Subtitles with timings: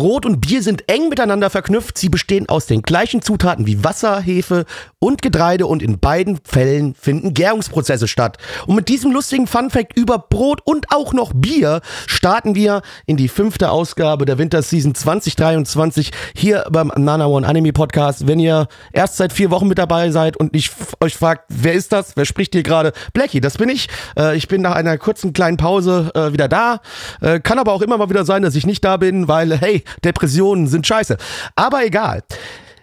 [0.00, 1.96] gros Brot und Bier sind eng miteinander verknüpft.
[1.96, 4.64] Sie bestehen aus den gleichen Zutaten wie Wasser, Hefe
[4.98, 8.36] und Getreide und in beiden Fällen finden Gärungsprozesse statt.
[8.66, 13.28] Und mit diesem lustigen Funfact über Brot und auch noch Bier starten wir in die
[13.28, 18.26] fünfte Ausgabe der Winterseason 2023 hier beim Nana One Anime Podcast.
[18.26, 21.92] Wenn ihr erst seit vier Wochen mit dabei seid und ich euch fragt, wer ist
[21.92, 22.16] das?
[22.16, 22.94] Wer spricht hier gerade?
[23.12, 23.88] Blackie, das bin ich.
[24.18, 26.80] Äh, ich bin nach einer kurzen kleinen Pause äh, wieder da.
[27.20, 29.84] Äh, kann aber auch immer mal wieder sein, dass ich nicht da bin, weil, hey,
[30.04, 31.16] Depressionen sind scheiße.
[31.56, 32.22] Aber egal.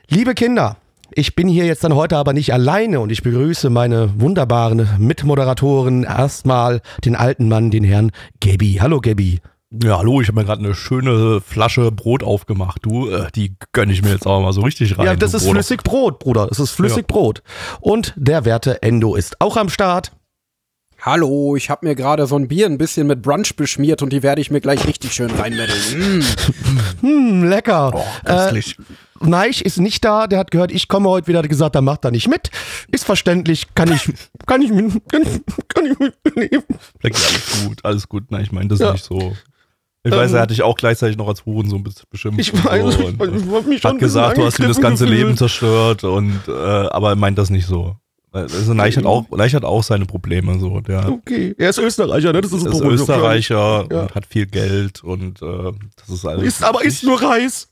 [0.10, 0.78] Liebe Kinder,
[1.12, 6.04] ich bin hier jetzt dann heute aber nicht alleine und ich begrüße meine wunderbaren Mitmoderatoren.
[6.04, 8.78] Erstmal den alten Mann, den Herrn Gabi.
[8.82, 9.40] Hallo Gabi.
[9.84, 12.80] Ja, hallo, ich habe mir gerade eine schöne Flasche Brot aufgemacht.
[12.84, 15.06] Du, äh, die gönne ich mir jetzt auch mal so richtig rein.
[15.06, 15.54] Ja, das ist Brot.
[15.56, 16.48] flüssig Brot, Bruder.
[16.48, 17.06] Das ist flüssig Ja.
[17.08, 17.42] Brot.
[17.82, 20.14] Und der werte Endo ist auch am Start.
[21.12, 24.24] Hallo, ich habe mir gerade so ein Bier ein bisschen mit Brunch beschmiert und die
[24.24, 26.20] werde ich mir gleich richtig schön reinmeddeln.
[26.20, 26.24] Mm.
[27.02, 27.92] Hm, lecker.
[27.96, 28.76] Oh, köstlich.
[29.22, 31.82] Äh, Neich ist nicht da, der hat gehört, ich komme heute wieder, hat gesagt, er
[31.82, 32.50] macht da nicht mit.
[32.92, 34.12] Ist verständlich, kann ich,
[34.46, 34.70] kann ich,
[35.08, 36.64] kann ich, kann ich mitnehmen.
[37.00, 38.24] Blackie, alles gut, alles gut.
[38.30, 38.92] Nein, ich meine das Ja.
[38.92, 39.34] nicht so.
[40.04, 42.42] Ich Ähm, weiß, er hat dich auch gleichzeitig noch als Hurensohn be- beschimpft.
[42.42, 44.82] Ich weiß, so ich, ich, äh, hab mich schon hat gesagt, du hast ihm das
[44.82, 45.24] ganze gefühlt.
[45.26, 47.96] Leben zerstört und äh, aber er meint das nicht so.
[48.32, 50.82] Also Neich hat auch, Neich hat auch seine Probleme so.
[50.82, 52.42] Der Okay, er ist Österreicher, ne?
[52.42, 52.82] Das ist, ein ist.
[52.82, 54.02] Österreicher Ja.
[54.02, 56.44] und hat viel Geld und äh, das ist alles.
[56.44, 57.70] Ist, aber ist nicht- nur Reis.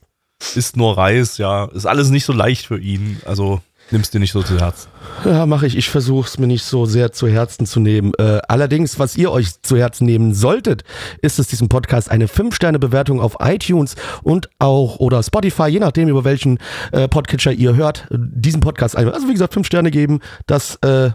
[0.54, 1.66] Ist nur Reis, ja.
[1.66, 3.20] Ist alles nicht so leicht für ihn.
[3.26, 4.88] Also nimmst dir nicht so zu Herzen.
[5.24, 5.76] Ja, mache ich.
[5.76, 8.12] Ich versuche es mir nicht so sehr zu Herzen zu nehmen.
[8.18, 10.84] Äh, allerdings, was ihr euch zu Herzen nehmen solltet,
[11.22, 16.24] ist es diesem Podcast eine 5-Sterne-Bewertung auf iTunes und auch oder Spotify, je nachdem, über
[16.24, 16.58] welchen
[16.92, 19.08] äh, Podcatcher ihr hört, äh, diesen Podcast ein.
[19.08, 20.20] Also wie gesagt, 5 Sterne geben.
[20.46, 21.10] Das äh,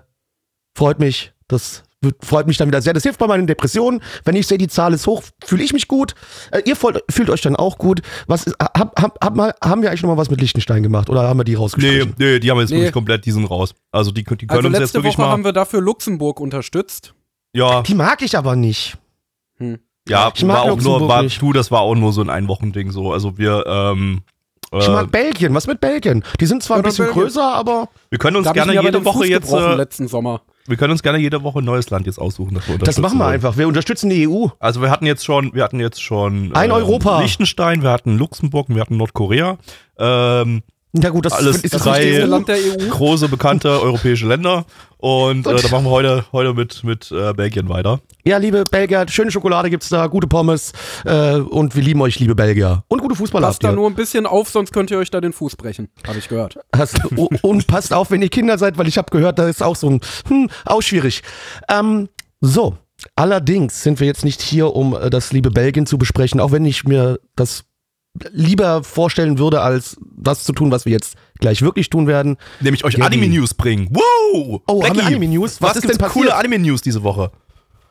[0.73, 1.33] freut mich.
[1.47, 1.83] Das
[2.21, 2.93] freut mich dann wieder sehr.
[2.93, 4.01] Das hilft bei meinen Depressionen.
[4.25, 6.15] Wenn ich sehe, die Zahl ist hoch, fühle ich mich gut.
[6.51, 8.01] Äh, ihr fühlt, fühlt euch dann auch gut.
[8.27, 11.09] Was ist, hab, hab, hab mal, haben wir eigentlich noch mal was mit Liechtenstein gemacht
[11.09, 12.15] oder haben wir die Nee, rausgestrichen?
[12.17, 12.77] nee, die haben jetzt Nee.
[12.77, 13.73] wirklich komplett diesen raus.
[13.91, 15.31] Also die, die können Also uns jetzt letzte wirklich Woche mal.
[15.31, 17.13] haben wir dafür Luxemburg unterstützt.
[17.53, 18.97] ja, Die mag ich aber nicht.
[20.07, 21.41] ja, Ich mag war auch nur, Luxemburg war, nicht.
[21.41, 23.11] du, das war auch nur so ein Einwochending so.
[23.13, 24.21] Also wir, ähm,
[24.75, 25.53] Ich äh, mag Belgien.
[25.53, 26.23] Was mit Belgien?
[26.39, 27.23] Die sind zwar Ja, ein bisschen Belgien.
[27.25, 30.41] größer, aber wir können uns gerne jede Woche Fuß jetzt, äh, letzten Sommer.
[30.67, 33.17] Wir können uns gerne jede Woche ein neues Land jetzt aussuchen, das wir das machen
[33.19, 33.57] wir einfach.
[33.57, 34.47] Wir unterstützen die EU.
[34.59, 37.21] Also wir hatten jetzt schon, wir hatten jetzt schon Ein Europa.
[37.21, 39.57] Liechtenstein, wir hatten Luxemburg, wir hatten Nordkorea.
[39.97, 40.61] Ähm,
[40.93, 42.27] Na gut, das Alles ist das drei- Das EU.
[42.27, 42.89] Land der EU.
[42.89, 44.65] große bekannte europäische Länder
[45.01, 47.99] und äh, da machen wir heute heute mit mit äh, Belgien weiter.
[48.23, 50.73] Ja, liebe Belgier, schöne Schokolade gibt's da, gute Pommes
[51.05, 52.83] äh, und wir lieben euch, liebe Belgier.
[52.87, 55.19] Und gute Fußballer Passt habt da nur ein bisschen auf, sonst könnt ihr euch da
[55.19, 55.89] den Fuß brechen.
[56.07, 56.59] Habe ich gehört.
[56.75, 59.63] Hast, oh, und passt auf, wenn ihr Kinder seid, weil ich habe gehört, da ist
[59.63, 61.23] auch so ein, hm, auch schwierig.
[61.67, 62.77] Ähm, so,
[63.15, 66.65] allerdings sind wir jetzt nicht hier, um äh, das liebe Belgien zu besprechen, auch wenn
[66.65, 67.65] ich mir das
[68.31, 72.37] lieber vorstellen würde, als das zu tun, was wir jetzt gleich wirklich tun werden.
[72.59, 73.05] Nämlich euch Gabi.
[73.05, 73.89] Anime News bringen.
[73.91, 74.61] Wow!
[74.67, 75.61] Oh, haben wir Blackie, Anime News?
[75.61, 76.33] Was Was, ist denn coole passiert?
[76.33, 77.31] Anime News diese Woche?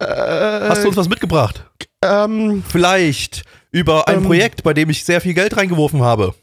[0.00, 1.64] Hast du uns was mitgebracht?
[2.02, 4.24] Ähm, Vielleicht über ein Ähm.
[4.24, 6.34] Projekt, bei dem ich sehr viel Geld reingeworfen habe.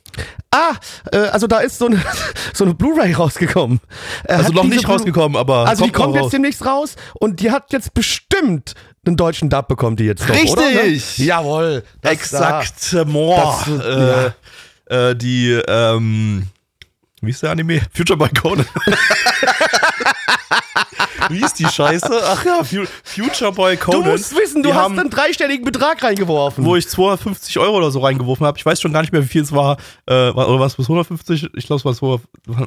[0.52, 0.74] Ah,
[1.12, 2.02] äh, also da ist so eine,
[2.54, 3.80] so eine Blu-ray rausgekommen.
[4.26, 6.32] Äh, Also noch nicht Blu- rausgekommen, aber Also die noch kommt jetzt raus.
[6.32, 8.74] demnächst raus und die hat jetzt bestimmt
[9.06, 10.62] einen deutschen Dub bekommt die jetzt doch, oder?
[10.84, 11.20] Richtig.
[11.20, 11.26] Ne?
[11.26, 11.84] Jawohl.
[12.02, 13.38] das Exaktement.
[13.38, 14.32] Das-
[14.90, 16.48] äh, äh, die, ähm,
[17.22, 17.82] wie ist der Anime?
[17.94, 18.66] Future by Conan.
[21.30, 22.10] wie ist die Scheiße?
[22.26, 23.86] Ach ja, Fu Future Boy Da.
[23.86, 24.12] Du Conan.
[24.12, 26.64] musst wissen, du die hast einen dreistelligen Betrag reingeworfen.
[26.64, 28.58] wo ich 250 Euro oder so reingeworfen habe.
[28.58, 29.78] Ich weiß schon gar nicht mehr, wie viel es war.
[30.06, 31.50] Äh, war- oder was bis 150?
[31.56, 32.22] Ich glaube, es war 200.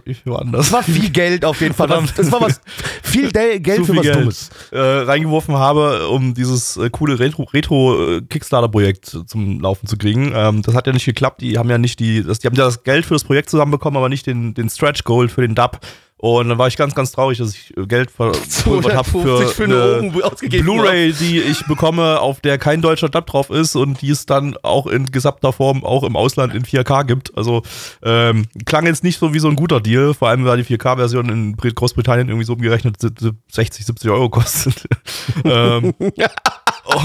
[0.05, 0.67] Wie viel war anders?
[0.67, 1.88] das war viel Geld auf jeden Fall.
[1.88, 2.61] Das war was
[3.02, 4.50] viel Geld zu für viel was Geld Dummes.
[4.73, 10.32] äh, reingeworfen habe, um dieses äh, coole Retro-Kickstarter-Projekt zum Laufen zu kriegen.
[10.35, 11.40] Ähm, das hat ja nicht geklappt.
[11.40, 13.96] Die haben ja nicht die, das, die haben ja das Geld für das Projekt zusammenbekommen,
[13.96, 15.79] aber nicht den, den Stretch Goal für den Dub.
[16.22, 19.56] Und dann war ich ganz, ganz traurig, dass ich äh, Geld verpulvert habe für, 250
[19.56, 20.12] für eine
[20.52, 24.26] eine Blu-ray, die ich bekomme, auf der kein deutscher Dub drauf ist und die es
[24.26, 27.37] dann auch in gesamter Form auch im Ausland in 4K gibt.
[27.38, 27.62] Also
[28.02, 31.31] ähm, klang jetzt nicht so wie so ein guter Deal, vor allem weil die 4K-Version
[31.31, 34.87] in Brit- Großbritannien irgendwie so umgerechnet 60, 70 Euro kostet.
[35.44, 35.94] ähm,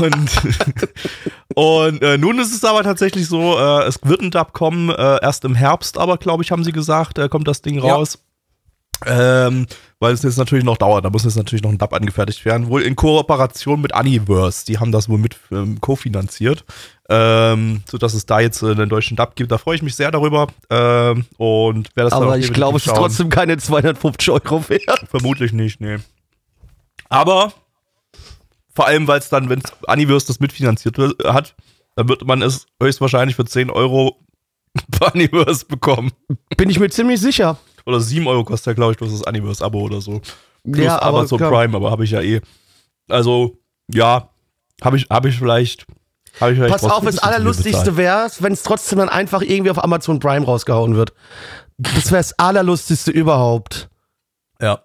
[0.01, 0.29] Und,
[1.55, 5.19] und äh, nun ist es aber tatsächlich so, äh, es wird ein Dub kommen, äh,
[5.21, 7.75] erst im Herbst, aber glaube ich, haben sie gesagt, äh, kommt das Ding
[8.21, 8.24] Ja.
[9.05, 9.67] Ähm,
[9.99, 12.67] weil es jetzt natürlich noch dauert, da muss jetzt natürlich noch ein Dub angefertigt werden.
[12.69, 16.63] Wohl in Kooperation mit Universe, die haben das wohl mit ähm, kofinanziert,
[17.09, 19.51] ähm, sodass es da jetzt äh, einen deutschen Dub gibt.
[19.51, 20.47] Da freue ich mich sehr darüber.
[20.69, 25.05] Ähm, und wer das Aber ich glaube, es ist trotzdem keine 250 Euro wert.
[25.09, 25.97] Vermutlich nicht, nee.
[27.09, 27.53] Aber
[28.73, 31.55] vor allem, weil es dann, wenn Universe das mitfinanziert wird- hat,
[31.95, 34.19] dann wird man es höchstwahrscheinlich für 10 Euro
[34.99, 36.11] bei Universe bekommen.
[36.57, 37.57] Bin ich mir ziemlich sicher.
[37.85, 40.21] Oder 7 Euro kostet ja, glaube ich, bloß das Universe-Abo oder so.
[40.63, 41.39] Plus Ja, aber Amazon.
[41.39, 42.41] Prime, aber habe ich ja eh.
[43.09, 43.57] Also,
[43.91, 44.29] ja,
[44.83, 45.85] habe ich, hab ich vielleicht.
[46.41, 49.81] Hab ich vielleicht Pass auf, das Allerlustigste wäre wenn es trotzdem dann einfach irgendwie auf
[49.83, 51.13] Amazon Prime rausgehauen wird.
[51.77, 53.89] Das wäre das Allerlustigste überhaupt.
[54.61, 54.81] Ja.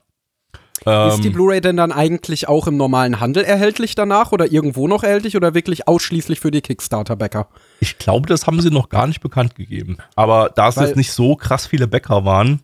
[0.81, 4.88] Ist die Ähm, Blu-ray denn dann eigentlich auch im normalen Handel erhältlich danach oder irgendwo
[4.88, 7.49] noch erhältlich oder wirklich ausschließlich für die Kickstarter-Bäcker?
[7.81, 9.99] Ich glaube, das haben sie noch gar nicht bekannt gegeben.
[10.17, 12.61] Aber da es Weil- jetzt nicht so krass viele Bäcker waren,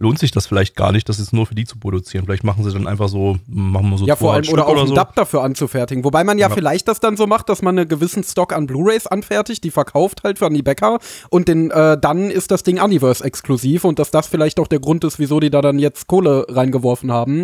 [0.00, 2.24] lohnt sich das vielleicht gar nicht, das jetzt nur für die zu produzieren.
[2.24, 4.78] Vielleicht machen sie dann einfach so, machen wir so Ja, vor allem 200 oder auch
[4.80, 4.94] einen so.
[4.94, 6.04] Dub dafür anzufertigen.
[6.04, 6.54] Wobei man ja, Ja.
[6.54, 10.22] vielleicht das dann so macht, dass man einen gewissen Stock an Blu-Rays anfertigt, die verkauft
[10.24, 10.98] halt für an die Bäcker
[11.28, 14.80] und den, äh, dann ist das Ding Universe exklusiv und dass das vielleicht auch der
[14.80, 17.42] Grund ist, wieso die da dann jetzt Kohle reingeworfen haben.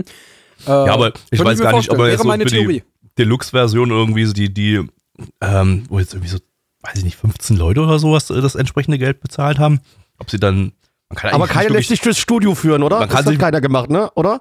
[0.66, 2.82] Äh, Ja, aber ich weiß mir gar nicht, ob er jetzt so die
[3.18, 4.82] Deluxe-Version irgendwie so die, die,
[5.42, 6.38] ähm, wo jetzt irgendwie so,
[6.82, 9.80] weiß ich nicht, 15 Leute oder sowas äh, das entsprechende Geld bezahlt haben.
[10.18, 10.72] Ob sie dann,
[11.08, 12.98] Aber keiner lässt sich durchs Studio führen, oder?
[13.00, 14.10] Man das kann hat keiner gemacht, ne?
[14.14, 14.40] Oder?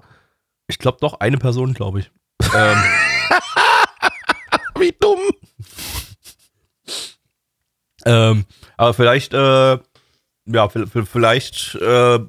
[0.67, 2.12] Ich glaube doch, eine Person, glaube ich.
[2.56, 2.77] ähm,
[4.79, 5.19] Wie dumm.
[8.06, 8.45] Ähm,
[8.77, 9.77] aber vielleicht, äh,
[10.47, 12.19] ja, vielleicht äh,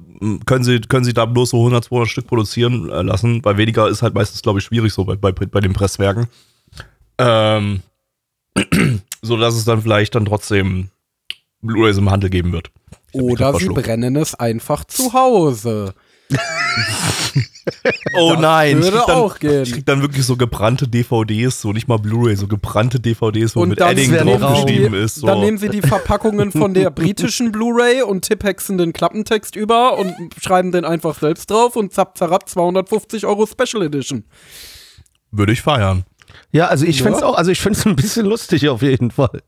[0.45, 3.87] können sie können sie da bloß so 100, 200 Stück produzieren äh, lassen, weil weniger
[3.87, 6.27] ist halt meistens, glaube ich, schwierig so bei, bei, bei den Presswerken.
[7.19, 7.81] Ähm,
[9.21, 10.89] so dass es dann vielleicht dann trotzdem
[11.61, 12.71] Blu-rays im Handel geben wird.
[13.13, 15.93] Ich Oder sie brennen es einfach zu Hause.
[18.15, 19.63] Oh Das nein, ich würde krieg, dann, auch gehen.
[19.63, 23.61] ich krieg dann wirklich so gebrannte DVDs, so nicht mal Blu-ray, so gebrannte DVDs, wo
[23.61, 24.65] Und mit Edding werden die drauf raus.
[24.65, 25.15] geschrieben die, ist.
[25.15, 25.27] So.
[25.27, 30.13] dann nehmen sie die Verpackungen von der britischen Blu-ray und tipphexen den Klappentext über und
[30.41, 34.23] schreiben den einfach selbst drauf und zapp, zapp, 250 Euro Special Edition.
[35.31, 36.05] Würde ich feiern.
[36.51, 37.05] Ja, also ich Ja.
[37.05, 39.41] find's auch, also ich find's ein bisschen lustig auf jeden Fall.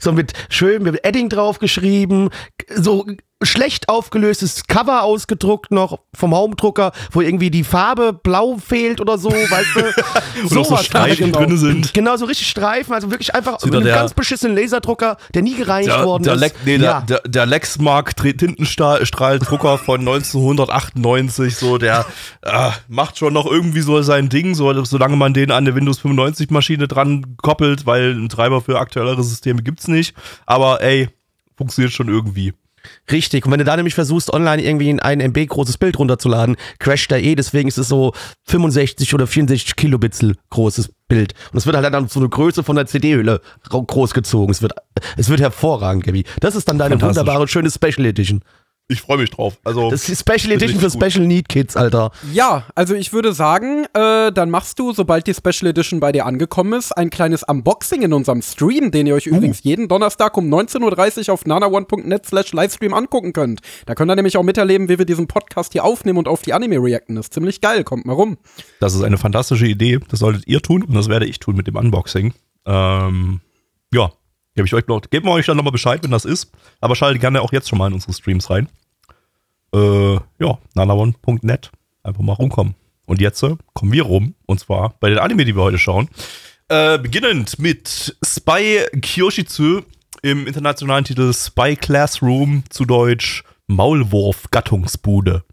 [0.00, 2.30] So mit schön mit Edding draufgeschrieben,
[2.74, 3.06] so
[3.42, 9.30] schlecht aufgelöstes Cover ausgedruckt noch vom Homedrucker, wo irgendwie die Farbe blau fehlt oder so,
[9.30, 10.02] weißt du?
[10.48, 11.38] So Sowas Streifen genau.
[11.40, 11.94] drinne sind.
[11.94, 15.56] Genau, so richtig Streifen, also wirklich einfach mit einem der- ganz beschissenen Laserdrucker, der nie
[15.56, 16.40] gereinigt Der, worden der, ist.
[16.40, 17.00] Lex, nee, ja.
[17.00, 22.06] der, der, der Lexmark Tintenstrahldrucker von 1998, so der
[22.42, 25.98] äh, macht schon noch irgendwie so sein Ding, so, solange man den an eine Windows
[25.98, 30.14] 95 Maschine dran koppelt, weil einen Treiber für aktuellere Systeme gibt's nicht.
[30.46, 31.08] Aber ey,
[31.56, 32.54] funktioniert schon irgendwie.
[33.10, 33.46] Richtig.
[33.46, 37.10] Und wenn du da nämlich versuchst, online irgendwie ein 1 MB großes Bild runterzuladen, crasht
[37.12, 37.34] er eh.
[37.34, 38.12] Deswegen ist es so
[38.46, 41.34] 65 oder 64 Kilobitzel großes Bild.
[41.52, 44.50] Und es wird halt dann so eine Größe von der CD-Hülle großgezogen.
[44.50, 44.72] Es wird,
[45.16, 46.24] es wird hervorragend, Gabi.
[46.40, 48.42] Das ist dann deine wunderbare, schöne Special Edition.
[48.90, 49.58] Ich freue mich drauf.
[49.64, 50.90] Also, Das ist die Special Edition für.
[50.90, 52.10] Special Need Kids, Alter.
[52.32, 56.24] Ja, also ich würde sagen, äh, dann machst du, sobald die Special Edition bei dir
[56.24, 60.48] angekommen ist, ein kleines Unboxing in unserem Stream, den ihr euch übrigens jeden Donnerstag um
[60.48, 63.60] 19.30 Uhr auf nanaone.net slash Livestream angucken könnt.
[63.84, 66.54] Da könnt ihr nämlich auch miterleben, wie wir diesen Podcast hier aufnehmen und auf die
[66.54, 67.14] Anime reacten.
[67.16, 68.38] Das ist ziemlich geil, kommt mal rum.
[68.80, 70.00] das ist eine fantastische Idee.
[70.08, 72.32] Das solltet ihr tun und das werde ich tun mit dem Unboxing.
[72.64, 73.40] Ähm,
[73.92, 74.10] ja,
[74.54, 76.50] gebe ich euch noch, geben wir euch dann nochmal Bescheid, wenn das ist.
[76.80, 78.68] Aber schaltet gerne auch jetzt schon mal in unsere Streams rein.
[79.74, 81.70] Äh, ja, nanaone.net.
[82.02, 82.74] Einfach mal rumkommen.
[83.06, 84.34] Und jetzt äh, kommen wir rum.
[84.46, 86.08] Und zwar bei den Anime, die wir heute schauen.
[86.68, 89.82] Äh, beginnend mit Spy Kyoshitsu
[90.22, 95.44] im internationalen Titel Spy Classroom, zu Deutsch Maulwurf Gattungsbude.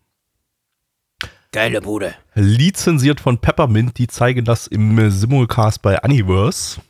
[1.52, 2.16] Geile Bude.
[2.34, 6.82] Lizenziert von Peppermint, die zeigen das im Simulcast bei Universe.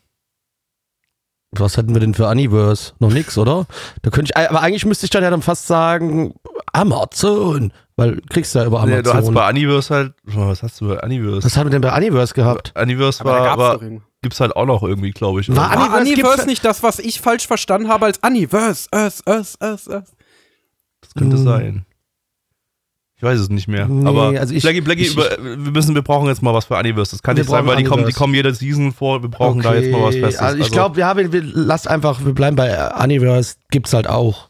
[1.51, 2.94] Was hätten wir denn für Universe?
[3.00, 3.67] Noch nix, oder?
[4.01, 6.34] Da könnte ich, aber eigentlich müsste ich dann ja dann fast sagen
[6.75, 9.34] Amazon, weil kriegst du ja über Nee, du hast Amazon.
[9.34, 11.44] bei Universe halt, was hast du bei Universe?
[11.46, 12.74] Was haben wir denn bei Universe gehabt?
[12.75, 14.03] Aber da war, gab's aber irgendwie.
[14.22, 15.50] gibt's halt auch noch irgendwie, glaube ich.
[15.50, 15.55] War?
[15.58, 18.88] War Universe Universe gibt's- nicht das, was ich falsch verstanden habe als Universe?
[18.94, 20.03] Us, us, us, us.
[21.01, 21.44] das könnte Hm.
[21.44, 21.86] sein.
[23.17, 23.88] Ich weiß es nicht mehr.
[23.88, 26.65] Nee, aber also ich- Blackie, Blackie, ich- über, wir müssen, wir brauchen jetzt mal was
[26.65, 27.12] für Universe.
[27.12, 29.22] Das kann nicht sein, weil die kommen, die kommen jede Season vor.
[29.22, 30.41] Wir brauchen da jetzt mal was Festes.
[30.41, 34.50] Also ich glaube, ja, wir, wir lass einfach, wir bleiben bei Universe, gibt's halt auch.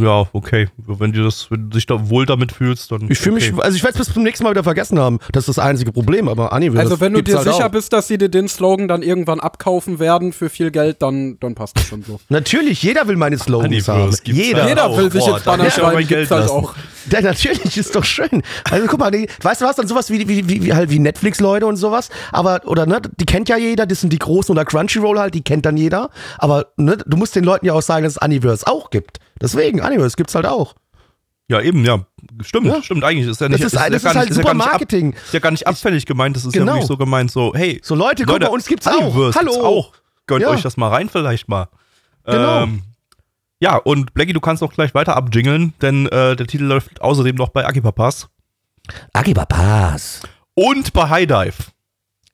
[0.00, 0.68] Ja, okay.
[0.76, 3.10] Wenn du das, wenn du dich da wohl damit fühlst, dann.
[3.10, 3.52] Ich fühle okay.
[3.52, 5.18] mich, also ich werde es bis zum nächsten Mal wieder vergessen haben.
[5.32, 7.70] Das ist das einzige Problem, aber Anime Also wenn du dir halt sicher auch.
[7.70, 11.54] bist, dass sie dir den Slogan dann irgendwann abkaufen werden für viel Geld, dann, dann
[11.54, 12.20] passt das schon so.
[12.28, 14.36] Natürlich, jeder will meine Slogans Honeyverse haben.
[14.36, 14.60] Jeder.
[14.60, 14.68] da.
[14.68, 16.74] Jeder will sich da Banner schreiben, Geld gibt's halt auch.
[17.10, 18.42] Ja, natürlich ist doch schön.
[18.70, 21.66] Also guck mal, die, weißt du was, dann sowas wie, wie, wie, halt wie Netflix-Leute
[21.66, 25.18] und sowas, aber, oder ne, die kennt ja jeder, das sind die Großen oder Crunchyroll
[25.18, 28.16] halt, die kennt dann jeder, aber ne, du musst den Leuten ja auch sagen, dass
[28.16, 29.18] es Universe auch gibt.
[29.40, 30.74] Deswegen, Universe gibt's halt auch.
[31.48, 32.06] Ja, eben, ja.
[32.42, 32.82] Stimmt, Ja.
[32.82, 33.04] stimmt.
[33.04, 33.66] Eigentlich ist ja Das nicht.
[33.66, 35.12] ist, ja das gar ist halt nicht- ja super nicht ab- Marketing.
[35.12, 36.72] Ist ja gar nicht abfällig gemeint, das ist ja Genau.
[36.74, 37.80] wirklich so gemeint, so, hey.
[37.82, 38.98] So Leute, guck mal, uns gibt's auch.
[39.14, 39.50] Universe Hallo.
[39.52, 39.92] Gibt's auch.
[40.26, 40.48] Gönnt Ja.
[40.48, 41.68] euch das mal rein, vielleicht mal.
[42.24, 42.62] Genau.
[42.62, 42.82] Ähm,
[43.64, 47.34] ja, und Blackie, du kannst auch gleich weiter abjingeln, denn äh, der Titel läuft außerdem
[47.34, 48.28] noch bei Akipapas
[49.14, 50.20] Akibapas.
[50.52, 51.54] und bei High Dive.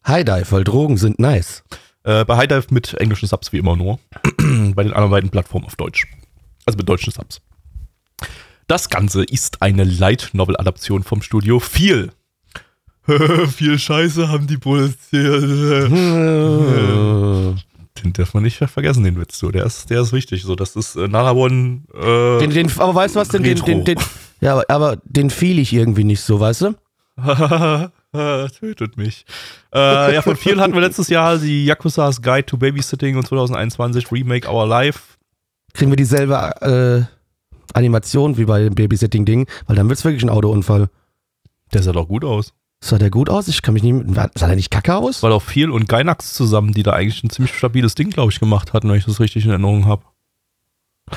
[0.04, 1.62] High Dive, weil Drogen sind nice.
[2.02, 4.00] Äh, bei High Dive mit englischen Subs wie immer nur.
[4.38, 6.04] bei den anderen beiden Plattformen auf Deutsch.
[6.66, 7.40] Also mit deutschen Subs.
[8.66, 12.10] Das Ganze ist eine Light Novel Adaption vom Studio Viel.
[13.06, 15.86] Viel Scheiße haben die Bulls hier.
[17.98, 19.38] Den darf man nicht vergessen, den Witz.
[19.38, 19.50] So.
[19.50, 20.42] Der, ist, der ist wichtig.
[20.42, 21.84] So, das ist äh, Narabon.
[21.94, 23.98] Äh, Den, den, aber weißt du was, den, den, den, den,
[24.40, 26.74] ja, aber, aber den fiel ich irgendwie nicht so, weißt du?
[28.12, 29.24] Tötet mich.
[29.74, 34.10] Äh, ja, von vielen hatten wir letztes Jahr die Yakuza's Guide to Babysitting und 2021
[34.10, 35.16] Remake Our Life.
[35.74, 40.88] Kriegen wir dieselbe äh, Animation wie bei dem Babysitting-Ding, weil dann wird's wirklich ein Autounfall.
[41.72, 42.52] Der sah doch gut aus.
[42.82, 43.46] Sah der gut aus?
[43.48, 44.06] Ich kann mich nicht.
[44.34, 45.22] Sah der nicht kacke aus?
[45.22, 48.40] War doch viel und Gainax zusammen, die da eigentlich ein ziemlich stabiles Ding, glaube ich,
[48.40, 50.02] gemacht hatten, wenn ich das richtig in Erinnerung habe.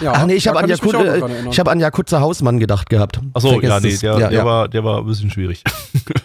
[0.01, 1.47] Ja, Ach nee, ich habe an, auch Jakut, erinnern.
[1.51, 3.19] ich hab an Jakutzer Hausmann gedacht gehabt.
[3.33, 4.45] Achso, ja, nee, der, ja, der, ja.
[4.45, 5.63] War, der war ein bisschen schwierig.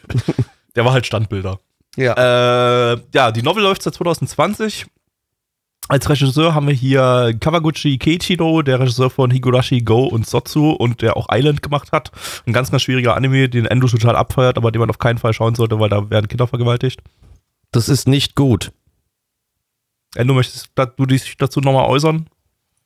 [0.76, 1.61] der war halt Standbilder.
[1.97, 2.92] ja.
[2.95, 4.87] Äh, ja, die Novel läuft seit 2020.
[5.88, 11.00] Als Regisseur haben wir hier Kawaguchi Keiichiro, der Regisseur von Higurashi Go und Sotsu und
[11.00, 12.12] der auch Island gemacht hat.
[12.47, 15.33] Ein ganz, ganz schwieriger Anime, den Endo total abfeiert, aber den man auf keinen Fall
[15.33, 17.00] schauen sollte, weil da werden Kinder vergewaltigt.
[17.73, 18.71] Das ist nicht gut.
[20.14, 22.28] Endo, möchtest du dich dazu nochmal äußern?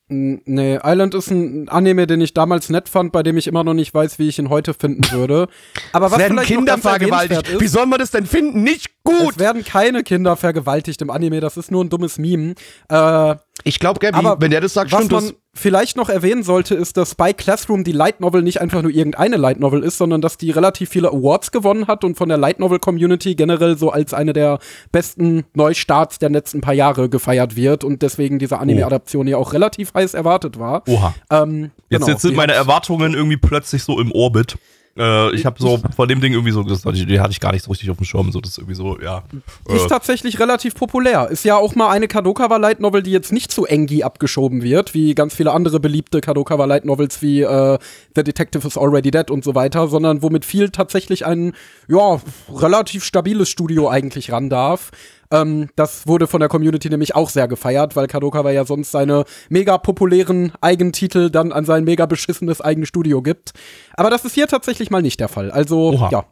[0.09, 3.73] Nee, Island ist ein Anime, den ich damals nett fand, bei dem ich immer noch
[3.73, 5.49] nicht weiß, wie ich ihn heute finden würde.
[5.93, 7.61] Aber was Es werden vielleicht noch Kinder vergewaltigt.
[7.61, 8.63] Wie ist, soll man das denn finden?
[8.63, 9.33] Nicht gut.
[9.33, 12.55] es werden keine Kinder vergewaltigt im Anime, das ist nur ein dummes Meme.
[12.89, 15.35] Äh, Ich glaube, Gabby, Aber wenn der das sagt, was stimmt man das.
[15.55, 19.37] vielleicht noch erwähnen sollte, ist, dass Spy Classroom die Light Novel nicht einfach nur irgendeine
[19.37, 22.59] Light Novel ist, sondern dass die relativ viele Awards gewonnen hat und von der Light
[22.59, 24.59] Novel Community generell so als eine der
[24.91, 29.95] besten Neustarts der letzten paar Jahre gefeiert wird und deswegen diese Anime-Adaption ja auch relativ
[29.95, 30.83] heiß erwartet war.
[30.89, 31.15] Oha.
[31.31, 34.57] Ähm, Jetzt, genau, jetzt sind die meine Erwartungen irgendwie plötzlich so im Orbit.
[34.97, 37.65] Äh, ich habe so von dem Ding irgendwie so, ich- die hatte ich gar nicht
[37.65, 38.31] so richtig auf dem Schirm.
[38.31, 39.23] So, das ist irgendwie so, ja.
[39.69, 41.29] Ist Äh, tatsächlich relativ populär.
[41.31, 44.93] Ist ja auch mal eine Kadokawa Light Novel, die jetzt nicht zu Engi abgeschoben wird,
[44.93, 47.79] wie ganz viele andere beliebte Kadokawa Light Novels wie äh,
[48.15, 51.55] The Detective is Already Dead und so weiter, sondern womit viel tatsächlich ein
[51.89, 52.21] ja
[52.55, 54.91] relativ stabiles Studio eigentlich ran darf.
[55.33, 59.25] Ähm, das wurde von der Community nämlich auch sehr gefeiert, weil Kadokawa ja sonst seine
[59.49, 63.53] mega populären Eigentitel dann an sein mega beschissenes eigenes Studio gibt.
[63.95, 65.51] Aber das ist hier tatsächlich mal nicht der Fall.
[65.51, 66.09] Also Oha.
[66.13, 66.25] ja.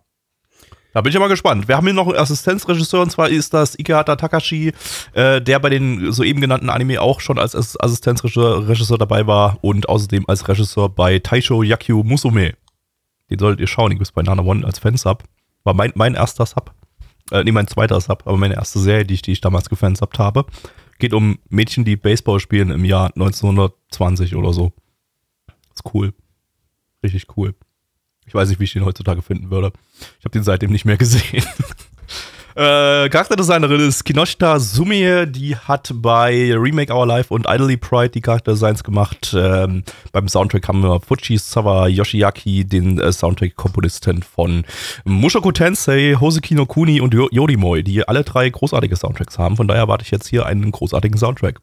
[0.93, 1.69] Da bin ich ja mal gespannt.
[1.69, 4.73] Wir haben hier noch einen Assistenzregisseur und zwar ist das Ikehata Takashi,
[5.13, 9.59] äh, der bei den soeben genannten Anime auch schon als Ass- Assistenzregisseur Regisseur dabei war
[9.61, 12.55] und außerdem als Regisseur bei Taisho Yakyu Musume.
[13.31, 15.23] Den solltet ihr schauen, den gibt's bei Nana One als Fansub.
[15.63, 16.73] War mein, mein erster Sub.
[17.31, 20.19] Äh, nee, mein zweiter Sub, aber meine erste Serie, die ich, die ich damals gefansubt
[20.19, 20.47] habe.
[20.99, 24.73] Geht um Mädchen, die Baseball spielen im Jahr 1920 oder so.
[25.73, 26.13] Ist cool.
[27.03, 27.55] Richtig cool.
[28.27, 29.73] Ich weiß nicht, wie ich den heutzutage finden würde.
[30.19, 31.45] Ich habe den seitdem nicht mehr gesehen.
[32.55, 38.21] äh, Charakterdesignerin ist Kinoshita Sumie, die hat bei Remake Our Life und Idly Pride die
[38.21, 39.35] Charakterdesigns gemacht.
[39.37, 44.65] Ähm, beim Soundtrack haben wir Fuji Sawa Yoshiaki, den äh, Soundtrack-Komponisten von
[45.05, 49.57] Mushoku Tensei, Hoseki no Kuni und Yo- Yorimoy, die alle drei großartige Soundtracks haben.
[49.57, 51.61] Von daher erwarte ich jetzt hier einen großartigen Soundtrack.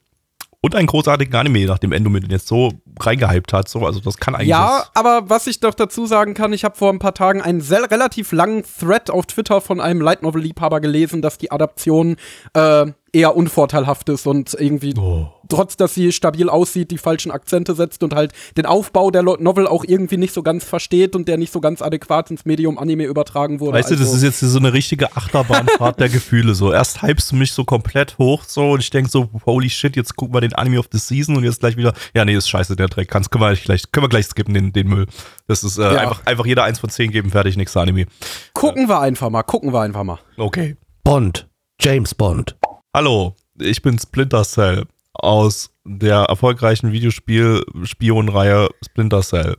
[0.61, 3.69] Und einen großartigen Anime, nachdem Endo mir den jetzt so reingehypt hat.
[3.69, 4.47] So, also das kann eigentlich.
[4.47, 7.61] Ja, aber was ich doch dazu sagen kann, ich habe vor ein paar Tagen einen
[7.61, 12.15] sehr, relativ langen Thread auf Twitter von einem Light Novel Liebhaber gelesen, dass die Adaption
[12.53, 12.87] äh,
[13.17, 15.27] eher unvorteilhaft ist und irgendwie Oh.
[15.49, 19.65] trotz dass sie stabil aussieht, die falschen Akzente setzt und halt den Aufbau der Novel
[19.65, 23.05] auch irgendwie nicht so ganz versteht und der nicht so ganz adäquat ins Medium Anime
[23.05, 23.77] übertragen wurde.
[23.77, 26.53] Weißt du, das Also- ist jetzt so eine richtige Achterbahnfahrt der Gefühle.
[26.53, 29.95] So, erst hypst du mich so komplett hoch so und ich denk so, holy shit,
[29.95, 32.49] jetzt gucken wir den Anime of the Season und jetzt gleich wieder, ja, nee, ist
[32.49, 33.07] scheiße, der Dreck.
[33.09, 35.07] Kannst, können, wir gleich, können wir gleich skippen, den, den Müll.
[35.47, 35.89] Das ist äh, Ja.
[36.01, 38.05] einfach, einfach jeder eins von zehn geben, fertig, nächster Anime.
[38.53, 40.19] gucken wir einfach mal, gucken wir einfach mal.
[40.37, 40.75] Okay.
[41.03, 41.47] Bond.
[41.79, 42.55] James Bond.
[42.97, 44.87] Hallo, ich bin Splinter Cell.
[45.13, 49.55] aus der erfolgreichen Videospiel-Spionreihe Splinter Cell.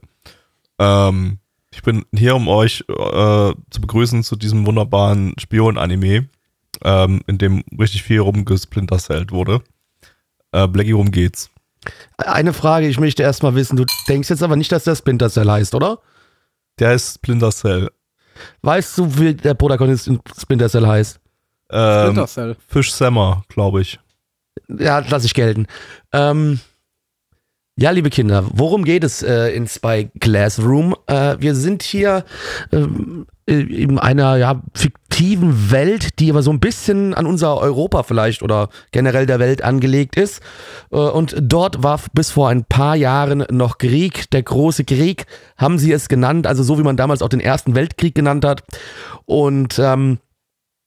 [0.81, 1.39] Ähm,
[1.73, 6.29] ich bin hier, um euch äh, zu begrüßen zu diesem wunderbaren Spion-Anime,
[6.83, 9.63] ähm, in dem richtig viel rumgesplintercellt wurde.
[10.51, 11.49] Äh, Blackie, worum geht's?
[12.17, 15.49] Eine Frage, ich möchte erstmal wissen, du denkst jetzt aber nicht, dass der Splinter Cell
[15.49, 16.01] heißt, oder?
[16.81, 17.89] Der ist Splinter Cell.
[18.63, 21.21] Weißt du, wie der Protagonist in Splinter Cell heißt?
[21.71, 22.27] Ähm.
[22.67, 23.99] Fish Sammer, glaube ich.
[24.69, 25.67] Ja, lass ich gelten.
[26.13, 26.61] Ähm,
[27.81, 30.97] ja, liebe Kinder, worum geht es äh, in Spy Classroom?
[31.07, 32.25] Äh, wir sind hier
[32.73, 38.43] ähm, in einer ja, fiktiven Welt, die aber so ein bisschen an unser Europa vielleicht
[38.43, 40.43] oder generell der Welt angelegt ist.
[40.91, 45.79] Äh, und dort war bis vor ein paar Jahren noch Krieg, der große Krieg, haben
[45.79, 48.65] sie es genannt, also so wie man damals auch den Ersten Weltkrieg genannt hat.
[49.25, 50.19] Und ähm,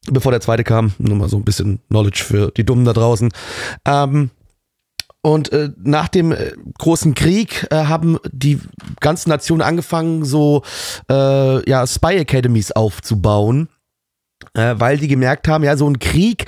[0.10, 3.32] bevor der zweite kam, nur mal so ein bisschen Knowledge für die Dummen da draußen.
[3.86, 4.32] Ähm,
[5.24, 8.60] und äh, nach dem äh, großen Krieg äh, haben die
[9.00, 10.64] ganzen Nationen angefangen, so
[11.10, 13.70] äh, ja, Spy Academies aufzubauen.
[14.54, 16.46] Äh, weil die gemerkt haben, ja, so ein Krieg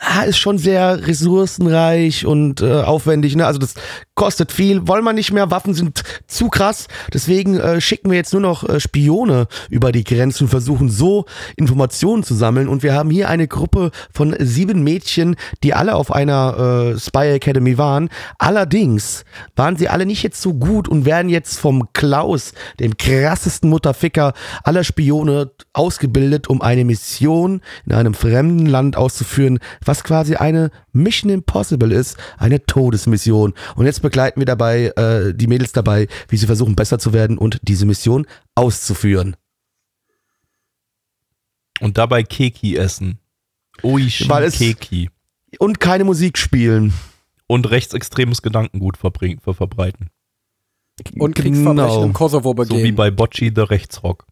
[0.00, 3.36] ah, ist schon sehr ressourcenreich und äh, aufwendig.
[3.36, 3.46] Ne?
[3.46, 3.74] Also das
[4.16, 6.88] kostet viel, wollen wir nicht mehr, Waffen sind zu krass.
[7.12, 12.24] Deswegen äh, schicken wir jetzt nur noch äh, Spione über die Grenzen versuchen so Informationen
[12.24, 12.66] zu sammeln.
[12.66, 17.34] Und wir haben hier eine Gruppe von sieben Mädchen, die alle auf einer äh, Spy
[17.34, 18.08] Academy waren.
[18.38, 23.68] Allerdings waren sie alle nicht jetzt so gut und werden jetzt vom Klaus, dem krassesten
[23.68, 24.32] Mutterficker
[24.64, 31.30] aller Spione, ausgebildet, um eine Mission in einem fremden Land auszuführen, was quasi eine Mission
[31.30, 33.52] Impossible ist, eine Todesmission.
[33.74, 37.36] Und jetzt begleiten wir dabei äh, die Mädels dabei, wie sie versuchen besser zu werden
[37.38, 39.36] und diese Mission auszuführen.
[41.80, 43.18] Und dabei Keki essen.
[43.82, 45.10] Oishi Weil es- Keki.
[45.58, 46.92] Und keine Musik spielen.
[47.46, 49.40] Und rechtsextremes Gedankengut verbreiten.
[51.18, 52.02] Und Kriegsverbrechen Genau.
[52.04, 52.94] im Kosovo So wie begehen.
[52.96, 54.26] bei Bocci the Rechtsrock.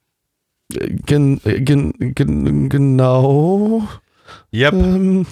[0.71, 3.87] Gen, gen, gen, genau.
[4.53, 5.27] Yep, Ähm,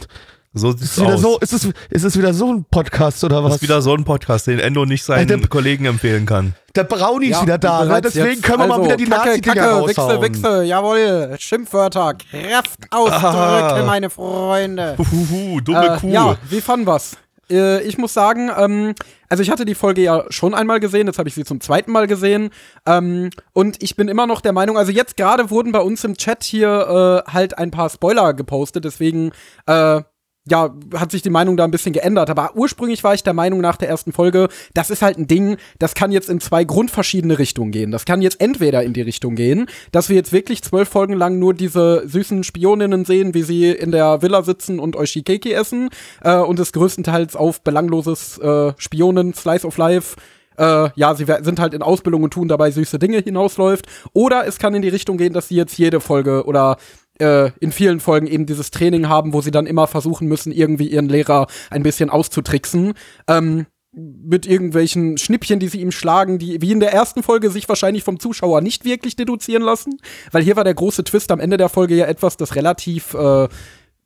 [0.55, 1.21] so ist, sieht's es wieder aus.
[1.21, 3.55] so, ist, es, ist es wieder so ein Podcast oder das was?
[3.57, 6.55] ist wieder so ein Podcast, den Endo nicht seinen der- Kollegen empfehlen kann.
[6.75, 8.01] Der Brownie ist Ja, wieder da, ne?
[8.01, 8.43] deswegen jetzt.
[8.43, 10.23] können wir mal Also, wieder die Kacke, Nazi-Dinger Kacke, Wichse, raushauen.
[10.23, 11.37] Wichse, jawohl.
[11.39, 13.83] Schimpfwörter, Kraftausdrücke, Ah.
[13.87, 14.97] meine Freunde.
[14.99, 16.09] Huhuhu, dumme Äh, Kuh.
[16.13, 17.17] ja, wie fanden wir's?
[17.51, 18.95] Äh, ich muss sagen, ähm,
[19.29, 21.91] also ich hatte die Folge ja schon einmal gesehen, jetzt habe ich sie zum zweiten
[21.93, 22.51] Mal gesehen.
[22.87, 26.17] Ähm, und ich bin immer noch der Meinung, also jetzt gerade wurden bei uns im
[26.17, 29.33] Chat hier äh, halt ein paar Spoiler gepostet, deswegen
[29.67, 30.01] äh,
[30.49, 32.29] ja, hat sich die Meinung da ein bisschen geändert.
[32.31, 35.57] Aber ursprünglich war ich der Meinung nach der ersten Folge, das ist halt ein Ding,
[35.79, 37.93] das kann jetzt in zwei grundverschiedene Richtungen gehen.
[37.93, 41.39] Das kann jetzt entweder in die Richtung gehen, dass wir jetzt wirklich zwölf Folgen lang
[41.39, 45.91] nur diese süßen Spioninnen sehen, wie sie in der Villa sitzen und Oishikeki essen
[46.23, 50.17] äh, und es größtenteils auf belangloses äh, Spionen, Slice of Life
[50.59, 53.87] äh, ja, sie sind halt in Ausbildung und tun dabei süße Dinge hinausläuft.
[54.13, 56.77] Oder es kann in die Richtung gehen, dass sie jetzt jede Folge oder
[57.19, 60.89] äh, in vielen Folgen eben dieses Training haben, wo sie dann immer versuchen müssen, irgendwie
[60.89, 62.95] ihren Lehrer ein bisschen auszutricksen.
[63.29, 67.69] Ähm, mit irgendwelchen Schnippchen, die sie ihm schlagen, die wie in der ersten Folge sich
[67.69, 69.99] wahrscheinlich vom Zuschauer nicht wirklich deduzieren lassen.
[70.31, 73.49] Weil hier war der große Twist am Ende der Folge ja etwas, das relativ äh,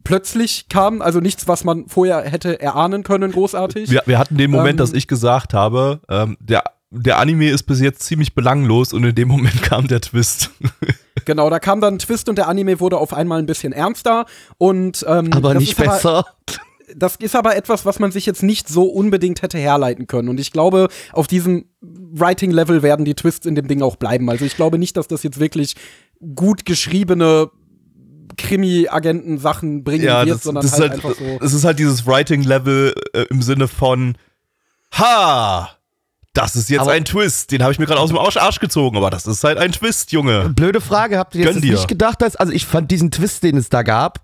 [0.02, 1.02] plötzlich kam.
[1.02, 3.90] Also nichts, was man vorher hätte erahnen können, großartig.
[3.90, 7.62] Wir, wir hatten den Moment, Ähm, dass ich gesagt habe, ähm, der, der Anime ist
[7.64, 10.50] bis jetzt ziemlich belanglos und in dem Moment kam der Twist.
[11.26, 14.24] Genau, da kam dann ein Twist und der Anime wurde auf einmal ein bisschen ernster
[14.56, 16.24] und ähm, aber nicht besser.
[16.94, 20.28] das ist aber etwas, was man sich jetzt nicht so unbedingt hätte herleiten können.
[20.28, 24.30] Und ich glaube, auf diesem Writing-Level werden die Twists in dem Ding auch bleiben.
[24.30, 25.74] Also ich glaube nicht, dass das jetzt wirklich
[26.34, 27.50] gut geschriebene
[28.36, 31.38] Krimi-Agenten-Sachen bringen wird, das, sondern das halt, ist einfach so.
[31.44, 34.16] Es ist halt dieses Writing-Level äh, im Sinne von
[34.92, 35.75] Ha!
[36.36, 37.50] Das ist jetzt Aber- ein Twist.
[37.50, 40.12] Den habe ich mir gerade aus dem Arsch, gezogen, aber das ist halt ein Twist,
[40.12, 40.50] Junge.
[40.50, 43.68] Blöde Frage, habt ihr jetzt nicht gedacht, dass, also ich fand diesen Twist, den es
[43.68, 44.20] da gab,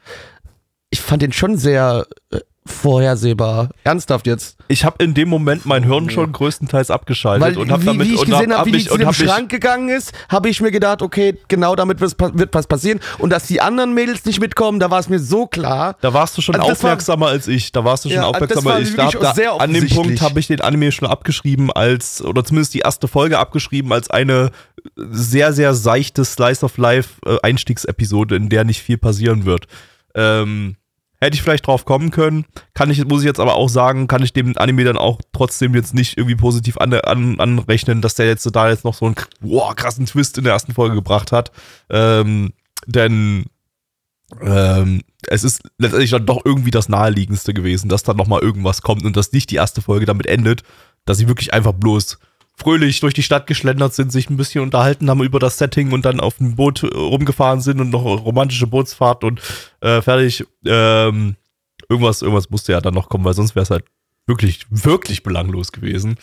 [0.91, 3.71] ich fand den schon sehr äh, vorhersehbar.
[3.85, 4.57] Ernsthaft jetzt.
[4.69, 8.15] Ich habe in dem Moment mein Hirn schon größtenteils abgeschaltet Weil, und habe damit wie
[8.15, 10.61] ich und gesehen hab, habe, hab wie die zu dem Schrank gegangen ist, habe ich
[10.61, 13.01] mir gedacht, okay, genau damit wird, was passieren.
[13.19, 15.97] Und dass die anderen Mädels nicht mitkommen, da war es mir so klar.
[16.01, 17.73] Da warst du schon Also das war- aufmerksamer als ich.
[17.73, 19.19] Da warst du schon Ja, aufmerksamer das war als ich.
[19.21, 19.89] Da, da, sehr an dem.
[19.89, 24.09] Punkt habe ich den Anime schon abgeschrieben als, oder zumindest die erste Folge abgeschrieben als
[24.09, 24.51] eine
[24.97, 29.67] sehr, sehr seichte Slice of Life äh, Einstiegsepisode, in der nicht viel passieren wird.
[30.15, 30.77] Ähm,
[31.23, 32.47] hätte ich vielleicht drauf kommen können.
[32.75, 35.75] Kann ich, muss ich jetzt aber auch sagen, kann ich dem Anime dann auch trotzdem
[35.75, 39.15] jetzt nicht irgendwie positiv an, an, anrechnen, dass der jetzt da jetzt noch so einen
[39.41, 41.53] wow, krassen Twist in der ersten Folge gebracht hat.
[41.91, 42.53] Ähm,
[42.87, 43.45] denn
[44.41, 49.05] ähm, es ist letztendlich dann doch irgendwie das naheliegendste gewesen, dass dann nochmal irgendwas kommt
[49.05, 50.63] und dass nicht die erste Folge damit endet,
[51.05, 52.19] dass sie wirklich einfach bloß
[52.57, 56.05] fröhlich durch die Stadt geschlendert sind, sich ein bisschen unterhalten haben über das Setting und
[56.05, 59.41] dann auf dem Boot äh, rumgefahren sind und noch romantische Bootsfahrt und
[59.81, 60.45] äh, fertig.
[60.65, 61.37] Ähm,
[61.89, 63.85] irgendwas, irgendwas musste ja dann noch kommen, weil sonst wäre es halt
[64.27, 66.17] wirklich, wirklich belanglos gewesen.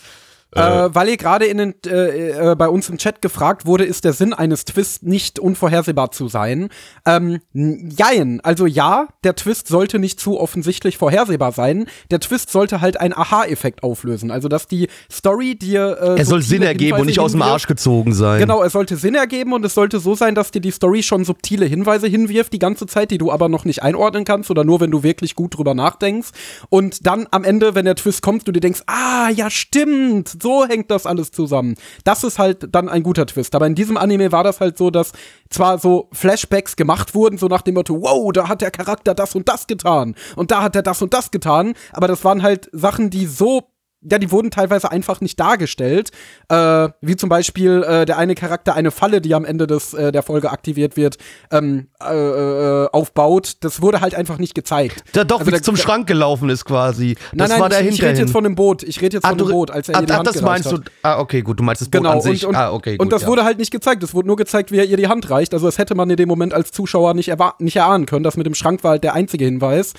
[0.55, 4.03] Äh, weil ihr gerade in den, äh, äh, bei uns im Chat gefragt wurde, ist
[4.03, 6.69] der Sinn eines Twists nicht unvorhersehbar zu sein?
[7.05, 8.41] Ähm, jein.
[8.41, 11.85] Also ja, der Twist sollte nicht zu offensichtlich vorhersehbar sein.
[12.09, 14.31] Der Twist sollte halt einen Aha-Effekt auflösen.
[14.31, 17.41] Also dass die Story dir äh, Er soll Sinn ergeben Hinweise und nicht aus dem
[17.43, 18.39] Arsch gezogen sein.
[18.39, 21.25] Genau, es sollte Sinn ergeben und es sollte so sein, dass dir die Story schon
[21.25, 24.79] subtile Hinweise hinwirft die ganze Zeit, die du aber noch nicht einordnen kannst oder nur
[24.79, 26.29] wenn du wirklich gut drüber nachdenkst.
[26.69, 30.65] Und dann am Ende, wenn der Twist kommt, du dir denkst, ah, ja stimmt, so
[30.65, 31.75] hängt das alles zusammen.
[32.03, 33.55] Das ist halt dann ein guter Twist.
[33.55, 35.11] Aber in diesem Anime war das halt so, dass
[35.49, 39.35] zwar so Flashbacks gemacht wurden, so nach dem Motto, wow, da hat der Charakter das
[39.35, 42.69] und das getan und da hat er das und das getan, aber das waren halt
[42.71, 43.63] Sachen, die so
[44.01, 46.11] ja, die wurden teilweise einfach nicht dargestellt.
[46.47, 50.11] Äh, wie zum Beispiel äh, der eine Charakter eine Falle, die am Ende des, äh,
[50.11, 51.17] der Folge aktiviert wird,
[51.51, 53.57] ähm, äh, äh, aufbaut.
[53.59, 55.03] Das wurde halt einfach nicht gezeigt.
[55.15, 57.15] Der doch also, der, zum der, Schrank gelaufen ist quasi.
[57.15, 58.83] Das nein, nein, war ich, ich rede jetzt von dem Boot.
[58.83, 60.71] Ich rede jetzt ah, von dem Boot, als er ah, ihr die Hand das meinst
[60.71, 60.79] hat.
[60.79, 60.91] du.
[61.03, 62.45] Ah, okay, gut, du meinst das Boot genau, an sich.
[62.45, 63.27] Und, und, ah, okay, gut, und das ja.
[63.27, 64.01] wurde halt nicht gezeigt.
[64.03, 65.53] Es wurde nur gezeigt, wie er ihr die Hand reicht.
[65.53, 68.23] Also das hätte man in dem Moment als Zuschauer nicht, nicht erahnen können.
[68.23, 69.93] Das mit dem Schrank war halt der einzige Hinweis.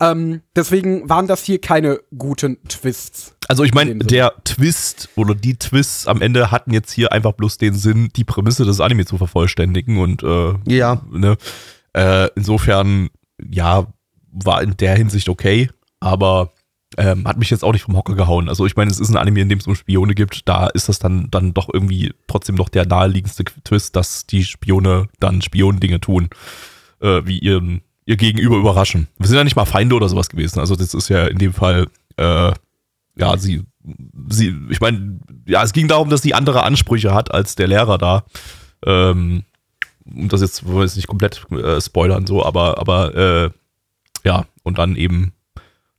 [0.00, 3.33] Ähm, deswegen waren das hier keine guten Twists.
[3.48, 7.58] Also ich meine, der Twist oder die Twists am Ende hatten jetzt hier einfach bloß
[7.58, 11.02] den Sinn, die Prämisse des Anime zu vervollständigen und äh, ja.
[11.10, 11.36] Ne,
[11.92, 13.86] äh, insofern, ja,
[14.30, 16.52] war in der Hinsicht okay, aber
[16.96, 18.48] ähm, hat mich jetzt auch nicht vom Hocker gehauen.
[18.48, 20.88] Also ich meine, es ist ein Anime, in dem es um Spione gibt, da ist
[20.88, 26.00] das dann, dann doch irgendwie trotzdem noch der naheliegendste Twist, dass die Spione dann Spionendinge
[26.00, 26.30] tun,
[27.00, 29.08] äh, wie ihren ihr Gegenüber überraschen.
[29.18, 30.60] Wir sind ja nicht mal Feinde oder sowas gewesen.
[30.60, 32.52] Also das ist ja in dem Fall, äh,
[33.16, 33.64] ja, sie,
[34.28, 37.98] sie, ich meine, ja, es ging darum, dass sie andere Ansprüche hat als der Lehrer
[37.98, 38.24] da.
[38.84, 39.44] Ähm,
[40.04, 43.50] um das jetzt, wollen wir jetzt nicht komplett äh, spoilern, so, aber, aber, äh,
[44.24, 45.32] ja, und dann eben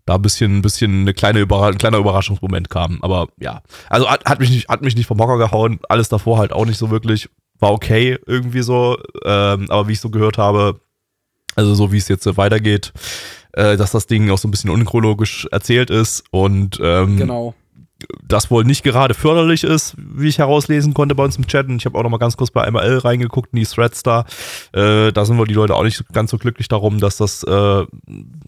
[0.06, 3.00] da ein bisschen, ein bisschen eine kleine Überra ein kleiner Überraschungsmoment kam.
[3.02, 5.80] Aber ja, also hat, hat, mich nicht, hat mich nicht vom Hocker gehauen.
[5.90, 7.30] Alles davor halt auch nicht so wirklich.
[7.58, 8.98] War okay irgendwie so.
[9.24, 10.80] Ähm, aber wie ich so gehört habe,
[11.56, 12.94] also so wie es jetzt weitergeht,
[13.56, 17.54] äh, dass das Ding auch so ein bisschen unchronologisch erzählt ist und ähm, genau.
[18.28, 21.68] das wohl nicht gerade förderlich ist, wie ich herauslesen konnte bei uns im Chat.
[21.68, 24.26] Und ich habe auch noch mal ganz kurz bei ML reingeguckt in die Threads da.
[24.74, 27.86] Äh, da sind wohl die Leute auch nicht ganz so glücklich darum, dass das, äh,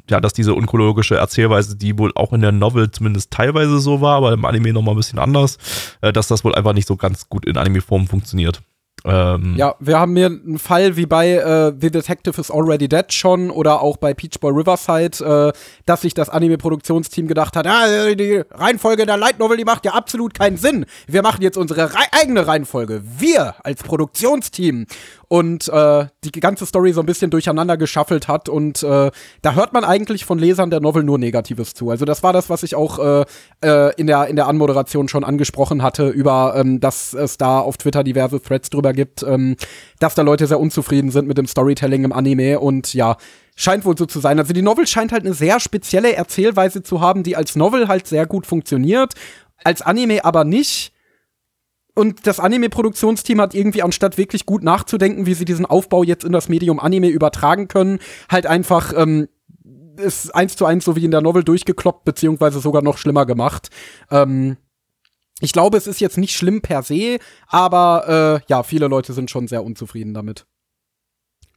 [0.10, 4.18] ja, dass diese unchronologische Erzählweise, die wohl auch in der Novel zumindest teilweise so war,
[4.18, 5.58] aber im Anime noch mal ein bisschen anders,
[6.02, 8.62] äh, dass das wohl einfach nicht so ganz gut in Anime-Form funktioniert.
[9.08, 13.12] Ähm, ja, wir haben hier einen Fall wie bei äh, The Detective is Already Dead
[13.12, 18.14] schon oder auch bei Peach Boy Riverside, äh, dass sich das Anime-Produktionsteam gedacht hat, ah,
[18.14, 20.86] die Reihenfolge der Light Novel, die macht ja absolut keinen Sinn.
[21.08, 23.02] Wir machen jetzt unsere Re eigene Reihenfolge.
[23.18, 24.86] Wir als Produktionsteam
[25.30, 28.48] und äh, die ganze Story so ein bisschen durcheinander geschaffelt hat.
[28.48, 29.12] Und äh,
[29.42, 31.90] da hört man eigentlich von Lesern der Novel nur Negatives zu.
[31.90, 33.26] Also das war das, was ich auch äh,
[33.62, 37.78] äh, in, der, in der Anmoderation schon angesprochen hatte, über ähm, dass es da auf
[37.78, 39.58] Twitter diverse Threads drüber gibt, ähm,
[40.00, 43.18] dass da Leute sehr unzufrieden sind mit dem Storytelling im Anime und ja,
[43.56, 44.40] scheint wohl so zu sein.
[44.40, 48.08] Also die Novel scheint halt eine sehr spezielle Erzählweise zu haben, die als Novel halt
[48.08, 49.14] sehr gut funktioniert,
[49.64, 50.94] als Anime aber nicht
[51.98, 56.32] und das Anime-Produktionsteam hat irgendwie, anstatt wirklich gut nachzudenken, wie sie diesen Aufbau jetzt in
[56.32, 59.28] das Medium Anime übertragen können, halt einfach ähm,
[59.98, 63.70] ist eins zu eins so wie in der Novel durchgekloppt, beziehungsweise sogar noch schlimmer gemacht.
[64.12, 64.58] Ähm,
[65.40, 69.30] ich glaube, es ist jetzt nicht schlimm per se, aber äh, ja, viele Leute sind
[69.30, 70.46] schon sehr unzufrieden damit.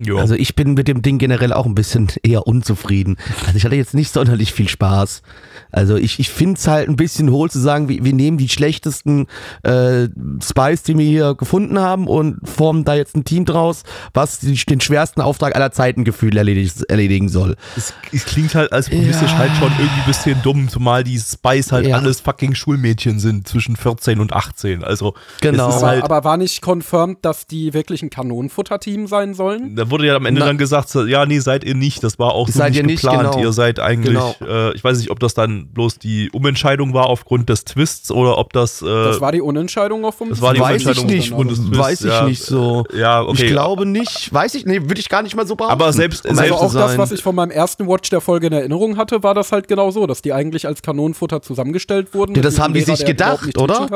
[0.02, 0.18] Jo.
[0.18, 3.16] Also ich bin mit dem Ding generell auch ein bisschen eher unzufrieden.
[3.44, 5.22] Also ich hatte jetzt nicht sonderlich viel Spaß.
[5.70, 8.48] Also ich, ich finde es halt ein bisschen hohl zu sagen, wir, wir nehmen die
[8.48, 9.26] schlechtesten
[9.62, 10.08] äh,
[10.42, 13.82] Spies, die wir hier gefunden haben und formen da jetzt ein Team draus,
[14.14, 17.56] was die, den schwersten Auftrag aller Zeiten gefühlt erledig, erledigen soll.
[17.76, 19.38] Es, es, klingt halt als politisch ja.
[19.38, 21.96] halt schon irgendwie ein bisschen dumm, zumal die Spies halt ja.
[21.96, 24.82] alles fucking Schulmädchen sind zwischen 14 und 18.
[24.82, 25.68] Also genau.
[25.68, 29.76] Aber, halt aber, war nicht confirmed, dass die wirklich ein Kanonenfutter-Team sein sollen?
[29.76, 32.02] Da wurde ja am Ende Na, dann gesagt, ja, nee, seid ihr nicht.
[32.02, 33.22] Das war auch so seid nicht ihr geplant.
[33.22, 33.44] Nicht, genau.
[33.44, 34.34] Ihr seid eigentlich, genau.
[34.40, 38.38] äh, ich weiß nicht, ob das dann bloß die Umentscheidung war aufgrund des Twists oder
[38.38, 38.82] ob das.
[38.82, 41.50] Äh, das war die Unentscheidung auch vom Das war die weiß Umentscheidung ich nicht.
[41.50, 41.78] des Twists.
[41.78, 42.84] Weiß ich ja, nicht so.
[42.96, 43.44] Ja, okay.
[43.44, 44.32] Ich glaube nicht.
[44.32, 45.72] Weiß ich, nee, würde ich gar nicht mal so behaupten.
[45.72, 48.52] Aber selbst, also selbst auch das, was ich von meinem ersten Watch der Folge in
[48.52, 52.34] Erinnerung hatte, war das halt genau so, dass die eigentlich als Kanonenfutter zusammengestellt wurden.
[52.34, 53.88] Ja, das haben die sich gedacht, oder?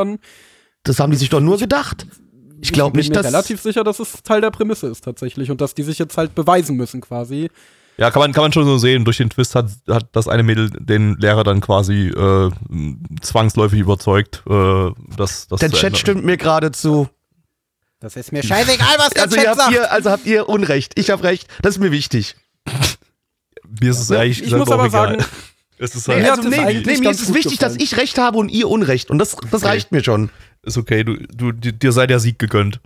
[0.82, 2.06] Das haben die sich doch nur gedacht
[2.64, 3.26] Ich glaube bin nicht, mir dass.
[3.26, 6.34] relativ sicher, dass es Teil der Prämisse ist tatsächlich und dass die sich jetzt halt
[6.34, 7.50] beweisen müssen quasi.
[7.96, 9.04] Ja, kann man, kann man schon so sehen.
[9.04, 12.50] Durch den Twist hat, hat das eine Mädel den Lehrer dann quasi äh,
[13.20, 17.08] zwangsläufig überzeugt, äh, dass das Der zu Chat Ende- stimmt mir gerade zu.
[18.00, 19.72] Das ist mir scheißegal, was der Also, Chat sagt.
[19.72, 20.92] ihr, also habt ihr Unrecht.
[20.98, 21.46] Ich habe Recht.
[21.62, 22.34] Das ist mir wichtig.
[23.80, 25.20] Mir ist es ehrlich ich gesagt muss aber egal.
[25.20, 25.24] sagen,
[25.78, 27.72] es ist Nee, halt, Mir also, hat es nee, nee, mir ist es wichtig, dass
[27.74, 27.80] gefallen.
[27.92, 29.10] ich Recht habe und ihr Unrecht.
[29.10, 29.66] Und das, das Okay.
[29.66, 30.30] reicht mir schon.
[30.62, 32.80] ist okay, du, du, dir sei der Sieg gegönnt.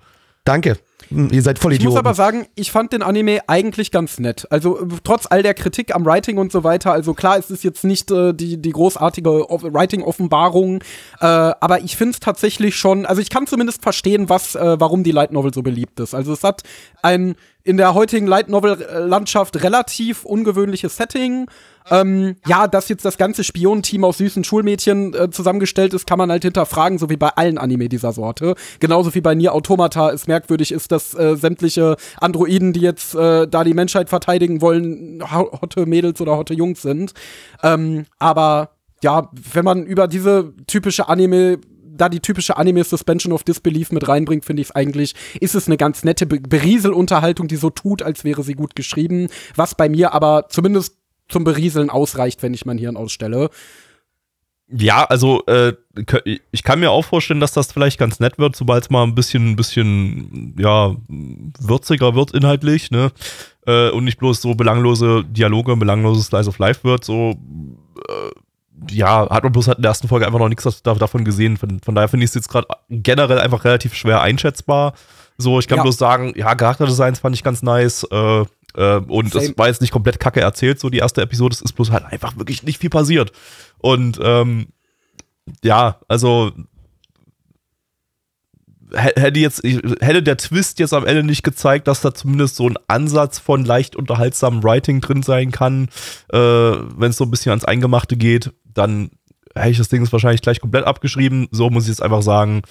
[0.44, 0.78] Danke.
[1.10, 2.06] Hm, Ihr seid voll Ich muss Idioten.
[2.06, 4.46] aber sagen, ich fand den Anime eigentlich ganz nett.
[4.50, 7.64] Also äh, trotz all der Kritik am Writing und so weiter, also klar, es ist
[7.64, 10.82] jetzt nicht äh, die, die großartige Off- Writing-Offenbarung,
[11.20, 15.02] äh, aber ich finde es tatsächlich schon, also ich kann zumindest verstehen, was, äh, warum
[15.04, 16.14] die Light Novel so beliebt ist.
[16.14, 16.62] Also es hat
[17.02, 17.36] ein
[17.68, 21.46] in der heutigen Light Novel-Landschaft relativ ungewöhnliches Setting.
[21.90, 26.30] Ähm, ja, dass jetzt das ganze Spionenteam aus süßen Schulmädchen äh, zusammengestellt ist, kann man
[26.30, 28.54] halt hinterfragen, so wie bei allen Anime dieser Sorte.
[28.80, 33.46] Genauso wie bei Nier Automata es merkwürdig ist, dass äh, sämtliche Androiden, die jetzt äh,
[33.46, 37.12] da die Menschheit verteidigen wollen, ho- hotte Mädels oder hotte Jungs sind.
[37.62, 38.70] Ähm, aber
[39.02, 41.58] ja, wenn man über diese typische Anime
[41.98, 45.66] da die typische Anime Suspension of Disbelief mit reinbringt, finde ich es eigentlich, ist es
[45.66, 49.88] eine ganz nette Be Berieselunterhaltung, die so tut, als wäre sie gut geschrieben, was bei
[49.88, 50.96] mir aber zumindest
[51.28, 53.50] zum Berieseln ausreicht, wenn ich mein Hirn ausstelle.
[54.70, 55.72] Ja, also äh,
[56.50, 59.14] ich kann mir auch vorstellen, dass das vielleicht ganz nett wird, sobald es mal ein
[59.14, 60.94] bisschen, ein bisschen, ja,
[61.58, 63.10] würziger wird inhaltlich, ne?
[63.66, 68.30] Äh, und nicht bloß so belanglose Dialoge, belangloses Slice of Life wird, so äh,
[68.90, 71.56] ja, hat man bloß halt in der ersten Folge einfach noch nichts da- davon gesehen.
[71.56, 74.94] Von, von daher finde ich es jetzt gerade generell einfach relativ schwer einschätzbar.
[75.36, 75.82] So, ich kann Ja.
[75.82, 78.04] bloß sagen, ja, Charakterdesigns fand ich ganz nice.
[78.10, 79.44] Äh, äh, und Same.
[79.46, 81.54] es war jetzt nicht komplett kacke erzählt, so die erste Episode.
[81.54, 83.32] Es ist bloß halt einfach wirklich nicht viel passiert.
[83.78, 84.66] Und ähm,
[85.62, 86.52] ja, also
[88.92, 92.68] hä- hätte jetzt hätte der Twist jetzt am Ende nicht gezeigt, dass da zumindest so
[92.68, 95.88] ein Ansatz von leicht unterhaltsamem Writing drin sein kann,
[96.32, 99.10] äh, wenn es so ein bisschen ans Eingemachte geht, dann
[99.54, 101.48] hätte ich das Ding wahrscheinlich gleich komplett abgeschrieben.
[101.50, 102.62] So muss ich jetzt einfach sagen,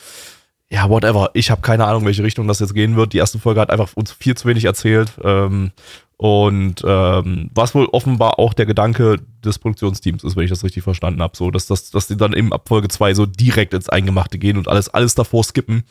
[0.69, 1.29] ja, whatever.
[1.33, 3.13] Ich habe keine Ahnung, welche Richtung das jetzt gehen wird.
[3.13, 5.11] Die erste Folge hat einfach uns viel zu wenig erzählt.
[5.23, 5.71] Ähm,
[6.17, 10.83] und ähm, was wohl offenbar auch der Gedanke des Produktionsteams ist, wenn ich das richtig
[10.83, 13.87] verstanden habe, so dass, dass, dass die dann eben ab Folge 2 so direkt ins
[13.87, 15.83] Eingemachte gehen und alles, alles davor skippen,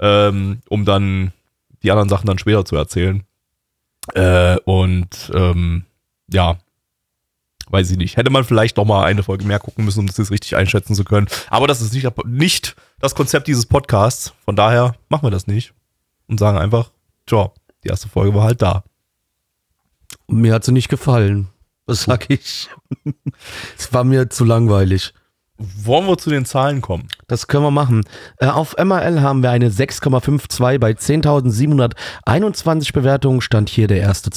[0.00, 1.32] ähm, um dann
[1.84, 3.22] die anderen Sachen dann später zu erzählen.
[4.14, 5.84] Äh, und ähm,
[6.30, 6.58] ja,
[7.70, 8.16] weiß ich nicht.
[8.16, 10.94] Hätte man vielleicht noch mal eine Folge mehr gucken müssen, um das jetzt richtig einschätzen
[10.94, 11.28] zu können.
[11.50, 14.32] Aber das ist nicht, nicht das Konzept dieses Podcasts.
[14.44, 15.74] Von daher machen wir das nicht
[16.26, 16.90] und sagen einfach,
[17.26, 17.50] tja,
[17.84, 18.84] die erste Folge war halt da.
[20.26, 21.48] Mir hat sie nicht gefallen.
[21.86, 22.68] Was sag ich?
[23.78, 25.14] Es war mir zu langweilig.
[25.58, 27.08] Wollen wir zu den Zahlen kommen?
[27.26, 28.04] Das können wir machen.
[28.38, 33.40] Äh, auf MRL haben wir eine 6,52 bei 10.721 Bewertungen.
[33.40, 34.30] Stand hier der erste,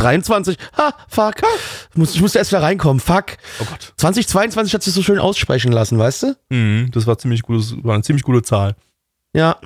[0.00, 0.56] zweite 2023.
[0.76, 1.34] Ha, fuck.
[1.96, 3.00] Ich musste erst wieder reinkommen.
[3.00, 3.36] Fuck.
[3.60, 3.92] Oh Gott.
[3.96, 6.36] 2022 hat sich so schön aussprechen lassen, weißt du?
[6.50, 8.76] Mhm, das war ziemlich gutes, war eine ziemlich gute Zahl.
[9.32, 9.56] Ja.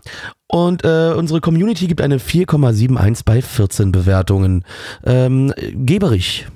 [0.46, 4.64] Und äh, unsere Community gibt eine 4,71 bei 14 Bewertungen.
[5.04, 6.46] Ähm, Geberich.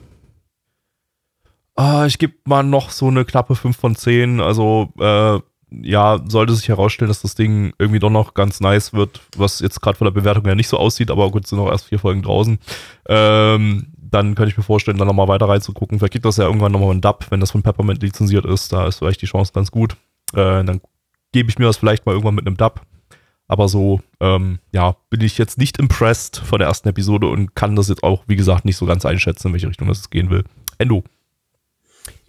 [1.74, 4.40] Ah, ich gebe mal noch so eine knappe 5 von 10.
[4.40, 5.38] Also, äh,
[5.70, 9.80] ja, sollte sich herausstellen, dass das Ding irgendwie doch noch ganz nice wird, was jetzt
[9.80, 12.22] gerade von der Bewertung her nicht so aussieht, aber gut, sind noch erst vier Folgen
[12.22, 12.58] draußen.
[13.08, 15.98] Ähm, dann könnte ich mir vorstellen, da nochmal weiter reinzugucken.
[15.98, 18.72] Vielleicht gibt das ja irgendwann nochmal ein Dub, wenn das von Peppermint lizenziert ist.
[18.72, 19.96] Da ist vielleicht die Chance ganz gut.
[20.32, 20.80] Äh, dann
[21.32, 22.80] gebe ich mir das vielleicht mal irgendwann mit einem Dub.
[23.48, 27.76] Aber so, ähm, ja, bin ich jetzt nicht impressed von der ersten Episode und kann
[27.76, 30.44] das jetzt auch, wie gesagt, nicht so ganz einschätzen, in welche Richtung das gehen will.
[30.78, 31.02] Endo.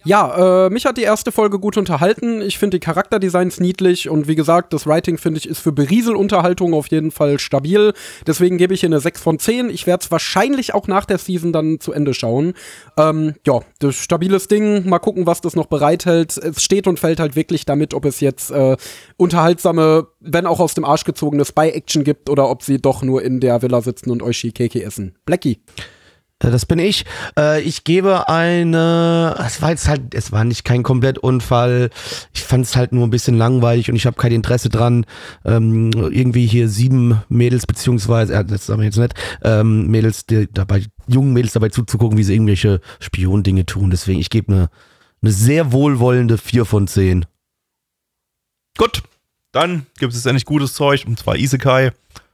[0.04, 2.40] Ja, äh, mich hat die erste Folge gut unterhalten.
[2.40, 6.72] Ich finde die Charakterdesigns niedlich und wie gesagt, das Writing finde ich ist für Berieselunterhaltung
[6.72, 7.92] auf jeden Fall stabil.
[8.26, 9.68] Deswegen gebe ich hier eine 6 von 10.
[9.68, 12.54] Ich werde es wahrscheinlich auch nach der Season dann zu Ende schauen.
[12.96, 14.88] Ähm, ja, das stabiles Ding.
[14.88, 16.38] Mal gucken, was das noch bereithält.
[16.38, 18.78] Es steht und fällt halt wirklich damit, ob es jetzt äh,
[19.18, 23.40] unterhaltsame, wenn auch aus dem Arsch gezogene Spy-Action gibt oder ob sie doch nur in
[23.40, 25.14] der Villa sitzen und Oishi Keke essen.
[25.26, 25.60] Blackie.
[26.48, 27.04] Das bin ich.
[27.38, 29.36] Äh, ich gebe eine.
[29.46, 31.90] Es war jetzt halt, es war nicht kein Komplettunfall.
[32.32, 35.04] Ich fand es halt nur ein bisschen langweilig und ich habe kein Interesse dran,
[35.44, 40.48] ähm, irgendwie hier sieben Mädels beziehungsweise, äh, das sagen wir jetzt nicht, ähm, Mädels die
[40.50, 43.90] dabei, jungen Mädels dabei zuzugucken, wie sie irgendwelche Spiondinge tun.
[43.90, 44.70] Deswegen, ich gebe eine,
[45.20, 47.26] eine sehr wohlwollende 4 von 10.
[48.78, 49.02] Gut,
[49.52, 51.92] dann gibt es endlich gutes Zeug, und zwar Isekai.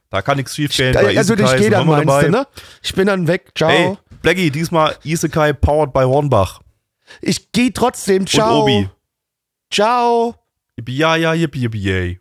[0.09, 0.93] Da kann nichts schief gehen.
[0.93, 2.47] Bei Also ich Isekai gehe dann, meinst du, ne?
[2.81, 3.51] Ich bin dann weg.
[3.55, 3.69] Ciao.
[3.69, 6.61] Ey, Blackie, diesmal Isekai powered by Hornbach.
[7.21, 8.25] Ich gehe trotzdem.
[8.25, 8.63] Ciao.
[8.63, 8.89] Und Obi.
[9.69, 10.35] Ciao.
[10.77, 12.19] Yippie, ja, ja, yippie, yippie, yay.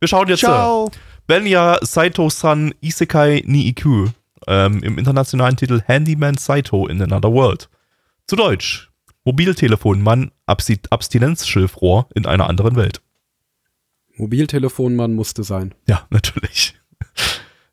[0.00, 0.40] Wir schauen jetzt.
[0.40, 0.86] Ciao.
[0.86, 0.90] Äh,
[1.26, 4.08] Benya Saito-san Isekai ni Iku.
[4.48, 7.68] Ähm, Im internationalen Titel Handyman Saito in Another World.
[8.26, 8.90] Zu Deutsch.
[9.24, 13.02] Mobiltelefonmann, Abstinenzschilfrohr in einer anderen Welt.
[14.16, 15.74] Mobiltelefonmann musste sein.
[15.86, 16.79] Ja, natürlich.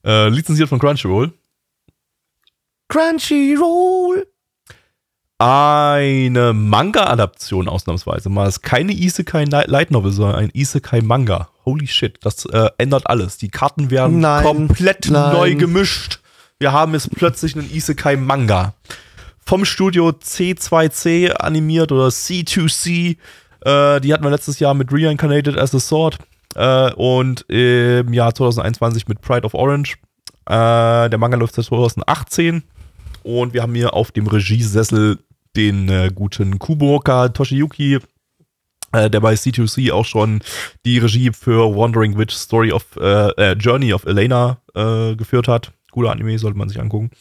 [0.07, 1.33] Äh, lizenziert von Crunchyroll.
[2.87, 4.25] Crunchyroll.
[5.37, 8.29] Eine Manga-Adaption ausnahmsweise.
[8.29, 11.49] Mal ist keine Isekai Light Novel, sondern ein Isekai Manga.
[11.65, 13.37] Holy shit, das äh, ändert alles.
[13.37, 15.33] Die Karten werden Nein, komplett nein.
[15.33, 16.21] neu gemischt.
[16.57, 18.73] Wir haben jetzt plötzlich einen Isekai Manga.
[19.45, 23.17] Vom Studio C2C animiert oder C2C.
[23.61, 26.17] Äh, die hatten wir letztes Jahr mit Reincarnated as a Sword.
[26.57, 29.97] Äh, und im Jahr 2021 mit Pride of Orange.
[30.47, 32.63] Äh, der Manga läuft seit 2018.
[33.23, 35.19] Und wir haben hier auf dem Regiesessel
[35.55, 37.99] den äh, guten Kuboka Toshiyuki,
[38.93, 40.41] äh, der bei C2C auch schon
[40.85, 45.71] die Regie für Wandering Witch Story of äh, äh, Journey of Elena äh, geführt hat.
[45.91, 47.11] Cooler Anime, sollte man sich angucken.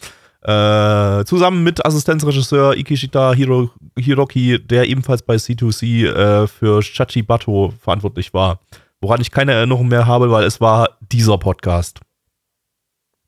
[0.48, 8.60] Zusammen mit Assistenzregisseur Ikishita Hiro Hiroki, der ebenfalls bei C2C äh, für Chachibato verantwortlich war.
[9.00, 12.00] Woran ich keine Erinnerung mehr habe, weil es war dieser Podcast.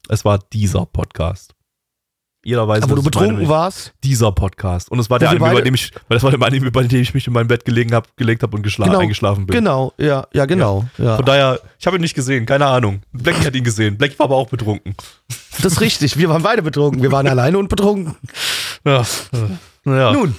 [0.09, 1.54] Es war dieser Podcast.
[2.44, 3.92] Jeder weiß, Aber du meine, betrunken warst.
[4.02, 4.90] dieser Podcast.
[4.90, 7.02] Und es war der Anime, bei dem ich, weil das war der Anime, bei dem
[7.02, 8.98] ich mich in mein Bett gelegen hab, gelegt habe und Genau.
[8.98, 9.54] eingeschlafen bin.
[9.57, 10.87] Genau, ja, ja, genau.
[10.96, 11.16] Ja.
[11.16, 13.02] Von daher, ich habe ihn nicht gesehen, keine Ahnung.
[13.12, 13.98] Blackie hat ihn gesehen.
[13.98, 14.94] Blackie war aber auch betrunken.
[15.61, 16.16] Das ist richtig.
[16.16, 17.02] Wir waren beide betrunken.
[17.02, 18.14] Wir waren alleine und betrunken.
[18.85, 19.04] Ja.
[19.85, 20.12] ja.
[20.12, 20.37] Nun,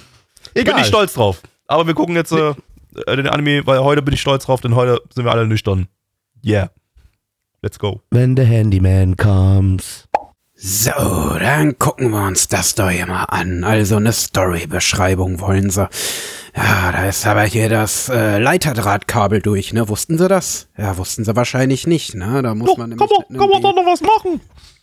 [0.53, 0.79] bin egal.
[0.79, 1.41] ich stolz drauf.
[1.67, 2.53] Aber wir gucken jetzt äh,
[3.05, 5.87] äh, den Anime, weil heute bin ich stolz drauf, denn heute sind wir alle nüchtern.
[6.45, 6.71] Yeah.
[7.61, 8.01] Let's go.
[8.11, 10.07] When the Handyman comes.
[10.55, 10.91] So,
[11.39, 13.63] dann gucken wir uns das doch hier mal an.
[13.63, 15.87] Also eine Story-Beschreibung wollen sie.
[16.55, 19.87] Ja, da ist aber hier das äh, Leiterdrahtkabel durch, ne?
[19.89, 20.67] Wussten sie das?
[20.77, 22.41] Ja, wussten sie wahrscheinlich nicht, ne?
[22.41, 24.41] Da muss man nämlich mit einem B- noch was machen?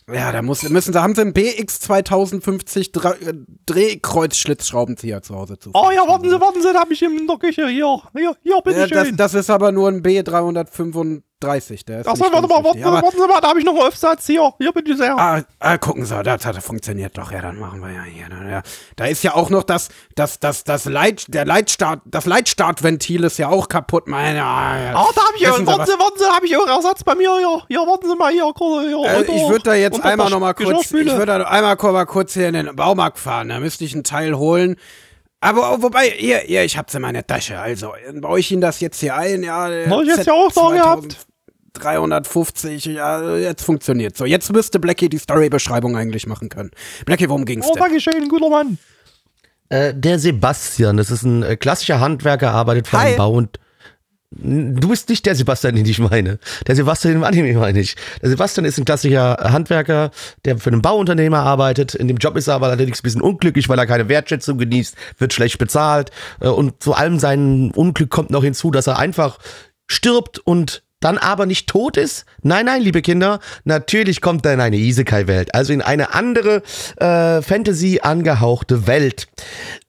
[0.09, 3.33] Ja, da muss, müssen sie, haben sie einen BX 2050 Dra äh,
[3.65, 5.71] Drehkreuzschlitzschraubenzieher zu Hause zu.
[5.73, 7.67] Oh ja, warten Sie, warten Sie, da habe ich in der Küche.
[7.67, 11.85] Hier, hier, hier, bitte Ja, das, das ist aber nur ein B335.
[11.85, 13.81] Der ist Achso, warte mal, warten, Aber- warten Sie mal, da habe ich noch einen
[13.83, 14.25] Aufsatz.
[14.27, 15.17] Hier, hier, bitte sehr.
[15.19, 17.31] Ah, ah, gucken Sie, das hat funktioniert doch.
[17.33, 18.29] Ja, dann machen wir ja hier.
[18.29, 18.61] ne, Ja.
[18.95, 23.39] Da ist ja auch noch das, das, das, das Leit, der Leitstart, das Leitstartventil ist
[23.39, 24.07] ja auch kaputt.
[24.07, 24.95] Meine, ah, ja.
[24.95, 25.85] Ah, da habe ich, Sie warten?
[25.85, 27.35] Sie, warten Sie, da habe ich Ihren Ersatz bei mir.
[27.39, 29.05] Hier, hier, warten Sie mal, hier, hier, hier.
[29.05, 32.05] Äh, ich würde da jetzt einmal Gesch- noch mal kurz, ich würde da einmal mal
[32.05, 33.49] kurz hier in den Baumarkt fahren.
[33.49, 34.75] Da müsste ich einen Teil holen.
[35.39, 37.59] Aber oh, wobei, hier, hier, ich hab's in meiner Tasche.
[37.59, 39.41] Also, baue ich Ihnen das jetzt hier ein.
[39.43, 41.17] Ja, Hab ich jetzt ja auch da gehabt.
[41.73, 44.17] 350, ja, jetzt funktioniert.
[44.17, 46.71] So, jetzt müsste Blackie die Story-Beschreibung eigentlich machen können.
[47.05, 47.83] Blackie, worum ging's Oh, denn?
[47.83, 48.77] danke schön, guter Mann.
[49.69, 53.11] Äh, der Sebastian, das ist ein äh, klassischer Handwerker, arbeitet für Hi.
[53.11, 53.59] den Bau und
[54.29, 56.37] Du bist nicht der Sebastian, den ich meine.
[56.67, 57.95] Der Sebastian, den Anime meine ich.
[58.21, 60.11] Der Sebastian ist ein klassischer Handwerker,
[60.43, 61.95] der für einen Bauunternehmer arbeitet.
[61.95, 64.95] In dem Job ist er aber allerdings ein bisschen unglücklich, weil er keine Wertschätzung genießt,
[65.17, 66.11] wird schlecht bezahlt.
[66.41, 69.39] Äh, Und zu allem seinem Unglück kommt noch hinzu, dass er einfach
[69.87, 72.25] stirbt und dann aber nicht tot ist?
[72.41, 76.63] Nein, nein, liebe Kinder, natürlich kommt er in eine Isekai-Welt, also in eine andere
[76.97, 79.27] äh, Fantasy angehauchte Welt.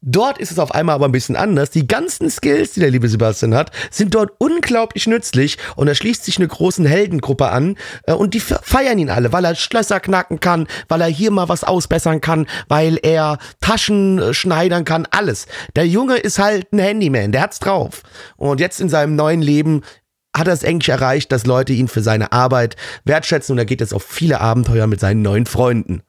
[0.00, 1.70] Dort ist es auf einmal aber ein bisschen anders.
[1.70, 6.24] Die ganzen Skills, die der liebe Sebastian hat, sind dort unglaublich nützlich und da schließt
[6.24, 10.00] sich eine großen Heldengruppe an äh, und die fe- feiern ihn alle, weil er Schlösser
[10.00, 15.06] knacken kann, weil er hier mal was ausbessern kann, weil er Taschen äh, schneidern kann,
[15.10, 15.46] alles.
[15.74, 18.02] Der Junge ist halt ein Handyman, der hat's drauf.
[18.36, 19.82] Und jetzt in seinem neuen Leben
[20.36, 23.80] hat er es eigentlich erreicht, dass Leute ihn für seine Arbeit wertschätzen und er geht
[23.80, 26.02] jetzt auf viele Abenteuer mit seinen neuen Freunden.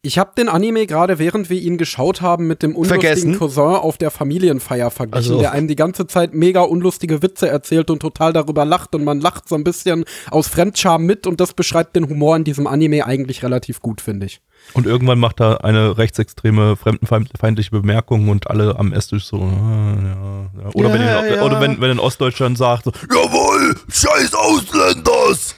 [0.00, 3.38] Ich habe den Anime gerade, während wir ihn geschaut haben, mit dem unlustigen Vergessen?
[3.38, 7.90] Cousin auf der Familienfeier verglichen, Also- der einem die ganze Zeit mega unlustige Witze erzählt
[7.90, 11.52] und total darüber lacht und man lacht so ein bisschen aus Fremdscham mit und das
[11.52, 14.40] beschreibt den Humor in diesem Anime eigentlich relativ gut, finde ich.
[14.74, 20.62] Und irgendwann macht er eine rechtsextreme, fremdenfeindliche Bemerkung und alle am Esstisch so, ah, ja,
[20.62, 20.70] ja.
[20.74, 21.42] Oder, Ja, wenn, in, ja.
[21.42, 25.54] oder wenn, wenn in Ostdeutschland sagt, so, jawohl, scheiß Ausländers.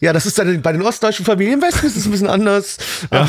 [0.00, 2.78] Ja, das ist dann bei den ostdeutschen Familien im Westen ist es ein bisschen anders.
[3.12, 3.28] Ja.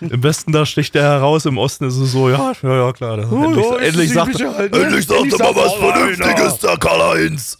[0.00, 3.16] Im Westen, da sticht der heraus, im Osten ist es so, ja, ja, ja klar.
[3.16, 4.82] Das, endlich, ist endlich es sagt er, halt, ne?
[4.82, 7.58] endlich sagt Endlich er mal was er, Vernünftiges, der Karl-Heinz.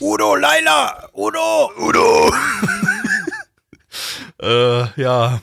[0.00, 1.70] Udo, Laila, Udo!
[1.78, 2.34] Udo.
[4.42, 5.40] äh, ja.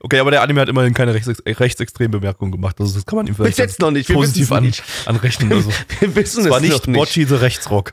[0.00, 2.76] Okay, aber der Anime hat immerhin keine rechts, rechtsextreme Bemerkung gemacht.
[2.78, 4.84] Also das kann man ihm vielleicht jetzt noch nicht, wir positiv an, nicht.
[5.06, 5.52] anrechnen.
[5.52, 5.70] Also.
[6.00, 6.96] Wir wissen Es war es nicht noch nicht.
[6.96, 7.92] Bocci the Rechtsrock.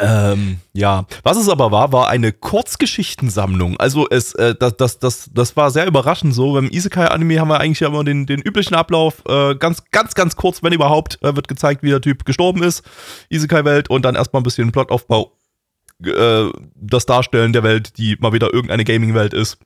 [0.00, 3.78] Ähm, ja, was es aber war, war eine Kurzgeschichtensammlung.
[3.78, 6.52] Also es, äh, das, das, das, das war sehr überraschend so.
[6.54, 9.22] Beim Isekai-Anime haben wir eigentlich ja immer den, den üblichen Ablauf.
[9.28, 12.82] Äh, ganz, ganz, ganz kurz, wenn überhaupt, äh, wird gezeigt, wie der Typ gestorben ist.
[13.28, 15.32] Isekai-Welt und dann erstmal ein bisschen Plotaufbau.
[16.04, 19.58] Äh, das Darstellen der Welt, die mal wieder irgendeine Gaming-Welt ist.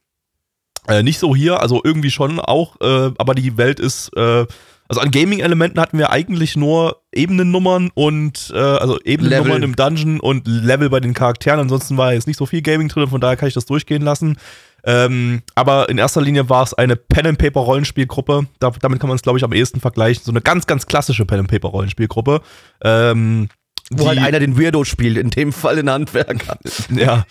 [0.88, 4.46] Äh, nicht so hier, also irgendwie schon auch, äh, aber die Welt ist äh,
[4.88, 10.46] also an Gaming-Elementen hatten wir eigentlich nur Ebenennummern und äh, also Ebenennummern im Dungeon und
[10.46, 11.60] Level bei den Charakteren.
[11.60, 14.38] Ansonsten war jetzt nicht so viel Gaming drin, von daher kann ich das durchgehen lassen.
[14.84, 18.46] Ähm, aber in erster Linie war es eine Pen-and-Paper-Rollenspielgruppe.
[18.60, 20.24] Da, damit kann man es, glaube ich, am ehesten vergleichen.
[20.24, 22.40] So eine ganz, ganz klassische Pen-and-Paper-Rollenspielgruppe.
[22.82, 23.48] Ähm,
[23.90, 26.58] Wo halt einer den Weirdo spielt, in dem Fall ein Handwerker.
[26.90, 27.24] ja.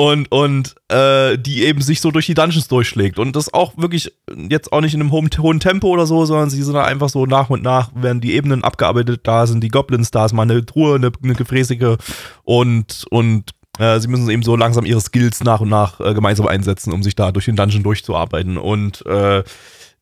[0.00, 3.18] Und, und äh, die eben sich so durch die Dungeons durchschlägt.
[3.18, 4.10] Und das auch wirklich
[4.48, 7.26] jetzt auch nicht in einem hohen, Tempo oder so, sondern sie sind da einfach so
[7.26, 10.64] nach und nach, werden die Ebenen abgearbeitet, da sind die Goblins, da ist mal eine
[10.64, 11.98] Truhe, eine, eine gefräßige
[12.44, 16.46] und, und äh, sie müssen eben so langsam ihre Skills nach und nach äh, gemeinsam
[16.46, 18.56] einsetzen, um sich da durch den Dungeon durchzuarbeiten.
[18.56, 19.42] Und äh,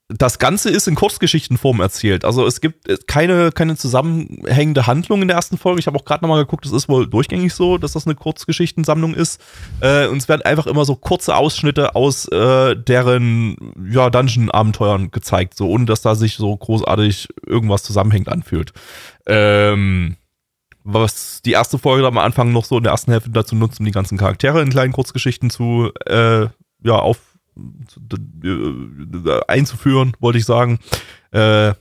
[0.09, 2.24] das Ganze ist in Kurzgeschichtenform erzählt.
[2.24, 5.80] Also es gibt äh, keine, keine zusammenhängende Handlung in der ersten Folge.
[5.80, 9.14] Ich habe auch gerade nochmal geguckt, es ist wohl durchgängig so, dass das eine Kurzgeschichtensammlung
[9.14, 9.38] ist.
[9.80, 13.56] Äh, und es werden einfach immer so kurze Ausschnitte aus äh, deren
[13.90, 18.72] ja, Dungeon-Abenteuern gezeigt, so ohne dass da sich so großartig irgendwas zusammenhängend anfühlt.
[19.26, 20.16] Ähm,
[20.84, 23.84] was die erste Folge am Anfang noch so in der ersten Hälfte dazu nutzt, um
[23.84, 26.46] die ganzen Charaktere in kleinen Kurzgeschichten zu äh,
[26.82, 27.18] ja, auf
[29.46, 30.78] einzuführen, wollte ich sagen.
[31.30, 31.74] Äh,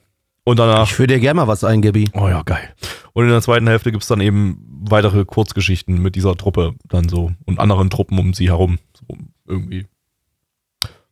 [0.44, 0.88] und danach.
[0.88, 2.10] Ich führe dir gerne mal was ein, Gabi.
[2.14, 2.74] Oh ja, geil.
[3.14, 7.10] Und in der zweiten Hälfte gibt es dann eben weitere Kurzgeschichten mit dieser Truppe dann
[7.10, 8.80] so und anderen Truppen um sie herum.
[8.94, 9.88] So irgendwie.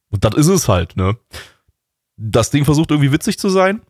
[0.10, 1.18] Und das ist es halt, ne?
[2.16, 3.82] Das Ding versucht irgendwie witzig zu sein.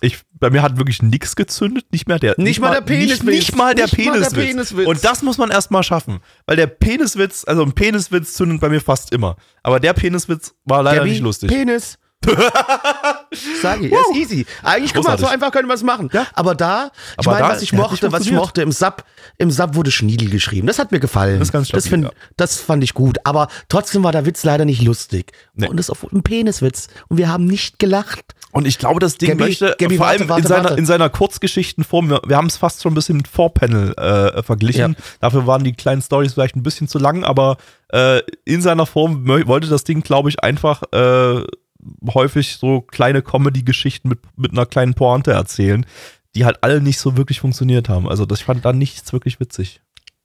[0.00, 3.22] Ich, bei mir hat wirklich nichts gezündet, nicht mehr der Nicht mal der Peniswitz.
[3.22, 4.46] Nicht, nicht mal der Nicht mal der Peniswitz.
[4.46, 4.86] Peniswitz.
[4.86, 8.80] Und das muss man erstmal schaffen, weil der Peniswitz, also ein Peniswitz zündet bei mir
[8.80, 11.50] fast immer, aber der Peniswitz war leider Gabi, nicht lustig.
[11.50, 11.98] Penis.
[13.62, 14.46] Sag ich, ist easy.
[14.62, 16.10] Eigentlich, guck mal, so einfach können wir es machen.
[16.12, 16.26] Ja.
[16.34, 19.04] Aber da, ich meine, was ich mochte, nicht was ich mochte, im Sub,
[19.38, 20.66] im Sub wurde Schniedel geschrieben.
[20.66, 21.38] Das hat mir gefallen.
[21.38, 22.20] Das ist ganz das, stabil, find, ja.
[22.36, 23.18] das fand ich gut.
[23.24, 25.32] Aber trotzdem war der Witz leider nicht lustig.
[25.54, 25.68] Nee.
[25.68, 26.88] Und das ist auf ein Peniswitz.
[27.08, 28.34] Und wir haben nicht gelacht.
[28.50, 30.78] Und ich glaube, das Ding Gabi, möchte Gabi, vor warte, allem warte, in, seiner, warte.
[30.78, 34.96] in seiner Kurzgeschichtenform, wir, wir haben es fast schon ein bisschen mit Vorpanel äh, verglichen.
[34.98, 35.04] Ja.
[35.20, 37.58] Dafür waren die kleinen Stories vielleicht ein bisschen zu lang, aber
[37.92, 41.42] äh, in seiner Form wollte das Ding, glaube ich, einfach äh,
[42.12, 45.84] häufig so kleine Comedy-Geschichten mit, mit einer kleinen Pointe erzählen,
[46.34, 48.08] die halt alle nicht so wirklich funktioniert haben.
[48.08, 49.82] Also das fand da nichts wirklich witzig.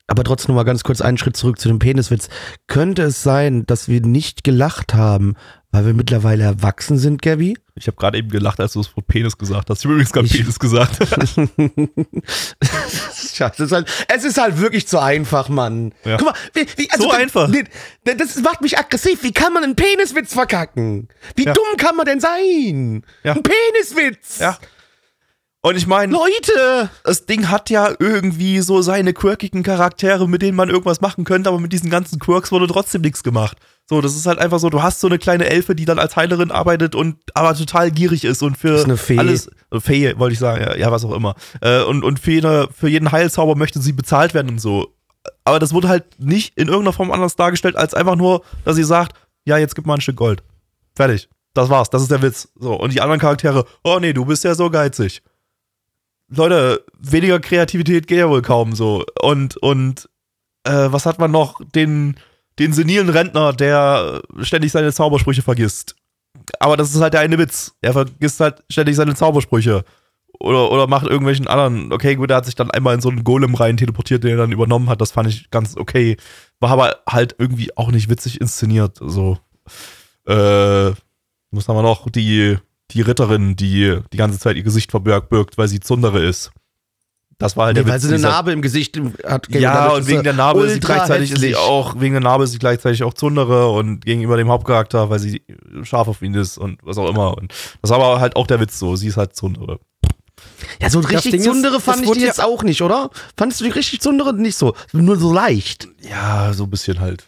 [0.07, 2.29] Aber trotzdem noch mal ganz kurz einen Schritt zurück zu dem Peniswitz.
[2.67, 5.35] Könnte es sein, dass wir nicht gelacht haben,
[5.73, 7.57] weil wir mittlerweile erwachsen sind, Gabi?
[7.75, 9.79] Ich habe gerade eben gelacht, als du das Wort Penis gesagt hast.
[9.79, 10.99] Ich habe übrigens gerade Penis gesagt.
[13.35, 15.93] Scheiße, es ist halt, es ist halt wirklich zu einfach, Mann.
[16.05, 16.17] Ja.
[16.17, 17.51] Guck mal, wie, wie, also So das, einfach.
[18.03, 19.23] Das macht mich aggressiv.
[19.23, 21.07] Wie kann man einen Peniswitz verkacken?
[21.35, 21.53] Wie Ja.
[21.53, 23.03] dumm kann man denn sein?
[23.23, 23.33] Ja.
[23.33, 24.39] Ein Peniswitz.
[24.39, 24.57] ja.
[25.65, 26.89] Und ich meine, Leute.
[27.05, 31.49] das Ding hat ja irgendwie so seine quirkigen Charaktere, mit denen man irgendwas machen könnte,
[31.49, 33.57] aber mit diesen ganzen Quirks wurde trotzdem nichts gemacht.
[33.89, 36.17] So, das ist halt einfach so, du hast so eine kleine Elfe, die dann als
[36.17, 39.17] Heilerin arbeitet und aber total gierig ist und für ist eine Fee.
[39.17, 39.49] alles,
[39.79, 41.35] Fee wollte ich sagen, ja, ja was auch immer.
[41.61, 44.93] Äh, und und für, jede, für jeden Heilzauber möchte sie bezahlt werden und so.
[45.45, 48.83] Aber das wurde halt nicht in irgendeiner Form anders dargestellt, als einfach nur, dass sie
[48.83, 50.43] sagt, ja, jetzt gib mal ein Stück Gold.
[50.93, 51.29] Fertig.
[51.53, 52.49] Das war's, das ist der Witz.
[52.55, 55.21] So, und die anderen Charaktere, oh nee, du bist ja so geizig.
[56.29, 59.05] Leute, weniger Kreativität geht ja wohl kaum so.
[59.21, 60.09] Und, und
[60.63, 61.61] äh, was hat man noch?
[61.75, 62.15] Den,
[62.59, 65.95] den senilen Rentner, der ständig seine Zaubersprüche vergisst.
[66.59, 67.75] Aber das ist halt der eine Witz.
[67.81, 69.83] Er vergisst halt ständig seine Zaubersprüche.
[70.39, 71.93] Oder, oder macht irgendwelchen anderen.
[71.93, 74.37] Okay, gut, er hat sich dann einmal in so einen Golem rein teleportiert, den er
[74.37, 74.99] dann übernommen hat.
[74.99, 76.17] Das fand ich ganz okay.
[76.59, 78.97] War aber halt irgendwie auch nicht witzig inszeniert.
[78.99, 79.37] So.
[80.25, 80.91] Äh,
[81.51, 82.09] was haben wir noch?
[82.09, 82.57] Die,
[82.93, 86.51] die Ritterin, die die ganze Zeit ihr Gesicht verbirgt, birgt, weil sie Zundere ist.
[87.39, 89.47] Das war halt Nee, der weil Witz sie eine Narbe im Gesicht hat.
[89.49, 92.43] ja, und ist wegen der Narbe ist sie gleichzeitig ist sie auch, wegen der Narbe
[92.43, 95.41] ist sie gleichzeitig auch Zundere und gegenüber dem Hauptcharakter, weil sie
[95.81, 97.35] scharf auf ihn ist und was auch immer.
[97.35, 99.79] Und das war aber halt auch der Witz so, sie ist halt Zundere.
[100.81, 103.09] Ja, so richtig Ding ist, Zundere es fand ich die ja- jetzt auch nicht, oder?
[103.35, 104.75] Fandest du die richtig Zundere nicht so?
[104.93, 105.87] Nur so leicht.
[106.07, 107.25] Ja, so ein bisschen halt.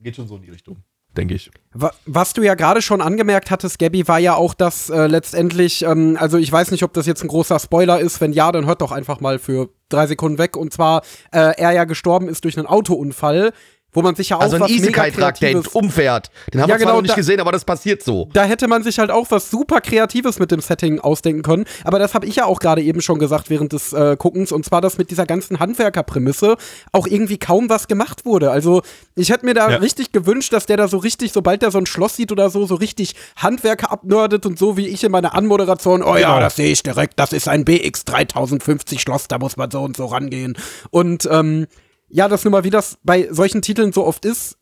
[0.00, 0.78] Geht schon so in die Richtung,
[1.16, 1.50] denke ich.
[1.72, 5.82] Wa- Was du ja gerade schon angemerkt hattest, Gabby, war ja auch, dass äh, letztendlich,
[5.84, 8.20] ähm, also ich weiß nicht, ob das jetzt ein großer Spoiler ist.
[8.20, 10.56] Wenn ja, dann hört doch einfach mal für drei Sekunden weg.
[10.56, 11.02] Und zwar,
[11.32, 13.52] äh, er ja gestorben ist durch einen Autounfall.
[13.92, 16.30] Wo man sich ja auch Also ein was mega Isekai-Trakt, der Kreatives umfährt.
[16.52, 18.28] Den haben Ja, wir zwar genau, noch nicht da- gesehen, aber das passiert so.
[18.32, 21.64] da hätte man sich halt auch was super Kreatives mit dem Setting ausdenken können.
[21.84, 24.52] Aber das habe ich ja auch gerade eben schon gesagt während des äh, Guckens.
[24.52, 26.56] Und zwar, dass mit dieser ganzen Handwerkerprämisse
[26.92, 28.50] auch irgendwie kaum was gemacht wurde.
[28.50, 28.82] Also
[29.16, 29.76] ich hätte mir da Ja.
[29.78, 32.66] richtig gewünscht, dass der da so richtig, sobald der so ein Schloss sieht oder so,
[32.66, 36.40] so richtig Handwerker abnördet und so wie ich in meiner Anmoderation, oh ja, Genau.
[36.40, 39.96] das sehe ich direkt, das ist ein BX 3050 Schloss, da muss man so und
[39.96, 40.56] so rangehen.
[40.90, 41.66] Und ähm,
[42.10, 44.58] ja, das nun mal, wie das bei solchen Titeln so oft ist,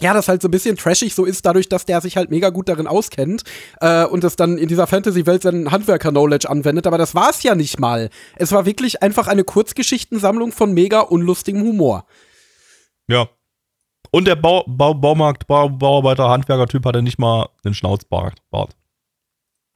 [0.00, 2.50] ja, das halt so ein bisschen trashig so ist, dadurch, dass der sich halt mega
[2.50, 3.42] gut darin auskennt
[3.80, 6.86] äh, und das dann in dieser Fantasy-Welt sein Handwerker-Knowledge anwendet.
[6.86, 8.10] Aber das war es ja nicht mal.
[8.36, 12.06] Es war wirklich einfach eine Kurzgeschichtensammlung von mega unlustigem Humor.
[13.08, 13.28] Ja.
[14.10, 18.40] Und der Bau, Bau, Baumarkt, Bau, Bauarbeiter, Handwerker-Typ hatte nicht mal einen Schnauzbart.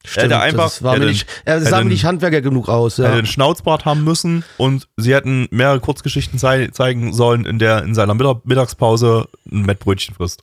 [0.05, 0.17] Bart.
[0.25, 2.99] hätte einfach- das war mir nicht, das sah mir nicht Handwerker genug aus.
[2.99, 3.19] Er hätte Ja.
[3.19, 7.95] einen Schnauzbart haben müssen und sie hätten mehrere Kurzgeschichten zei zeigen sollen, in der in
[7.95, 10.43] seiner Mittag Mittagspause ein Mettbrötchen frisst.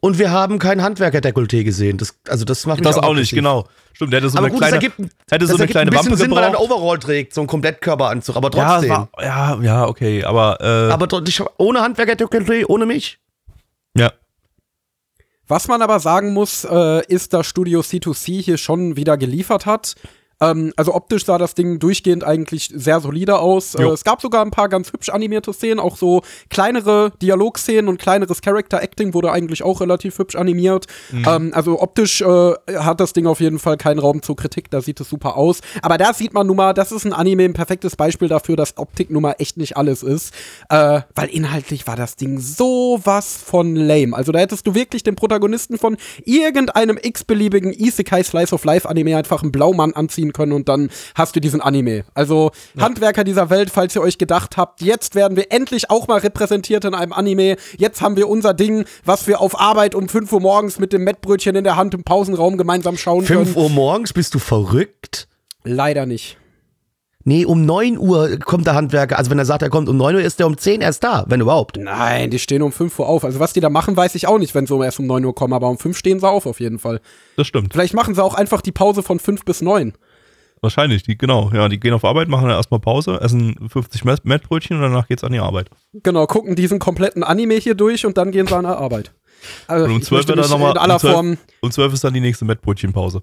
[0.00, 1.98] Und wir haben kein Handwerker-Dekolleté gesehen.
[1.98, 3.36] Das, also das macht mich Das auch nicht, aggressiv.
[3.36, 3.66] genau.
[3.94, 4.98] Stimmt, der hätte so Aber eine gut, kleine, das ergibt,
[5.30, 6.70] hätte das so eine ergibt kleine ein bisschen Wampe Sinn, weil er einen gebraucht.
[6.70, 8.36] Overall trägt, so einen Komplettkörperanzug.
[8.36, 8.90] Aber Ja, trotzdem.
[8.90, 11.08] war, ja, ja, okay, aber, äh, aber
[11.58, 13.18] ohne Handwerker-Dekolleté, ohne mich.
[13.96, 14.12] ja.
[15.48, 19.94] Was man aber sagen muss, äh, ist, dass Studio C2C hier schon wieder geliefert hat.
[20.40, 23.74] Ähm, also optisch sah das Ding durchgehend eigentlich sehr solide aus.
[23.74, 27.98] Äh, es gab sogar ein paar ganz hübsch animierte Szenen, auch so kleinere Dialogszenen und
[27.98, 30.86] kleineres Character-Acting wurde eigentlich auch relativ hübsch animiert.
[31.12, 34.80] Ähm, also optisch äh, hat das Ding auf jeden Fall keinen Raum zur Kritik, da
[34.80, 35.60] sieht es super aus.
[35.82, 38.76] Aber da sieht man nun mal, das ist ein Anime, ein perfektes Beispiel dafür, dass
[38.76, 40.34] Optik nun mal echt nicht alles ist.
[40.68, 44.14] Äh, weil inhaltlich war das Ding sowas von lame.
[44.14, 49.16] Also da hättest du wirklich den Protagonisten von irgendeinem x-beliebigen Isekai Slice of Life Anime
[49.16, 52.04] einfach einen Blaumann anziehen können und dann hast du diesen Anime.
[52.14, 56.18] Also Handwerker dieser Welt, falls ihr euch gedacht habt, jetzt werden wir endlich auch mal
[56.18, 57.56] repräsentiert in einem Anime.
[57.78, 61.04] Jetzt haben wir unser Ding, was wir auf Arbeit um 5 Uhr morgens mit dem
[61.04, 63.64] Mettbrötchen in der Hand im Pausenraum gemeinsam schauen 5 können.
[63.64, 65.28] Uhr morgens, bist du verrückt?
[65.64, 66.38] Leider nicht.
[67.28, 69.18] Nee, um 9 Uhr kommt der Handwerker.
[69.18, 71.24] Also wenn er sagt, er kommt um 9 Uhr, ist er um 10 erst da,
[71.26, 71.76] wenn überhaupt.
[71.76, 73.24] Nein, die stehen um 5 Uhr auf.
[73.24, 75.34] Also was die da machen, weiß ich auch nicht, wenn sie erst um 9 Uhr
[75.34, 77.00] kommen, aber um 5 stehen sie auf auf jeden Fall.
[77.36, 77.72] Das stimmt.
[77.72, 79.94] Vielleicht machen sie auch einfach die Pause von 5 bis 9.
[80.62, 81.50] Wahrscheinlich, die, genau.
[81.52, 85.06] Ja, die gehen auf Arbeit, machen dann erstmal Pause, essen 50 Met- Mettbrötchen und danach
[85.06, 85.68] geht's an die Arbeit.
[85.92, 89.12] Genau, gucken diesen kompletten Anime hier durch und dann gehen sie an der Arbeit.
[89.68, 90.72] Also, Und um ich 12 möchte wird dann nochmal.
[90.72, 93.22] in aller um 12 Form, Um 12 ist dann die nächste Mettbrötchenpause.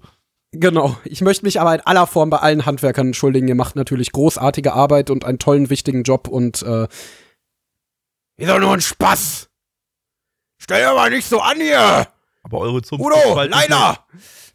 [0.52, 3.48] genau, ich möchte mich aber in aller Form bei allen Handwerkern entschuldigen.
[3.48, 6.84] Ihr macht natürlich großartige Arbeit und einen tollen, wichtigen Job und äh,
[8.36, 9.48] ist doch nur ein Spaß.
[10.58, 12.06] Stell dir mal nicht so an hier.
[12.42, 13.76] Aber eure Zunft Udo, nicht leider.
[13.78, 13.98] mehr,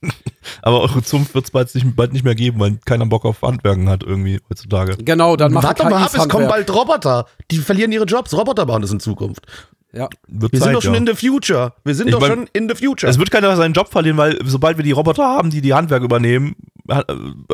[0.62, 3.42] Aber eure Zunft wird es bald nicht, bald nicht mehr geben, weil keiner Bock auf
[3.42, 4.98] Handwerken hat irgendwie heutzutage.
[4.98, 7.26] Genau, dann machen Warte doch mal ab, es kommen bald Roboter.
[7.52, 8.34] Die verlieren ihre Jobs.
[8.34, 9.46] Roboter machen das in Zukunft.
[9.92, 10.08] Ja.
[10.28, 11.00] Wird Wir Zeit, sind doch schon ja.
[11.00, 11.74] in the future.
[11.84, 13.10] Wir sind Ich doch mein, schon in the future.
[13.10, 16.04] Es wird keiner seinen Job verlieren, weil sobald wir die Roboter haben, die die Handwerk
[16.04, 16.56] übernehmen,
[16.90, 17.04] ha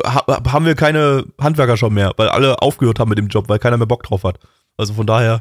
[0.04, 3.58] ha haben wir keine Handwerker schon mehr, weil alle aufgehört haben mit dem Job, weil
[3.58, 4.38] keiner mehr Bock drauf hat.
[4.76, 5.40] Also von daher,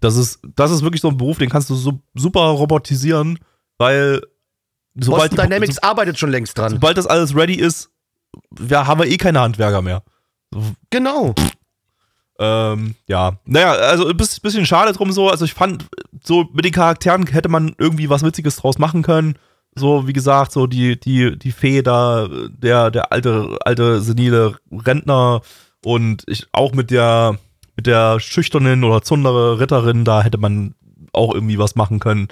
[0.00, 3.38] das ist, das ist wirklich so ein Beruf, den kannst du so super robotisieren,
[3.78, 4.20] weil
[4.94, 6.72] sobald, Boston Dynamics arbeitet schon längst dran.
[6.72, 7.90] sobald das alles ready ist,
[8.68, 10.02] ja, haben wir eh keine Handwerker mehr.
[10.90, 11.34] Genau.
[12.38, 15.30] Ähm, ja, naja, also ein bisschen, bisschen schade drum so.
[15.30, 15.86] Also ich fand,
[16.22, 19.36] so mit den Charakteren hätte man irgendwie was Witziges draus machen können.
[19.76, 25.42] So, wie gesagt, so die, die, die Fee da, der, der alte, alte senile Rentner
[25.84, 27.38] und ich auch mit der,
[27.76, 30.74] mit der schüchternen oder zundere Ritterin, da hätte man
[31.12, 32.28] auch irgendwie was machen können.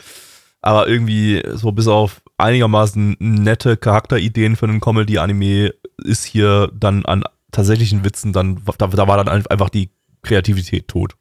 [0.62, 7.24] Aber irgendwie, so bis auf einigermaßen nette Charakterideen für einen Comedy-Anime ist hier dann an
[7.50, 9.90] tatsächlichen Witzen dann, da, da war dann einfach die
[10.22, 11.14] Kreativität tot.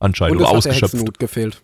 [0.00, 0.36] Anscheinend.
[0.36, 0.94] Und es oder hat der ausgeschöpft.
[0.94, 1.62] Hexenhut gefehlt.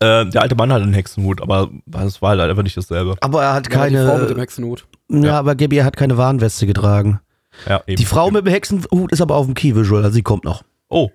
[0.00, 3.16] Äh, der alte Mann hat einen Hexenhut, aber das war halt einfach nicht dasselbe.
[3.20, 4.40] Aber er hat Ja, die Frau mit dem keine.
[4.40, 4.86] Hexenhut.
[5.10, 7.20] Ja, aber Gabby er hat keine Warnweste getragen.
[7.68, 7.96] Ja, eben.
[7.96, 10.62] Die Frau mit dem Hexenhut ist aber auf dem Key-Visual, also sie kommt noch.
[10.88, 11.10] Oh,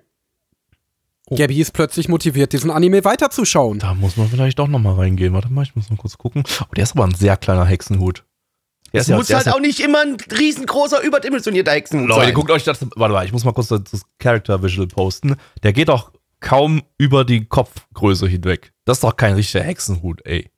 [1.34, 3.80] Gabby ist plötzlich motiviert, diesen Anime weiterzuschauen.
[3.80, 5.32] da muss man vielleicht doch nochmal reingehen.
[5.32, 6.44] Warte mal, ich muss mal kurz gucken.
[6.60, 8.24] Oh, der ist aber ein sehr kleiner Hexenhut.
[8.92, 12.34] Der Es muss halt auch nicht immer ein riesengroßer, überdimensionierter Hexenhut Leute, sein.
[12.34, 12.78] guckt euch das.
[12.94, 15.34] Warte mal, ich muss mal kurz das, das Character Visual posten.
[15.64, 18.72] Der geht doch kaum über die Kopfgröße hinweg.
[18.84, 20.50] Das ist doch kein richtiger Hexenhut, ey.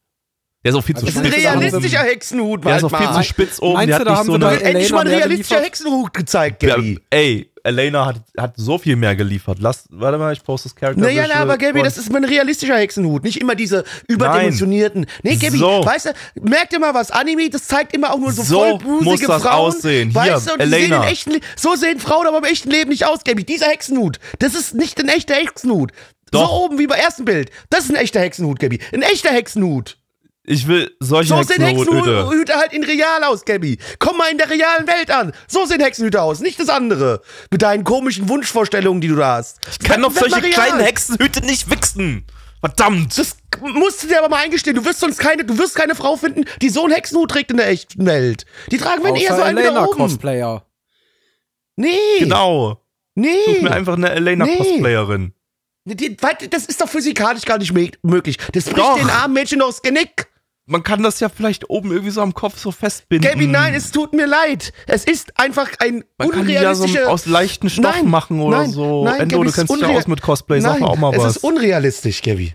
[0.65, 3.23] Der ist auch viel zu das ist ein realistischer Hexenhut, Der ist auch viel zu
[3.23, 3.75] spitz oben.
[3.75, 5.63] Meinst der du, da haben so eine, Endlich mal ein realistischer?
[5.63, 7.01] Hexenhut gezeigt, ja, Gabby.
[7.11, 9.59] ey, Elena hat, hat so viel mehr geliefert.
[9.61, 12.25] Lass, warte mal, ich poste das Character Naja, na, aber Gabby, das ist mal ein
[12.25, 15.07] realistischer Hexenhut, nicht immer diese überdimensionierten.
[15.23, 15.85] Nee, Gabby, So.
[15.85, 16.13] weißt du,
[16.43, 19.43] merkt ihr mal was, Anime, das zeigt immer auch nur so, So vollbusige muss das
[19.43, 19.53] Frauen.
[19.75, 20.11] aussehen.
[20.11, 21.03] Hier, Weißt du, und die sehen Elena.
[21.05, 23.45] in echten, so sehen Frauen aber im echten Leben nicht aus, Gabby.
[23.45, 25.93] Dieser Hexenhut, das ist nicht ein echter Hexenhut.
[26.31, 26.47] Doch.
[26.49, 27.51] So oben wie beim ersten Bild.
[27.71, 28.81] Das ist ein echter Hexenhut, Gabby.
[28.93, 29.97] Ein echter Hexenhut.
[30.51, 32.21] Ich will solche So sehen Hexenhüte.
[32.23, 33.79] Hexenhüte halt in real aus, Gabby.
[33.99, 35.33] Komm mal in der realen Welt an.
[35.47, 37.21] So sehen Hexenhüte aus, nicht das andere.
[37.51, 39.59] Mit deinen komischen Wunschvorstellungen, die du da hast.
[39.71, 42.25] Ich kann doch solche kleinen Hexenhüte nicht wichsen.
[42.61, 43.17] Verdammt.
[43.19, 44.75] Das musst du dir aber mal eingestehen.
[44.75, 47.59] Du wirst sonst keine, du wirst keine Frau finden, die so einen Hexenhut trägt in
[47.59, 48.47] der echten Welt.
[48.71, 49.99] Die tragen wenn eher so einen da Elena oben.
[49.99, 50.65] Cosplayer.
[51.77, 51.91] Nee.
[52.21, 52.71] Genau.
[52.71, 52.79] Such
[53.17, 53.61] Nee.
[53.63, 55.33] mir einfach eine Elena-Cosplayerin.
[55.85, 58.37] Die, warte, das ist doch physikalisch gar nicht mö- möglich.
[58.53, 58.97] Das bricht Doch.
[58.99, 60.27] den armen Mädchen aufs Genick.
[60.71, 63.27] Man kann das ja vielleicht oben irgendwie so am Kopf so festbinden.
[63.31, 64.75] Gabby, nein, es tut mir leid.
[64.87, 68.59] Es ist einfach ein Man kann die ja so aus leichten Stoff Nein, machen oder
[68.59, 69.05] nein, so.
[69.05, 70.97] nein, Endo, Gabby, du es kennst dich ja aus mit Cosplay, sag Nein, mal auch
[70.99, 71.37] mal es was.
[71.37, 72.55] ist unrealistisch, Gabby.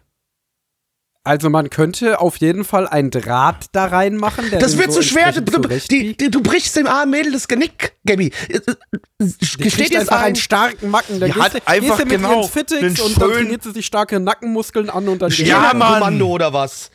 [1.25, 4.49] Also man könnte auf jeden Fall ein Draht da reinmachen.
[4.51, 5.31] Der Das wird so zu schwer.
[5.31, 5.41] Du,
[5.89, 8.31] die, die, du brichst dem armen Mädel das Genick, Gabby.
[8.49, 9.25] Äh, äh,
[9.57, 10.23] Gesteht dir einfach ein?
[10.25, 11.19] einen starken Macken.
[11.21, 13.31] Dann Die gehst hat du, einfach gehst du mit genau ihren Fittix einen und dann
[13.31, 15.93] trainiert sie sich starke Nackenmuskeln an und dann Ja, Ja, Mann.
[15.93, 16.91] Kommando oder was?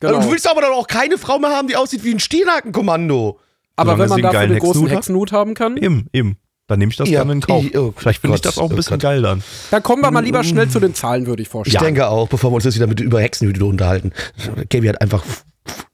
[0.00, 0.20] Genau.
[0.20, 3.38] Du willst aber dann auch keine Frau mehr haben, die aussieht wie ein Stiernakenkommando.
[3.76, 6.36] Aber Solange wenn man einen dafür geilen den großen Hexenhut haben kann, Eben, eben.
[6.66, 7.64] Dann nehme ich das Ja, gerne in Kauf.
[7.64, 9.00] ich- oh Vielleicht finde ich das auch ein oh bisschen Gott.
[9.02, 9.42] geil dann.
[9.70, 11.80] dann kommen wir mal lieber schnell zu den Zahlen, würde ich vorstellen.
[11.80, 14.12] Ich denke auch, bevor wir uns jetzt wieder mit über Hexenhüte unterhalten.
[14.68, 15.24] Gaby hat einfach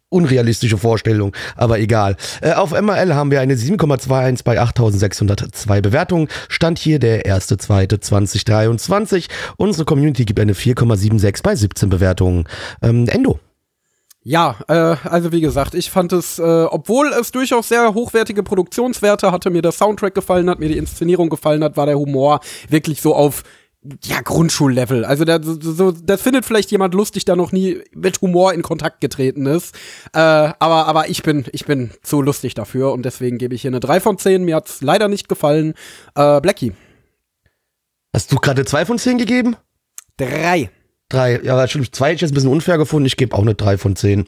[0.08, 2.16] unrealistische Vorstellungen, aber egal.
[2.40, 6.28] Äh, auf MRL haben wir eine 7,21 bei 8602 Bewertungen.
[6.48, 9.28] Stand hier der 1.2.2023.
[9.56, 12.44] Unsere Community gibt eine 4,76 bei 17 Bewertungen.
[12.82, 13.38] Ähm, Endo.
[14.26, 19.30] Ja, äh, also wie gesagt, ich fand es, äh, obwohl es durchaus sehr hochwertige Produktionswerte
[19.30, 23.02] hatte, mir der Soundtrack gefallen hat, mir die Inszenierung gefallen hat, war der Humor wirklich
[23.02, 23.42] so auf
[24.02, 25.04] ja, Grundschullevel.
[25.04, 29.02] Also da, so, das findet vielleicht jemand lustig, der noch nie mit Humor in Kontakt
[29.02, 29.74] getreten ist.
[30.14, 33.70] Äh, aber, aber ich bin, ich bin zu lustig dafür und deswegen gebe ich hier
[33.70, 34.42] eine 3 von 10.
[34.44, 35.74] Mir hat's leider nicht gefallen.
[36.14, 36.72] Äh, Blackie.
[38.14, 39.56] Hast du gerade zwei von zehn gegeben?
[40.16, 40.70] Drei.
[41.14, 41.40] Drei.
[41.42, 41.94] Ja, stimmt.
[41.94, 43.06] Zwei hätte ich jetzt ein bisschen unfair gefunden.
[43.06, 44.26] Ich gebe auch eine drei von zehn.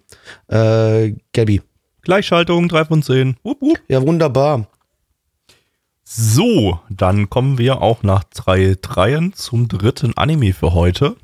[0.48, 1.62] Äh, Gabi.
[2.02, 3.36] Gleichschaltung, 3 von 10.
[3.42, 3.80] Wupp, wupp.
[3.88, 4.68] Ja, wunderbar.
[6.04, 11.16] So, dann kommen wir auch nach drei Dreien zum dritten Anime für heute.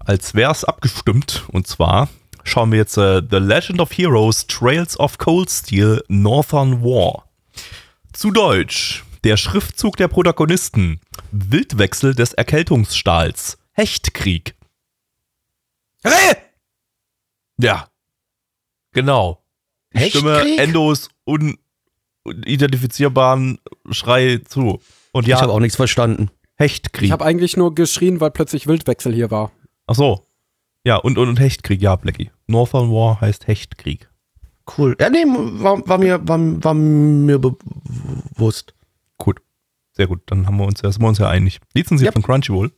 [0.00, 1.44] Als wär's abgestimmt.
[1.50, 2.10] Und zwar
[2.44, 7.24] schauen wir jetzt äh, The Legend of Heroes Trails of Cold Steel Northern War.
[8.12, 9.04] Zu Deutsch.
[9.24, 11.00] Der Schriftzug der Protagonisten.
[11.30, 13.56] Wildwechsel des Erkältungsstahls.
[13.72, 14.54] Hechtkrieg.
[16.04, 16.36] Hey!
[17.60, 17.88] Ja.
[18.92, 19.42] Genau.
[19.92, 20.58] Ich stimme Hechtkrieg?
[20.60, 21.08] Endos
[22.24, 23.58] unidentifizierbaren
[23.90, 24.80] Schrei zu.
[25.12, 26.30] Und ja, Ich habe auch nichts verstanden.
[26.56, 27.06] Hechtkrieg.
[27.06, 29.50] Ich habe eigentlich nur geschrien, weil plötzlich Wildwechsel hier war.
[29.86, 30.26] Ach so.
[30.84, 32.30] Ja, und, und, und Hechtkrieg, ja, Blackie.
[32.46, 34.08] Northern War heißt Hechtkrieg.
[34.76, 34.96] Cool.
[35.00, 37.56] Ja, nee, war, war mir, war, war mir be-
[38.34, 38.74] bewusst.
[39.18, 39.40] Gut.
[39.92, 40.22] Sehr gut.
[40.26, 41.60] Dann haben wir uns, ja- sind wir uns ja einig.
[41.74, 42.14] Lizenziert Yep.
[42.14, 42.72] von Crunchyroll.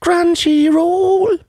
[0.00, 1.40] Crunchyroll.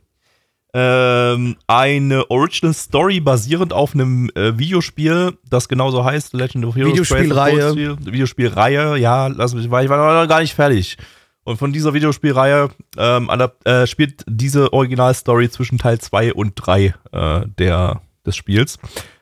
[0.71, 6.93] Ähm, eine Original Story basierend auf einem äh, Videospiel, das genauso heißt, Legend of Heroes.
[6.93, 7.97] Videospielreihe.
[8.05, 10.97] Videospielreihe, ja, lass mich, weil ich war noch gar nicht fertig.
[11.43, 13.31] Und von dieser Videospielreihe ähm,
[13.63, 18.77] äh, spielt diese Originalstory zwischen Teil 2 und 3 äh, der, des Spiels.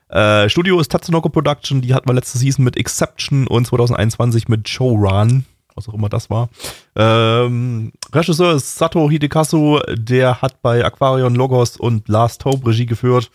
[0.10, 4.68] Äh, Studio ist Tatsunoko Production, die hatten wir letzte Season mit Exception und 2021 mit
[4.68, 5.45] Showrun,
[5.78, 6.49] was auch immer das war.
[6.95, 13.32] Ähm, Regisseur ist Sato Hidekazu, der hat bei Aquarion Logos und Last Hope Regie geführt.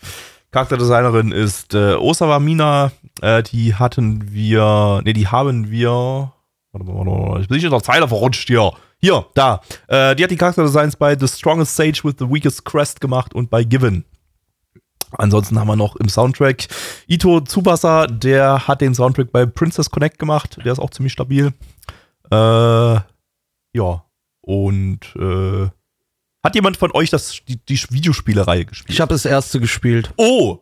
[0.51, 2.91] Charakterdesignerin ist äh, Osawa Mina,
[3.21, 6.31] äh, die hatten wir, ne, die haben wir,
[6.71, 8.71] warte mal, warte mal, ich bin nicht in der Zeile verrutscht hier.
[9.01, 9.61] Hier, da.
[9.87, 13.49] Äh, die hat die Charakterdesigns bei The Strongest Sage with the Weakest Crest gemacht und
[13.49, 14.05] bei Given.
[15.17, 16.67] Ansonsten haben wir noch im Soundtrack
[17.07, 20.57] Ito Tsubasa, der hat den Soundtrack bei Princess Connect gemacht.
[20.63, 21.53] Der ist auch ziemlich stabil.
[22.31, 22.99] Äh,
[23.75, 24.05] ja.
[24.41, 25.69] Und äh,
[26.43, 28.93] hat jemand von euch das, die, die Videospielereihe gespielt?
[28.93, 30.13] Ich habe das erste gespielt.
[30.17, 30.59] Oh,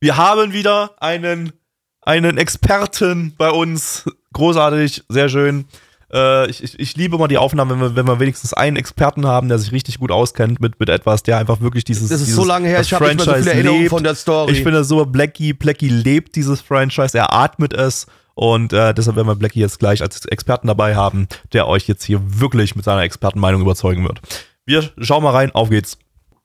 [0.00, 1.52] wir haben wieder einen,
[2.00, 4.04] einen Experten bei uns.
[4.32, 5.66] Großartig, sehr schön.
[6.10, 9.26] Äh, ich, ich, ich liebe mal die Aufnahmen, wenn wir, wenn wir wenigstens einen Experten
[9.26, 12.08] haben, der sich richtig gut auskennt mit, mit etwas, der einfach wirklich dieses.
[12.08, 13.90] Das ist dieses, so lange her, ich habe nicht mehr so viele Erinnerungen lebt.
[13.90, 14.52] von der Story.
[14.52, 18.06] Ich finde so, Blackie, Blackie lebt dieses Franchise, er atmet es.
[18.38, 22.04] Und äh, deshalb werden wir Blackie jetzt gleich als Experten dabei haben, der euch jetzt
[22.04, 24.20] hier wirklich mit seiner Expertenmeinung überzeugen wird.
[24.64, 25.98] Wir schauen mal rein, auf geht's.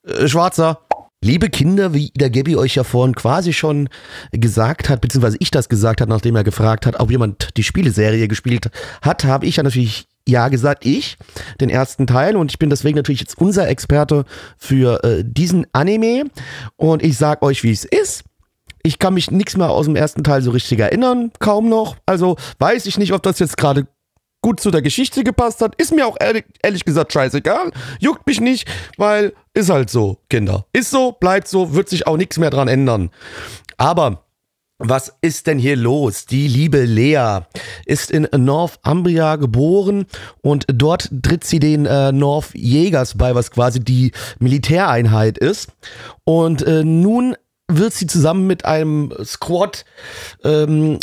[0.04, 0.80] Äh, Schwarzer.
[1.22, 3.90] Liebe Kinder, wie der Gabby euch ja vorhin quasi schon
[4.32, 8.28] gesagt hat, beziehungsweise ich das gesagt hat, nachdem er gefragt hat, ob jemand die Spieleserie
[8.28, 8.72] gespielt
[9.04, 11.18] hat, habe ich ja natürlich ja gesagt, ich,
[11.62, 12.36] den ersten Teil.
[12.36, 14.26] Und ich bin deswegen natürlich jetzt unser Experte
[14.58, 16.26] für äh, diesen Anime.
[16.76, 18.24] Und ich sag euch, wie es ist.
[18.84, 21.96] Ich kann mich nichts mehr aus dem ersten Teil so richtig erinnern, kaum noch.
[22.06, 23.88] Also weiß ich nicht, ob das jetzt gerade
[24.44, 27.72] gut zu der Geschichte gepasst hat, ist mir auch ehrlich, ehrlich gesagt scheißegal.
[28.00, 28.68] Juckt mich nicht,
[28.98, 30.66] weil ist halt so, Kinder.
[30.74, 33.10] Ist so, bleibt so, wird sich auch nichts mehr dran ändern.
[33.78, 34.24] Aber
[34.80, 36.26] was ist denn hier los?
[36.26, 37.42] Die liebe Lea
[37.86, 40.06] ist in Northumbria geboren
[40.42, 45.70] und dort tritt sie den äh, North Jägers bei, was quasi die Militäreinheit ist.
[46.26, 47.36] Und äh, nun
[47.78, 49.86] wird sie zusammen mit einem Squad
[50.44, 51.00] ähm,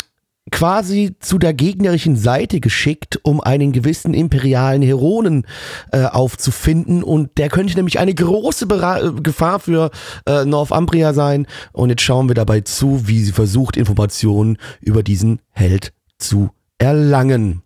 [0.49, 5.45] quasi zu der gegnerischen Seite geschickt, um einen gewissen imperialen Heronen
[5.91, 7.03] äh, aufzufinden.
[7.03, 9.91] Und der könnte nämlich eine große Bera äh, Gefahr für
[10.25, 11.45] äh, Northumbria sein.
[11.73, 16.49] Und jetzt schauen wir dabei zu, wie sie versucht, Informationen über diesen Held zu
[16.79, 17.61] erlangen.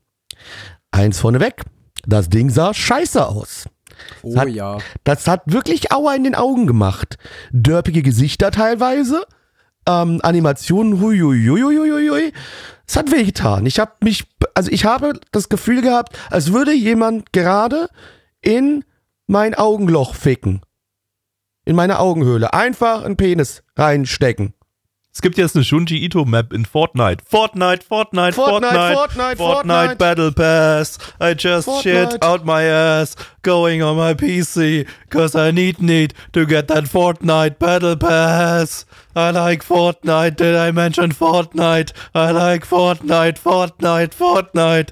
[0.91, 1.64] Eins vorneweg,
[2.06, 3.66] das Ding sah scheiße aus.
[4.24, 4.78] Oh hat, ja.
[5.04, 7.18] Das hat wirklich Aua in den Augen gemacht.
[7.52, 9.26] Dörpige Gesichter teilweise.
[9.88, 12.34] Ähm, Animationen, huiuiuiuiui.
[12.88, 13.66] Es hat wehgetan.
[13.66, 14.26] Ich habe mich,
[14.56, 17.89] also ich habe das Gefühl gehabt, als würde jemand gerade
[18.41, 18.84] in
[19.28, 20.62] mein Augenloch ficken.
[21.66, 22.54] In meine Augenhöhle.
[22.54, 24.55] Einfach einen Penis reinstecken.
[25.16, 27.24] Es gibt jetzt eine Shunji Ito Map in Fortnite.
[27.26, 29.97] Fortnite, Fortnite, Fortnite, Fortnite, Fortnite, Fortnite, Fortnite.
[29.97, 30.99] Battle Pass.
[31.22, 31.84] I just Fortnite.
[31.84, 36.84] shit out my ass going on my PC cause I need need to get that
[36.84, 38.86] Fortnite Battle Pass.
[39.16, 40.36] I like Fortnite.
[40.36, 41.93] Did I mention Fortnite?
[42.13, 44.89] I like Fortnite, Fortnite, Fortnite.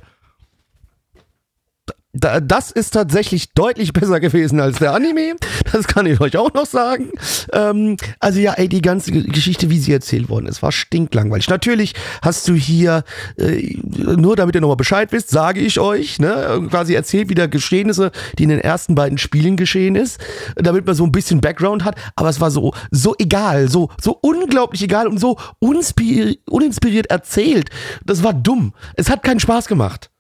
[2.16, 5.36] Da, das ist tatsächlich deutlich besser gewesen als der Anime.
[5.72, 7.10] Das kann ich euch auch noch sagen.
[7.52, 11.50] Ähm, also ja, ey, die ganze Geschichte, wie sie erzählt worden ist, war stinklangweilig.
[11.50, 13.04] Natürlich hast du hier,
[13.38, 18.12] äh, nur damit ihr nochmal Bescheid wisst, sage ich euch, ne, quasi erzählt wieder Geschehnisse,
[18.38, 20.20] die in den ersten beiden Spielen geschehen ist,
[20.56, 21.96] damit man so ein bisschen Background hat.
[22.16, 27.70] Aber es war so, so egal, so, so unglaublich egal und so uninspiriert erzählt.
[28.06, 28.74] Das war dumm.
[28.96, 30.13] Es hat keinen Spaß gemacht.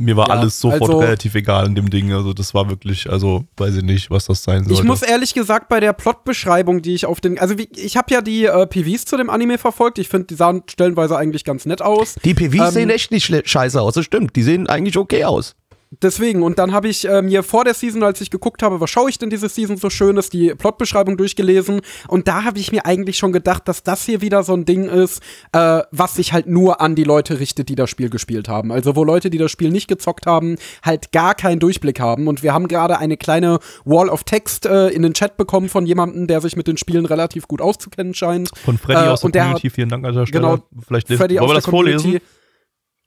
[0.00, 2.10] Mir war Ja, alles sofort also- relativ egal in dem Ding.
[2.12, 4.80] Also das war wirklich, also weiß ich nicht, was das sein sollte.
[4.80, 8.12] Ich muss ehrlich gesagt bei der Plotbeschreibung, die ich auf den, also wie, ich habe
[8.12, 9.98] ja die äh, PVs zu dem Anime verfolgt.
[9.98, 12.14] Ich finde, die sahen stellenweise eigentlich ganz nett aus.
[12.24, 14.34] Die PVs Ähm, sehen echt nicht scheiße aus, das stimmt.
[14.36, 15.54] Die sehen eigentlich okay aus.
[16.02, 18.88] Deswegen, und dann habe ich äh, mir vor der Season, als ich geguckt habe, was
[18.90, 21.80] schaue ich denn diese Season so schönes, die Plotbeschreibung durchgelesen.
[22.06, 24.88] Und da habe ich mir eigentlich schon gedacht, dass das hier wieder so ein Ding
[24.88, 25.20] ist,
[25.52, 28.70] äh, was sich halt nur an die Leute richtet, die das Spiel gespielt haben.
[28.70, 32.28] Also wo Leute, die das Spiel nicht gezockt haben, halt gar keinen Durchblick haben.
[32.28, 35.86] Und wir haben gerade eine kleine Wall of Text äh, in den Chat bekommen von
[35.86, 38.50] jemandem, der sich mit den Spielen relativ gut auszukennen scheint.
[38.64, 40.40] Von Freddy Äh, aus der Community, vielen Dank an der Stelle.
[40.40, 42.20] Genau, Vielleicht Freddy wollen wir das der vorlesen?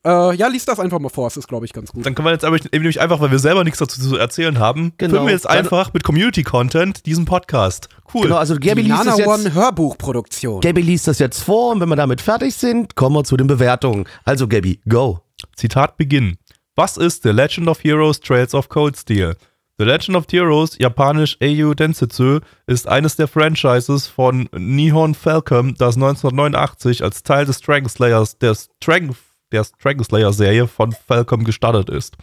[0.06, 2.06] Äh, ja, lies das einfach mal vor, es ist, glaube ich, ganz gut.
[2.06, 4.60] Dann können wir jetzt aber eben nämlich einfach, weil wir selber nichts dazu zu erzählen
[4.60, 5.12] haben, Genau.
[5.14, 7.88] filmen wir jetzt Dann- einfach mit Community-Content diesen Podcast.
[8.14, 8.24] Cool.
[8.24, 10.60] Genau, also Gabby liest, das jetzt, One Hörbuchproduktion.
[10.62, 13.47] Gabby liest das jetzt vor und wenn wir damit fertig sind, kommen wir zu den
[13.47, 14.06] Bewertungen.
[14.26, 15.22] Also Gabby, go.
[15.56, 16.38] Zitat Beginn.
[16.76, 19.36] Was ist The Legend of Heroes Trails of Cold Steel?
[19.78, 25.95] The Legend of Heroes, japanisch Eiyu Densetsu, ist eines der Franchises von Nihon Falcom, das
[25.95, 29.16] 1989 als Teil des Dragon Slayers, der Dragon,
[29.54, 32.16] der Dragon Slayer Serie von Falcom gestartet ist.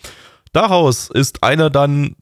[0.52, 2.16] Daraus ist einer dann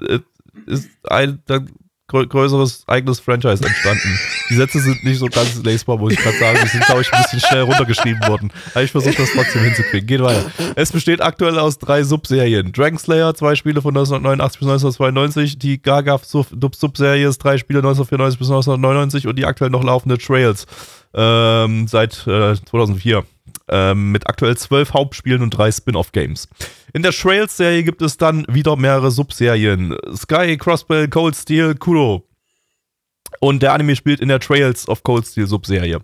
[0.00, 0.18] äh,
[0.66, 1.70] ist ein dann
[2.08, 4.18] grö größeres eigenes Franchise entstanden.
[4.48, 6.58] Die Sätze sind nicht so ganz lesbar, muss ich gerade sagen.
[6.64, 8.50] Die sind, glaube ich, ein bisschen schnell runtergeschrieben worden.
[8.72, 10.06] Aber ich versuche das trotzdem hinzukriegen.
[10.08, 10.50] Geht weiter.
[10.74, 12.72] Es besteht aktuell aus drei Subserien.
[12.72, 15.58] Dragon Slayer, zwei Spiele von 1989 bis 1992.
[15.58, 15.80] Die
[16.24, 20.66] Sub- Subserie ist drei Spiele 1994 bis 1999 und die aktuell noch laufende Trails
[21.14, 23.24] ähm, seit äh, 2004
[23.70, 26.48] ähm, mit aktuell zwölf Hauptspielen und drei Spin-off-Games.
[26.92, 29.96] In der Trails-Serie gibt es dann wieder mehrere Subserien.
[30.14, 32.29] Sky, Crossbell, Cold Steel, Kuro.
[33.42, 35.98] Und der Anime spielt in der Trails of Cold Steel Subserie.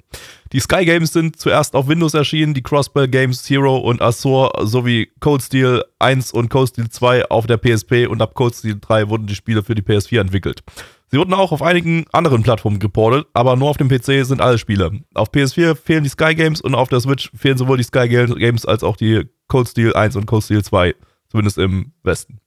[0.53, 5.11] Die Sky Games sind zuerst auf Windows erschienen, die Crossbell Games Zero und Azure sowie
[5.21, 9.11] Cold Steel 1 und Cold Steel 2 auf der PSP und ab Cold Steel 3
[9.11, 10.63] wurden die Spiele für die PS4 entwickelt.
[11.09, 14.57] Sie wurden auch auf einigen anderen Plattformen geportet, aber nur auf dem PC sind alle
[14.57, 14.91] Spiele.
[15.15, 18.65] Auf PS4 fehlen die Sky Games und auf der Switch fehlen sowohl die Sky Games
[18.65, 20.95] als auch die Cold Steel 1 und Cold Steel 2,
[21.29, 22.41] zumindest im Westen.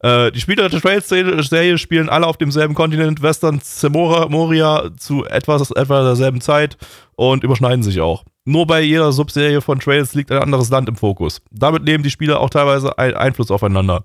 [0.00, 5.70] Äh, die Spieler der Trails-Serie spielen alle auf demselben Kontinent, Western Zemora, Moria, zu etwas,
[5.70, 6.76] etwa derselben Zeit
[7.16, 8.24] und überschneiden sich auch.
[8.44, 11.40] Nur bei jeder Subserie von Trails liegt ein anderes Land im Fokus.
[11.50, 14.04] Damit nehmen die Spieler auch teilweise einen Einfluss aufeinander.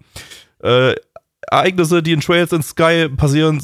[0.64, 0.96] Äh,
[1.52, 3.62] Ereignisse, die in Trails in Sky passieren,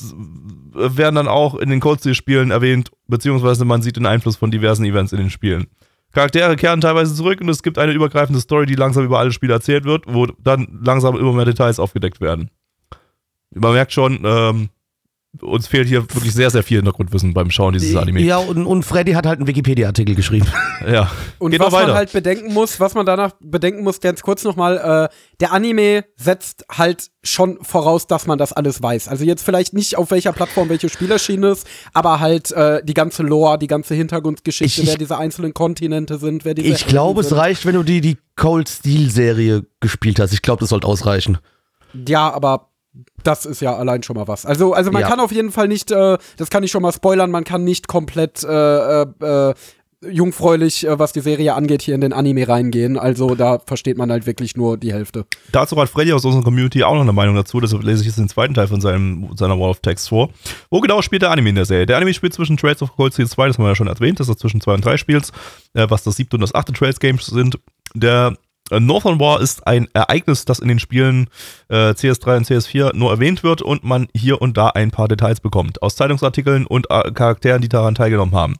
[0.73, 4.51] werden dann auch in den Cold Steel Spielen erwähnt, beziehungsweise man sieht den Einfluss von
[4.51, 5.67] diversen Events in den Spielen.
[6.15, 9.53] Charaktere kehren teilweise zurück und es gibt eine übergreifende Story, die langsam über alle Spiele
[9.53, 12.49] erzählt wird, wo dann langsam immer mehr Details aufgedeckt werden.
[13.53, 14.69] Man merkt schon, ähm,
[15.41, 18.21] uns fehlt hier wirklich sehr, sehr viel Hintergrundwissen beim Schauen dieses Anime.
[18.21, 20.47] Ja, und, und Freddy hat halt einen Wikipedia-Artikel geschrieben.
[20.85, 21.09] Ja.
[21.39, 25.09] Und Geht was man halt bedenken muss, was man danach bedenken muss, ganz kurz nochmal,
[25.09, 29.07] äh, der Anime setzt halt schon voraus, dass man das alles weiß.
[29.07, 32.93] Also jetzt vielleicht nicht auf welcher Plattform welches Spiel erschienen ist, aber halt äh, die
[32.93, 37.21] ganze Lore, die ganze Hintergrundgeschichte, Ich- wer diese einzelnen Kontinente sind, wer diese Ich glaube,
[37.21, 40.33] es reicht, wenn du die, die Cold Steel-Serie gespielt hast.
[40.33, 41.39] Ich glaube, das sollte ausreichen.
[42.07, 42.69] Ja, aber
[43.23, 44.45] das ist ja allein schon mal was.
[44.45, 45.07] Also, also man Ja.
[45.09, 47.87] kann auf jeden Fall nicht, äh, das kann ich schon mal spoilern, man kann nicht
[47.87, 49.53] komplett äh, äh, äh,
[50.07, 52.97] jungfräulich, äh, was die Serie angeht, hier in den Anime reingehen.
[52.99, 55.25] Also da versteht man halt wirklich nur die Hälfte.
[55.51, 58.19] Dazu hat Freddy aus unserer Community auch noch eine Meinung dazu, deshalb lese ich jetzt
[58.19, 60.29] den zweiten Teil von seinem, seiner Wall of Text vor.
[60.69, 61.85] Wo genau spielt der Anime in der Serie?
[61.87, 64.19] Der Anime spielt zwischen Trails of Cold Steel 2, das haben wir ja schon erwähnt,
[64.19, 65.31] dass er zwischen 2 und 3 spielt,
[65.73, 67.57] äh, was das siebte und das achte Trails Game sind.
[67.95, 68.35] Der
[68.71, 71.27] Northern War ist ein Ereignis, das in den Spielen
[71.69, 75.39] äh, CS3 und CS4 nur erwähnt wird und man hier und da ein paar Details
[75.39, 75.83] bekommt.
[75.83, 78.55] Aus Zeitungsartikeln und äh, Charakteren, die daran teilgenommen haben.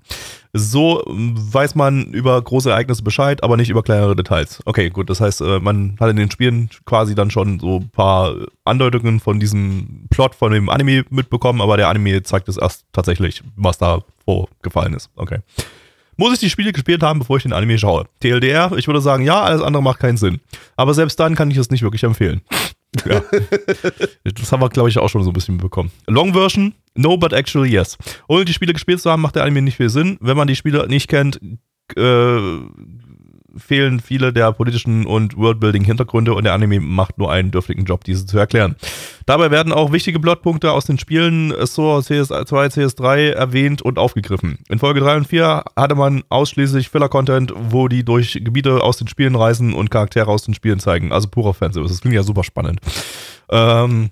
[0.53, 4.62] So ähm, weiß man über große Ereignisse Bescheid, aber nicht über kleinere Details.
[4.66, 7.89] Okay, gut, das heißt, äh, man hat in den Spielen quasi dann schon so ein
[7.89, 12.86] paar Andeutungen von diesem Plot von dem Anime mitbekommen, aber der Anime zeigt es erst
[12.93, 15.10] tatsächlich, was da vorgefallen ist.
[15.16, 15.39] Okay.
[16.18, 18.05] Muss ich die Spiele gespielt haben, bevor ich den Anime schaue?
[18.22, 20.39] TLDR, ich würde sagen, ja, alles andere macht keinen Sinn.
[20.76, 22.41] Aber selbst dann kann ich es nicht wirklich empfehlen.
[23.05, 23.22] Ja.
[24.24, 25.91] das haben wir, glaube ich, auch schon so ein bisschen bekommen.
[26.07, 27.97] Long Version, no, but actually yes.
[28.30, 30.18] Ohne die Spiele gespielt zu haben, macht der Anime nicht viel Sinn.
[30.22, 31.41] Wenn man die Spiele nicht kennt,
[31.97, 32.39] äh,
[33.58, 38.26] fehlen viele der politischen und Worldbuilding-Hintergründe und der Anime macht nur einen dürftigen Job, diese
[38.26, 38.76] zu erklären.
[39.26, 44.60] Dabei werden auch wichtige Plotpunkte aus den Spielen SOR, CS2, CS3 erwähnt und aufgegriffen.
[44.70, 49.08] In Folge 3 und 4 hatte man ausschließlich Filler-Content, wo die durch Gebiete aus den
[49.08, 51.12] Spielen reisen und Charaktere aus den Spielen zeigen.
[51.12, 51.91] Also purer Fanservice.
[51.91, 52.80] Das klingt ja super spannend.
[53.49, 54.12] Ähm,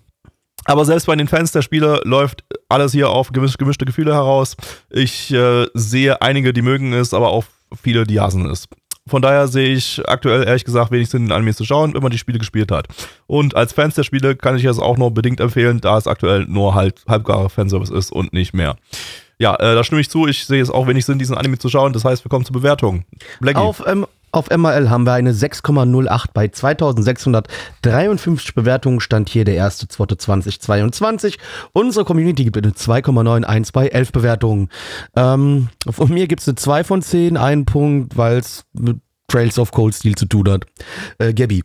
[0.66, 4.56] aber selbst bei den Fans der Spiele läuft alles hier auf gemisch, gemischte Gefühle heraus.
[4.89, 7.44] Ich äh, sehe einige, die mögen es, aber auch
[7.82, 8.68] viele, die hassen es.
[9.08, 12.12] Von daher sehe ich aktuell ehrlich gesagt wenig Sinn, den Anime zu schauen, wenn man
[12.12, 12.88] die Spiele gespielt hat.
[13.28, 16.45] Und als Fans der Spiele kann ich es auch nur bedingt empfehlen, da es aktuell
[16.45, 18.78] nur halt halbgarer Fanservice ist und nicht mehr.
[19.39, 20.26] Ja, äh, da stimme ich zu.
[20.28, 21.91] Ich sehe es auch wenig Sinn, diesen Anime zu schauen.
[21.91, 23.04] Das heißt, wir kommen zur Bewertung.
[23.41, 23.60] Blackie.
[23.60, 28.99] Auf, ähm, auf MRL haben wir eine 6,08 bei 2653 Bewertungen.
[28.99, 31.38] Stand hier der 1.2.2022.
[31.71, 34.69] Unsere Community gibt eine 2,91 bei 11 Bewertungen.
[35.15, 39.59] Ähm, von mir gibt es eine 2 von 10, einen Punkt, weil es mit Trails
[39.59, 40.65] of Cold Steel zu tun hat.
[41.19, 41.63] Äh, Gabby.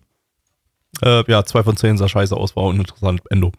[1.03, 3.21] Äh, ja, zwei von zehn sah scheiße aus, war uninteressant.
[3.31, 3.53] Endo.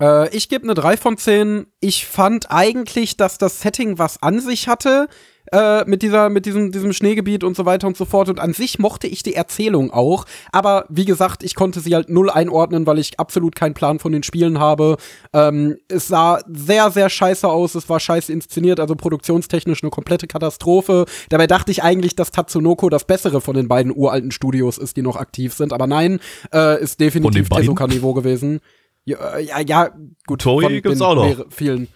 [0.00, 1.66] Äh, ich gebe eine 3 von 10.
[1.80, 5.08] Ich fand eigentlich, dass das Setting was an sich hatte.
[5.52, 8.28] Äh, mit dieser, mit diesem, diesem Schneegebiet und so weiter und so fort.
[8.28, 10.24] Und an sich mochte ich die Erzählung auch.
[10.52, 14.12] Aber wie gesagt, ich konnte sie halt null einordnen, weil ich absolut keinen Plan von
[14.12, 14.96] den Spielen habe.
[15.32, 17.74] Ähm, es sah sehr, sehr scheiße aus.
[17.74, 21.06] Es war scheiße inszeniert, also produktionstechnisch eine komplette Katastrophe.
[21.30, 25.02] Dabei dachte ich eigentlich, dass Tatsunoko das bessere von den beiden uralten Studios ist, die
[25.02, 25.72] noch aktiv sind.
[25.72, 26.20] Aber nein,
[26.52, 27.48] äh, ist definitiv?
[27.48, 28.60] Tezuka-Niveau gewesen.
[29.04, 29.90] Ja, ja, ja,
[30.26, 30.42] gut.
[30.42, 31.46] Toei gibt's auch noch.
[31.50, 31.88] Vielen.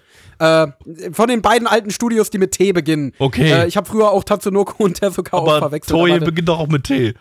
[0.42, 3.12] Äh, von den beiden alten Studios, die mit T beginnen.
[3.20, 3.52] Okay.
[3.52, 5.96] Äh, ich habe früher auch Tatsunoko und Tezuka auch Aber verwechselt.
[5.96, 7.14] Toei beginnt doch auch mit T.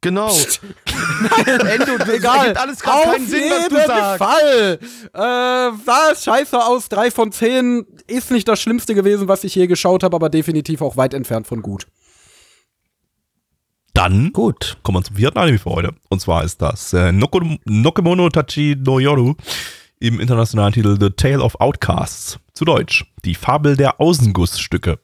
[0.00, 0.28] Genau.
[1.46, 2.38] Endo, das Egal.
[2.38, 4.18] ergibt alles Auf keinen Sinn, was du jeden sagst.
[4.18, 4.78] Fall.
[4.82, 6.88] Äh, sah scheiße aus.
[6.88, 10.82] Drei von zehn ist nicht das Schlimmste gewesen, was ich je geschaut habe, aber definitiv
[10.82, 11.86] auch weit entfernt von gut.
[13.94, 14.78] Dann Gut.
[14.82, 15.92] kommen wir zum vierten Anime für heute.
[16.08, 19.34] Und zwar ist das äh, Nokemono Tachi no Yoru
[20.00, 22.38] im internationalen Titel The Tale of Outcasts.
[22.58, 23.04] Zu Deutsch.
[23.24, 24.98] Die Fabel der Außengussstücke.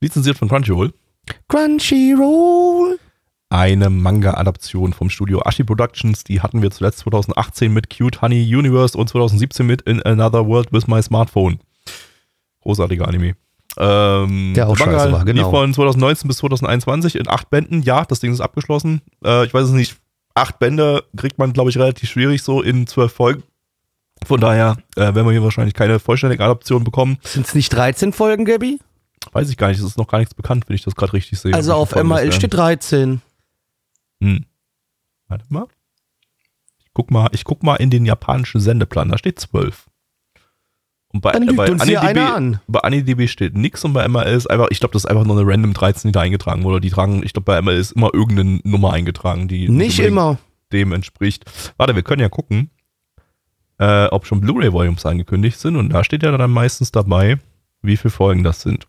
[0.00, 0.92] Lizenziert von Crunchyroll.
[1.48, 2.98] Crunchyroll.
[3.48, 6.24] Eine Manga-Adaption vom Studio Ashi Productions.
[6.24, 10.72] Die hatten wir zuletzt 2018 mit Cute Honey Universe und 2017 mit In Another World
[10.72, 11.60] with My Smartphone.
[12.62, 13.36] Großartiger Anime.
[13.78, 15.48] Ähm, Der auch Manga scheiße war, genau.
[15.48, 17.82] von 2019 bis 2021 in acht Bänden.
[17.82, 19.00] Ja, das Ding ist abgeschlossen.
[19.24, 19.96] Äh, ich weiß es nicht.
[20.34, 23.44] Acht Bände kriegt man, glaube ich, relativ schwierig so in zwölf Folgen.
[24.26, 27.18] Von daher äh, werden wir hier wahrscheinlich keine vollständige Adaption bekommen.
[27.22, 28.78] Sind es nicht 13 Folgen, Gabby?
[29.32, 29.78] Weiß ich gar nicht.
[29.78, 31.54] Es ist noch gar nichts bekannt, wenn ich das gerade richtig sehe.
[31.54, 33.20] Also auf MRL steht 13.
[34.20, 34.44] Hm.
[35.28, 35.66] Warte mal.
[36.80, 39.86] Ich guck mal, ich guck mal in den japanischen Sendeplan, da steht 12.
[41.14, 42.60] Und bei, Dann lügt bei, uns AniDB, an.
[42.68, 45.38] bei AniDB steht nix und bei MRL ist einfach, ich glaube, das ist einfach nur
[45.38, 46.80] eine random 13, die da eingetragen wurde.
[46.80, 50.38] Die tragen, ich glaube, bei MRL ist immer irgendeine Nummer eingetragen, die Nicht immer.
[50.72, 51.44] dem entspricht.
[51.76, 52.70] Warte, wir können ja gucken,
[53.82, 57.38] äh, ob schon Blu-ray-Volumes angekündigt sind und da steht ja dann meistens dabei,
[57.82, 58.86] wie viele Folgen das sind.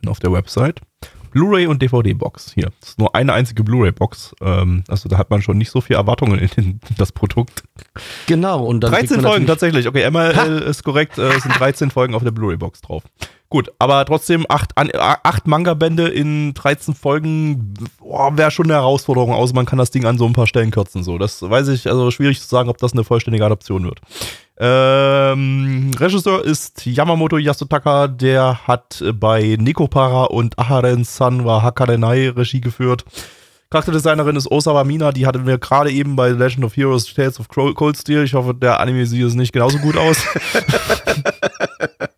[0.00, 0.80] Bin auf der Website
[1.30, 2.52] Blu-ray und DVD-Box.
[2.54, 4.34] Hier, das ist nur eine einzige Blu-ray-Box.
[4.40, 7.62] Ähm, also da hat man schon nicht so viel Erwartungen in, in das Produkt.
[8.26, 8.90] Genau, und dann.
[8.90, 9.86] 13 Folgen tatsächlich.
[9.86, 11.18] Okay, MRL ist korrekt.
[11.18, 13.04] Äh, es sind 13 Folgen auf der Blu-ray-Box drauf.
[13.50, 19.56] Gut, aber trotzdem acht, an, acht Manga-Bände in 13 Folgen wäre schon eine Herausforderung, außer
[19.56, 21.02] man kann das Ding an so ein paar Stellen kürzen.
[21.02, 24.00] So, das weiß ich, also schwierig zu sagen, ob das eine vollständige Adaption wird.
[24.56, 32.60] Ähm, Regisseur ist Yamamoto Yasutaka, der hat bei Nikopara und Aharen San wa Hakarenai Regie
[32.60, 33.04] geführt.
[33.70, 37.48] Charakterdesignerin ist Osawa Mina, die hatten wir gerade eben bei Legend of Heroes Tales of
[37.48, 38.22] Cold Steel.
[38.22, 40.18] Ich hoffe, der Anime sieht es nicht genauso gut aus.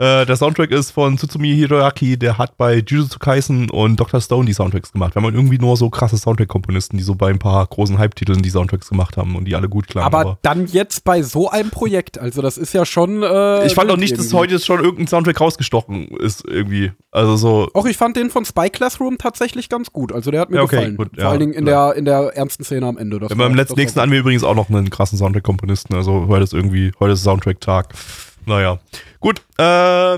[0.00, 4.20] Äh, der Soundtrack ist von Tsutsumi Hiroaki, der hat bei Jujutsu Kaisen und Dr.
[4.20, 5.16] Stone die Soundtracks gemacht.
[5.16, 8.50] Wir haben irgendwie nur so krasse Soundtrack-Komponisten, die so bei ein paar großen Hype-Titeln die
[8.50, 10.06] Soundtracks gemacht haben und die alle gut klangen.
[10.06, 13.24] Aber, aber, dann jetzt bei so einem Projekt, also das ist ja schon.
[13.24, 16.92] Äh, ich fand auch nicht, dass heute schon irgendein Soundtrack rausgestochen ist, irgendwie.
[17.10, 17.68] Also so.
[17.74, 20.12] Auch ich fand den von Spy Classroom tatsächlich ganz gut.
[20.12, 20.96] Also der hat mir ja, okay, gefallen.
[20.96, 21.88] Gut, Vor ja, allen Dingen in, ja.
[21.88, 23.18] der, in der ernsten Szene am Ende.
[23.18, 25.96] Das ja, beim nächsten an wir übrigens auch noch einen krassen Soundtrack-Komponisten.
[25.96, 27.94] Also heute ist irgendwie, heute ist Soundtrack-Tag.
[28.48, 28.78] Naja.
[29.20, 29.64] Gut, äh,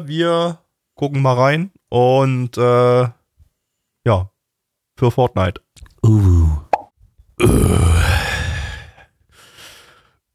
[0.06, 0.58] wir
[0.94, 3.08] gucken mal rein und äh,
[4.04, 4.30] ja,
[4.96, 5.60] für Fortnite.
[6.04, 6.46] Uh.
[7.42, 7.90] Uh.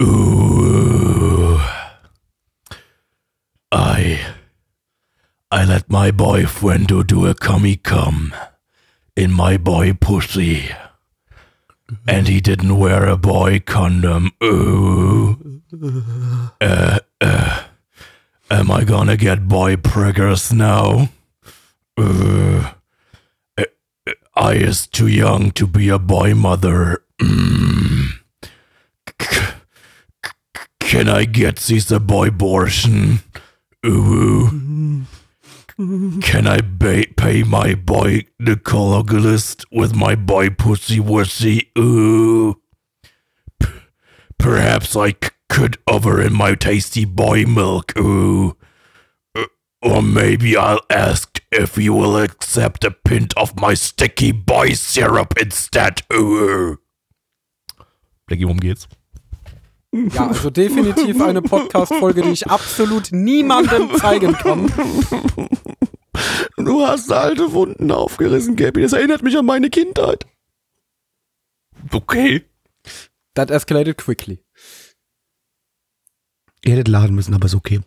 [0.02, 1.60] Uh.
[3.72, 4.20] I
[5.50, 8.34] I let my boyfriend do a commie come
[9.16, 10.70] in my boy pussy.
[12.06, 14.34] And he didn't wear a boy condom.
[14.44, 15.62] Ooh.
[16.60, 17.64] Uh, uh.
[18.50, 21.10] Am I gonna get boy priggers now?
[21.98, 22.74] Uh,
[24.36, 27.04] I is too young to be a boy mother.
[30.80, 33.20] Can I get this a boy abortion?
[33.86, 35.06] Ooh.
[35.78, 41.68] Can I ba- pay my boy the gynecologist with my boy pussy wussy?
[41.78, 42.62] Ooh.
[43.60, 43.70] P-
[44.38, 47.98] perhaps I c- could over in my tasty boy milk.
[47.98, 48.56] Ooh.
[49.38, 49.46] Uh,
[49.82, 55.40] or maybe I'll ask if you will accept a pint of my sticky boy syrup
[55.40, 56.02] instead.
[56.14, 56.78] Ooh.
[58.28, 58.88] Blackie, worum geht's?
[59.92, 64.70] Ja, also definitiv eine Podcast-Folge, die ich absolut niemandem zeigen kann.
[66.58, 68.82] Du hast alte Wunden aufgerissen, Gabby.
[68.82, 70.26] Das erinnert mich an meine Kindheit.
[71.94, 72.44] Okay.
[73.36, 74.45] That escalated quickly.
[76.66, 77.82] Ihr hättet laden müssen, aber ist okay.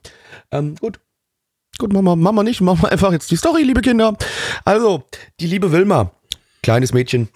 [0.53, 1.01] Ähm, gut.
[1.79, 2.61] Gut, machen wir nicht.
[2.61, 4.17] Machen wir einfach jetzt die Story, liebe Kinder.
[4.65, 5.05] Also,
[5.41, 6.13] die liebe Wilma,
[6.63, 7.29] kleines Mädchen,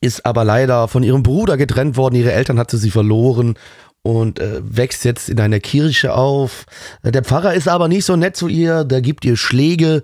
[0.00, 2.16] ist aber leider von ihrem Bruder getrennt worden.
[2.16, 3.54] Ihre Eltern hatte sie verloren
[4.02, 6.64] und äh, wächst jetzt in einer Kirche auf.
[7.04, 10.02] Der Pfarrer ist aber nicht so nett zu ihr, der gibt ihr Schläge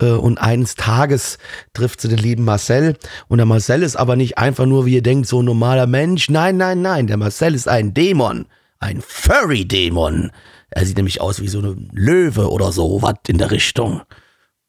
[0.00, 1.38] äh, und eines Tages
[1.72, 2.96] trifft sie den lieben Marcel
[3.28, 6.28] und der Marcel ist aber nicht einfach nur, wie ihr denkt, so ein normaler Mensch.
[6.28, 8.46] Nein, nein, nein, der Marcel ist ein Dämon.
[8.80, 10.30] Ein Furry-Dämon.
[10.70, 14.02] Er sieht nämlich aus wie so ein Löwe oder so, was in der Richtung.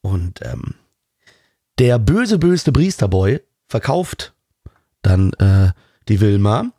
[0.00, 0.74] Und ähm,
[1.78, 4.34] der böse, böse Priesterboy verkauft
[5.02, 5.70] dann äh,
[6.08, 6.72] die Wilma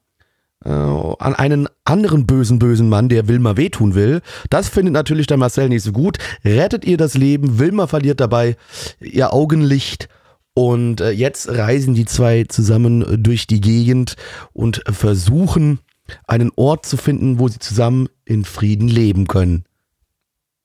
[0.64, 4.22] äh, an einen anderen bösen, bösen Mann, der Wilma wehtun will.
[4.50, 6.18] Das findet natürlich der Marcel nicht so gut.
[6.46, 7.60] Rettet ihr das Leben.
[7.60, 8.58] Wilma verliert dabei
[9.00, 10.10] ihr Augenlicht.
[10.54, 14.16] Und äh, jetzt reisen die zwei zusammen durch die Gegend
[14.54, 15.80] und versuchen
[16.28, 19.66] einen Ort zu finden, wo sie zusammen in Frieden leben können.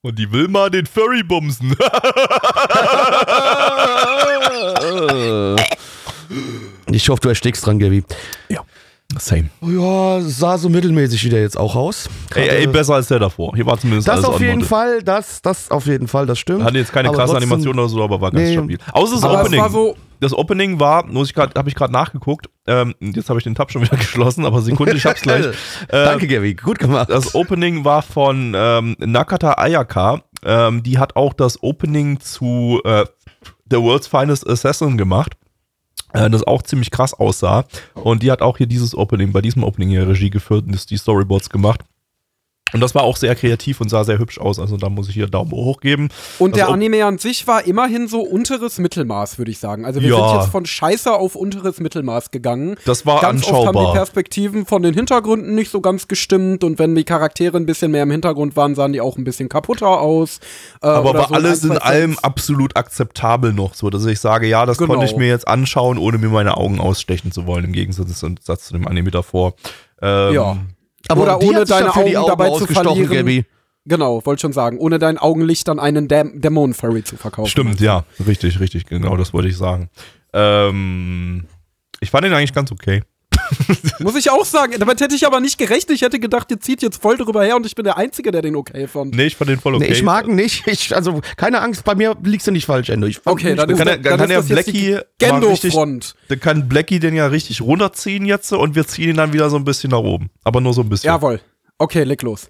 [0.01, 1.71] Und die will mal den Furry bumsen.
[6.91, 8.03] ich hoffe, du erstickst dran, Gaby.
[8.49, 8.63] Ja.
[9.17, 9.49] Same.
[9.61, 12.09] Ja, sah so mittelmäßig wieder jetzt auch aus.
[12.35, 13.55] Ey, ey, besser als der davor.
[13.55, 16.63] Hier war zumindest Das alles auf jeden Fall, das, das auf jeden Fall, das stimmt.
[16.63, 18.77] Hatte jetzt keine krasse trotzdem, Animation oder so, aber war ganz nee, stabil.
[18.91, 19.61] Außer das Opening.
[19.61, 22.49] Das, so das Opening war, muss ich gerade, habe ich gerade nachgeguckt.
[22.67, 25.45] Ähm, jetzt habe ich den Tab schon wieder geschlossen, aber Sekunde, ich hab's gleich.
[25.45, 25.53] äh,
[25.89, 27.09] Danke, Gaby, gut gemacht.
[27.09, 30.21] Das Opening war von ähm, Nakata Ayaka.
[30.43, 33.05] Ähm, die hat auch das Opening zu äh,
[33.69, 35.33] The World's Finest Assassin gemacht.
[36.13, 37.65] Äh, das auch ziemlich krass aussah.
[37.93, 40.97] Und die hat auch hier dieses Opening, bei diesem Opening hier Regie geführt und die
[40.97, 41.81] Storyboards gemacht.
[42.73, 44.59] Und das war auch sehr kreativ und sah sehr hübsch aus.
[44.59, 46.09] Also da muss ich hier Daumen hoch geben.
[46.39, 49.85] Und also der Anime an sich war immerhin so unteres Mittelmaß, würde ich sagen.
[49.85, 50.29] Also wir ja.
[50.29, 52.75] sind jetzt von Scheiße auf unteres Mittelmaß gegangen.
[52.85, 53.67] Das war ganz anschaubar.
[53.67, 57.57] Oft haben die Perspektiven von den Hintergründen nicht so ganz gestimmt und wenn die Charaktere
[57.57, 60.39] ein bisschen mehr im Hintergrund waren, sahen die auch ein bisschen kaputter aus.
[60.81, 64.65] Äh, Aber war so alles in allem absolut akzeptabel noch, so dass ich sage, ja,
[64.65, 64.93] das genau.
[64.93, 68.73] konnte ich mir jetzt anschauen, ohne mir meine Augen ausstechen zu wollen, im Gegensatz zu
[68.73, 69.53] dem Anime davor.
[70.01, 70.57] Ähm, ja.
[71.07, 73.09] Aber Oder ohne deine Augen, Augen dabei zu verlieren.
[73.09, 73.45] Gaby.
[73.85, 74.79] Genau, wollte schon sagen.
[74.79, 77.49] Ohne dein Augenlicht an einen Däm Dämonen-Furry zu verkaufen.
[77.49, 78.03] Stimmt, ja.
[78.25, 78.85] Richtig, richtig.
[78.85, 79.89] Genau, das wollte ich sagen.
[80.33, 81.45] Ähm,
[82.01, 83.01] ich fand ihn eigentlich ganz okay.
[83.99, 84.73] Muss ich auch sagen.
[84.79, 85.95] Damit hätte ich aber nicht gerechnet.
[85.95, 88.41] Ich hätte gedacht, ihr zieht jetzt voll drüber her und ich bin der Einzige, der
[88.41, 89.15] den okay fand.
[89.15, 89.85] Nee, ich fand den voll okay.
[89.87, 90.65] Nee, ich mag ihn nicht.
[90.67, 93.07] Ich, also, keine Angst, bei mir liegst du nicht falsch, Endo.
[93.07, 94.05] Ich Okay, dann nicht ist, kann gut.
[94.05, 96.15] er- dann kann die Blackie Gendo-Front.
[96.29, 99.55] Dann kann Blackie den ja richtig runterziehen jetzt und wir ziehen ihn dann wieder so
[99.57, 100.29] ein bisschen nach oben.
[100.43, 101.07] Aber nur so ein bisschen.
[101.07, 101.39] Jawohl.
[101.77, 102.49] Okay, leg los.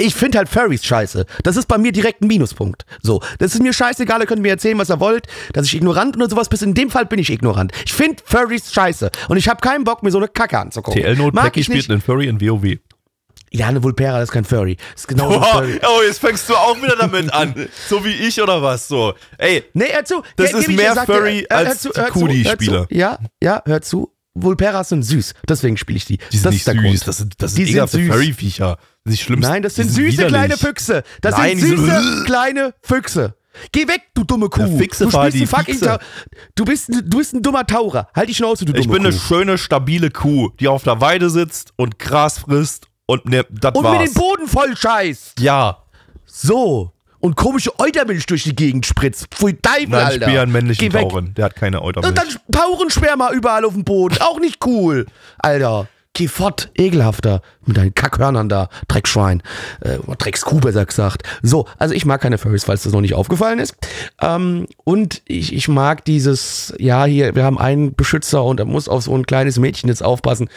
[0.00, 1.26] Ich finde halt Furries scheiße.
[1.42, 2.84] Das ist bei mir direkt ein Minuspunkt.
[3.02, 6.16] So, das ist mir scheißegal, ihr könnt mir erzählen, was ihr wollt, dass ich ignorant
[6.16, 6.58] oder sowas bin.
[6.60, 7.72] In dem Fall bin ich ignorant.
[7.84, 9.10] Ich finde Furries scheiße.
[9.28, 11.02] Und ich habe keinen Bock, mir so eine Kacke anzugucken.
[11.02, 11.90] TL-Note Mag Blackie spielt nicht.
[11.90, 12.78] einen Furry in WoW.
[13.52, 14.76] Ja, eine Vulpera, ist kein Furry.
[14.92, 15.80] Das ist genauso ein Oh, Furry.
[15.82, 17.54] oh, jetzt fängst du auch wieder damit an.
[17.88, 18.86] So wie ich oder was?
[18.86, 19.14] So.
[19.38, 20.22] Ey, Nee, hör zu.
[20.36, 22.44] Das Ge- ist mehr dir, Furry äh, hör als hör hör zu.
[22.52, 22.86] spiele.
[22.90, 24.12] Ja, ja, hör zu.
[24.34, 25.34] Vulperas sind süß.
[25.48, 26.18] Deswegen spiele ich die.
[26.30, 26.82] die sind das nicht ist der süß.
[26.84, 27.08] Grund.
[27.08, 28.14] Das sind, das Die sind sind süß.
[28.14, 28.78] Furry-Viecher.
[29.04, 29.50] Die schlimmste.
[29.50, 30.28] Nein, das sind süße widerlich.
[30.32, 31.02] kleine Füchse.
[31.20, 33.34] Das Nein, sind süße kleine Füchse.
[33.72, 34.78] Geh weg, du dumme Kuh.
[34.78, 35.98] Fixe du, die Fixe.
[36.54, 38.08] Du, bist, ein- du bist ein dummer Taucher.
[38.14, 39.08] Halt die Schnauze, du dumme Ich bin Kuh.
[39.08, 43.74] eine schöne, stabile Kuh, die auf der Weide sitzt und Gras frisst und ne, das
[43.74, 45.40] Und mir den Boden voll scheißt.
[45.40, 45.78] ja.
[46.26, 46.92] So.
[47.18, 49.26] Und komische Eutermilch durch die Gegend spritzt.
[49.34, 50.24] Pfui Teufel, Nein, ich Alter.
[50.26, 51.02] spiele einen männlichen Geh weg.
[51.10, 51.34] Tauren.
[51.34, 52.08] Der hat keine Eutermilch.
[52.08, 54.16] Und dann Tauchensperma überall auf dem Boden.
[54.20, 55.04] Auch nicht cool.
[55.38, 55.86] Alter.
[56.28, 57.40] Fort, ekelhafter.
[57.64, 58.68] Mit deinen Kackhörnern da.
[58.88, 59.42] Dreckschwein.
[59.80, 61.22] Äh, oder Dreckskuh besser gesagt.
[61.42, 63.74] So, also ich mag keine Furries, falls das noch nicht aufgefallen ist.
[64.20, 68.88] Ähm, und ich, ich mag dieses, ja, hier, wir haben einen Beschützer und er muss
[68.88, 70.50] auf so ein kleines Mädchen jetzt aufpassen.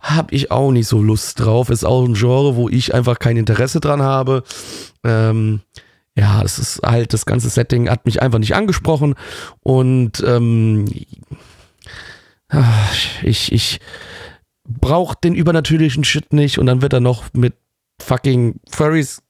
[0.00, 1.70] Hab ich auch nicht so Lust drauf.
[1.70, 4.44] Ist auch ein Genre, wo ich einfach kein Interesse dran habe.
[5.04, 5.60] Ähm,
[6.14, 9.14] ja, es ist halt, das ganze Setting hat mich einfach nicht angesprochen.
[9.62, 10.84] Und ähm,
[13.22, 13.80] ich, ich
[14.68, 17.54] brauche den übernatürlichen Shit nicht und dann wird er noch mit
[18.00, 19.22] fucking Furries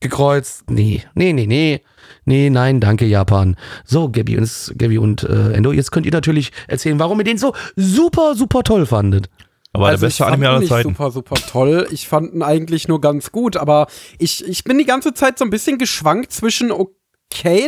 [0.00, 0.70] gekreuzt.
[0.70, 1.82] Nee, nee, nee, nee.
[2.24, 3.56] Nee, nein, danke, Japan.
[3.84, 7.38] So, Gabby und, Gabby und äh, Endo, jetzt könnt ihr natürlich erzählen, warum ihr den
[7.38, 9.28] so super, super toll fandet.
[9.72, 10.88] Aber Also der beste Anime aller nicht Zeiten.
[10.90, 11.86] super, super toll.
[11.90, 13.86] Ich fand ihn eigentlich nur ganz gut, aber
[14.18, 16.92] ich, ich bin die ganze Zeit so ein bisschen geschwankt zwischen, okay,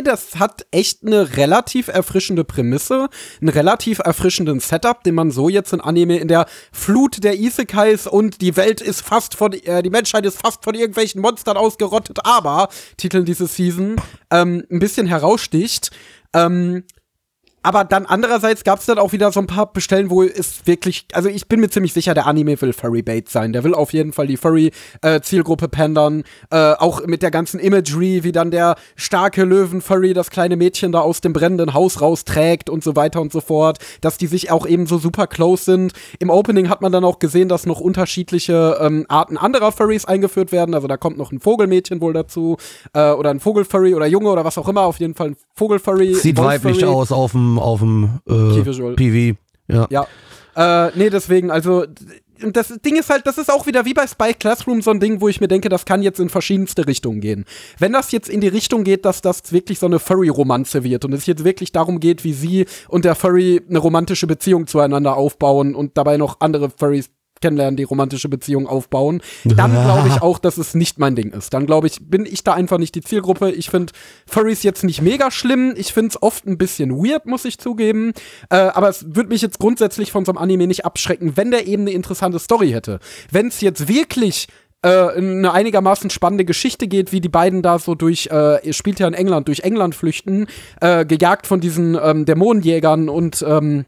[0.01, 5.73] das hat echt eine relativ erfrischende Prämisse, einen relativ erfrischenden Setup, den man so jetzt
[5.73, 9.89] in Anime in der Flut der Isekais und die Welt ist fast von, äh, die
[9.89, 13.95] Menschheit ist fast von irgendwelchen Monstern ausgerottet, aber, Titeln diese Season,
[14.31, 15.91] ähm, ein bisschen heraussticht.
[16.33, 16.83] Ähm,
[17.61, 21.05] aber dann andererseits gab es dann auch wieder so ein paar Bestellen, wo es wirklich,
[21.13, 23.51] also ich bin mir ziemlich sicher, der Anime will Furry Bait sein.
[23.53, 26.23] Der will auf jeden Fall die Furry-Zielgruppe pandern.
[26.51, 31.01] Äh, auch mit der ganzen Imagery, wie dann der starke Löwen-Furry das kleine Mädchen da
[31.01, 33.79] aus dem brennenden Haus rausträgt und so weiter und so fort.
[34.01, 35.93] Dass die sich auch eben so super close sind.
[36.19, 40.51] Im Opening hat man dann auch gesehen, dass noch unterschiedliche ähm, Arten anderer Furries eingeführt
[40.51, 40.73] werden.
[40.75, 42.57] Also da kommt noch ein Vogelmädchen wohl dazu.
[42.93, 44.81] Äh, oder ein Vogelfurry oder Junge oder was auch immer.
[44.81, 46.13] Auf jeden Fall ein Vogelfurry.
[46.15, 48.95] Sieht weiblich aus auf dem auf dem äh.
[48.95, 49.37] PV.
[49.67, 49.87] Ja.
[49.89, 50.07] Ja.
[50.55, 51.85] Äh, nee, deswegen, also,
[52.39, 55.19] das Ding ist halt, das ist auch wieder wie bei Spy Classroom so ein Ding,
[55.21, 57.45] wo ich mir denke, das kann jetzt in verschiedenste Richtungen gehen.
[57.77, 61.13] Wenn das jetzt in die Richtung geht, dass das wirklich so eine Furry-Romanze wird und
[61.13, 65.75] es jetzt wirklich darum geht, wie sie und der Furry eine romantische Beziehung zueinander aufbauen
[65.75, 67.09] und dabei noch andere Furries
[67.41, 71.53] kennenlernen, die romantische Beziehung aufbauen, dann glaube ich auch, dass es nicht mein Ding ist.
[71.53, 73.51] Dann glaube ich, bin ich da einfach nicht die Zielgruppe.
[73.51, 73.93] Ich finde
[74.27, 75.73] Furries jetzt nicht mega schlimm.
[75.75, 78.13] Ich finde es oft ein bisschen weird, muss ich zugeben.
[78.49, 81.67] Äh, aber es würde mich jetzt grundsätzlich von so einem Anime nicht abschrecken, wenn der
[81.67, 82.99] eben eine interessante Story hätte.
[83.31, 84.47] Wenn es jetzt wirklich
[84.81, 88.99] äh, eine einigermaßen spannende Geschichte geht, wie die beiden da so durch, äh, ihr spielt
[88.99, 90.47] ja in England, durch England flüchten,
[90.79, 93.85] äh, gejagt von diesen ähm, Dämonenjägern und ähm,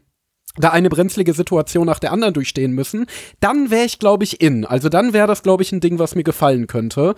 [0.56, 3.06] da eine brenzlige Situation nach der anderen durchstehen müssen,
[3.40, 4.64] dann wäre ich, glaube ich, in.
[4.64, 7.14] Also dann wäre das, glaube ich, ein Ding, was mir gefallen könnte.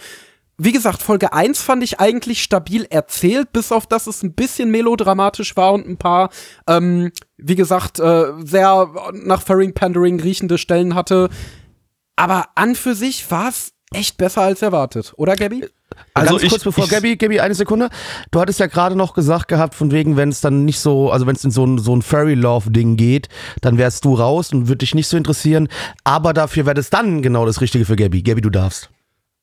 [0.56, 4.70] Wie gesagt, Folge 1 fand ich eigentlich stabil erzählt, bis auf dass es ein bisschen
[4.70, 6.30] melodramatisch war und ein paar,
[6.68, 11.28] ähm, wie gesagt, äh, sehr nach Furring Pandering riechende Stellen hatte.
[12.14, 15.66] Aber an für sich war es echt besser als erwartet, oder Gabby?
[16.14, 17.88] Also Ganz ich- kurz bevor ich- Gabby, Gabby, eine Sekunde.
[18.30, 21.26] Du hattest ja gerade noch gesagt gehabt, von wegen, wenn es dann nicht so, also
[21.26, 23.28] wenn es in so ein, so ein Furry-Love-Ding geht,
[23.60, 25.68] dann wärst du raus und würde dich nicht so interessieren.
[26.04, 28.22] Aber dafür wäre das dann genau das Richtige für Gabby.
[28.22, 28.90] Gabby, du darfst.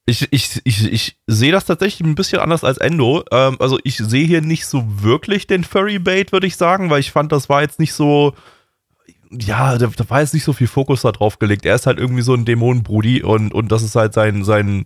[0.07, 3.23] Ich, ich, ich, ich sehe das tatsächlich ein bisschen anders als Endo.
[3.31, 7.11] Ähm, also ich sehe hier nicht so wirklich den Furry-Bait, würde ich sagen, weil ich
[7.11, 8.33] fand, das war jetzt nicht so.
[9.29, 11.65] Ja, da, da war jetzt nicht so viel Fokus da drauf gelegt.
[11.65, 14.85] Er ist halt irgendwie so ein Dämonenbrudi und, und das ist halt sein, sein,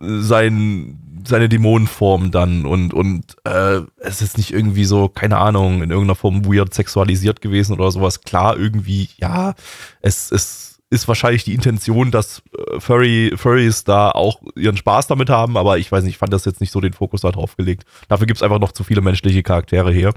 [0.00, 5.90] sein, seine Dämonenform dann und, und äh, es ist nicht irgendwie so, keine Ahnung, in
[5.90, 8.20] irgendeiner Form weird sexualisiert gewesen oder sowas.
[8.22, 9.54] Klar, irgendwie, ja,
[10.00, 15.28] es, es ist wahrscheinlich die Intention, dass äh, Furry, Furries da auch ihren Spaß damit
[15.30, 17.56] haben, aber ich weiß nicht, ich fand das jetzt nicht so den Fokus da drauf
[17.56, 17.84] gelegt.
[18.08, 20.14] Dafür gibt's einfach noch zu viele menschliche Charaktere hier.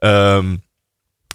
[0.00, 0.60] Ähm,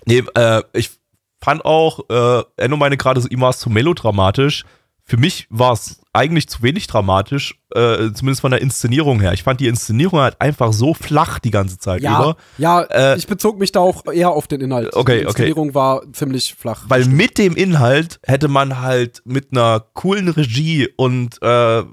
[0.05, 0.91] nee, äh, ich
[1.39, 4.65] fand auch, äh, Enno meine gerade, war es zu melodramatisch.
[5.03, 9.33] Für mich war es eigentlich zu wenig dramatisch, äh, zumindest von der Inszenierung her.
[9.33, 12.37] Ich fand die Inszenierung halt einfach so flach die ganze Zeit Ja, über.
[12.57, 14.93] ja Äh, ich bezog mich da auch eher auf den Inhalt.
[14.95, 15.27] Okay, Die okay.
[15.27, 16.83] Inszenierung war ziemlich flach.
[16.87, 21.83] Weil mit dem Inhalt hätte man halt mit einer coolen Regie und äh,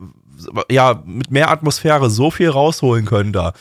[0.71, 3.53] ja, mit mehr Atmosphäre so viel rausholen können da.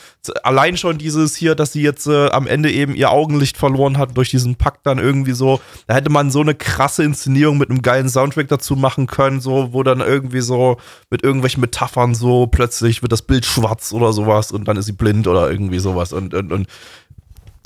[0.44, 4.16] Allein schon dieses hier, dass sie jetzt äh, am Ende eben ihr Augenlicht verloren hat
[4.16, 7.82] durch diesen Pakt dann irgendwie so, da hätte man so eine krasse Inszenierung mit einem
[7.82, 10.78] geilen Soundtrack dazu machen können, so, wo dann irgendwie so
[11.10, 14.92] mit irgendwelchen Metaphern so plötzlich wird das Bild schwarz oder sowas und dann ist sie
[14.92, 16.68] blind oder irgendwie sowas und, und, und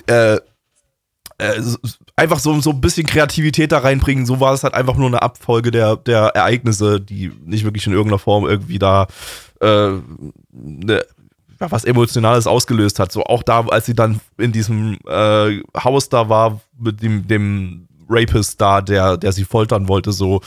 [0.07, 0.39] äh,
[1.41, 1.61] äh,
[2.21, 4.27] einfach so, so ein bisschen Kreativität da reinbringen.
[4.27, 7.93] So war es halt einfach nur eine Abfolge der, der Ereignisse, die nicht wirklich in
[7.93, 9.07] irgendeiner Form irgendwie da
[9.59, 9.93] äh,
[10.51, 11.03] ne,
[11.59, 13.11] ja, was Emotionales ausgelöst hat.
[13.11, 17.87] So auch da, als sie dann in diesem äh, Haus da war mit dem, dem
[18.07, 20.41] Rapist da, der, der sie foltern wollte, so.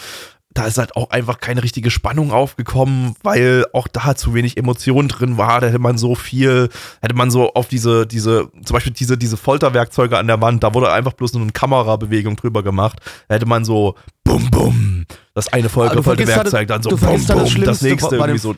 [0.55, 5.09] Da ist halt auch einfach keine richtige Spannung aufgekommen, weil auch da zu wenig Emotion
[5.09, 5.61] drin war.
[5.61, 6.69] Da hätte man so viel,
[7.03, 10.73] hätte man so auf diese, diese, zum Beispiel diese, diese Folterwerkzeuge an der Wand, da
[10.73, 13.01] wurde einfach bloß nur eine Kamerabewegung drüber gemacht.
[13.27, 17.27] Da hätte man so bum bum, das eine da das- Folterwerkzeug, dann so bum das
[17.27, 18.55] bum, das Schlimmste nächste irgendwie so.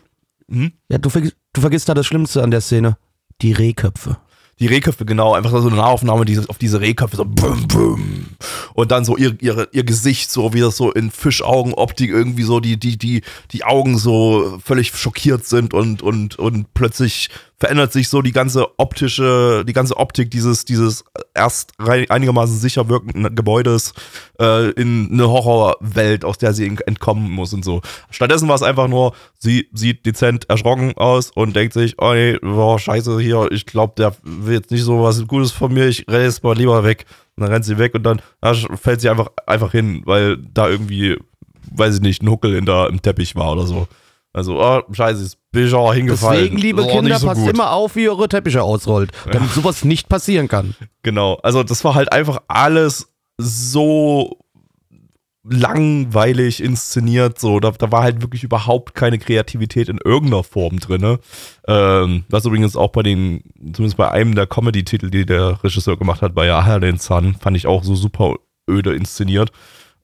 [0.50, 0.72] Hm?
[0.90, 2.98] Ja, du, vergisst, du vergisst da das Schlimmste an der Szene.
[3.42, 4.18] Die Rehköpfe.
[4.58, 8.26] Die Rehköpfe, genau, einfach so eine Nahaufnahme dieses, auf diese Rehköpfe, so bum, bum.
[8.72, 12.60] Und dann so ihr, ihre, ihr Gesicht, so wie das so in Fischaugenoptik irgendwie so,
[12.60, 13.22] die, die, die,
[13.52, 17.28] die Augen so völlig schockiert sind und, und, und plötzlich
[17.58, 21.04] verändert sich so die ganze optische, die ganze Optik dieses, dieses
[21.34, 23.94] erst einigermaßen sicher wirkenden Gebäudes
[24.38, 27.80] äh, in eine Horrorwelt, aus der sie ent- entkommen muss und so.
[28.10, 32.38] Stattdessen war es einfach nur, sie sieht dezent erschrocken aus und denkt sich, oh nee,
[32.42, 36.06] boah, scheiße hier, ich glaube, der will jetzt nicht so was Gutes von mir, ich
[36.08, 37.06] renne jetzt mal lieber weg.
[37.36, 40.68] Und dann rennt sie weg und dann ja, fällt sie einfach, einfach hin, weil da
[40.68, 41.18] irgendwie,
[41.70, 43.88] weiß ich nicht, ein Huckel in der, im Teppich war oder so.
[44.32, 46.42] Also, oh, scheiße, jetzt bin ich auch hingefallen.
[46.42, 47.50] Deswegen, liebe Oh, Kinder, so passt gut.
[47.50, 50.74] immer auf, wie ihr eure Teppiche ausrollt, damit sowas nicht passieren kann.
[51.02, 53.08] Genau, also das war halt einfach alles
[53.38, 54.38] so
[55.48, 61.18] langweilig inszeniert, so, da, da war halt wirklich überhaupt keine Kreativität in irgendeiner Form drin.
[61.66, 63.42] Ähm, was übrigens auch bei den,
[63.72, 67.56] zumindest bei einem der Comedy-Titel, die der Regisseur gemacht hat, bei Aha den Sun, fand
[67.56, 68.34] ich auch so super
[68.68, 69.50] öde inszeniert.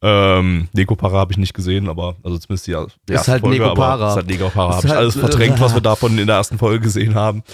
[0.05, 2.77] Ähm, Nekopara habe ich nicht gesehen, aber also zumindest die,
[3.09, 4.11] die erste halt Folge, Nekopara.
[4.11, 6.59] ist halt Nekopara, Ist ich halt, alles äh, verdrängt, was wir davon in der ersten
[6.59, 7.45] Folge gesehen haben.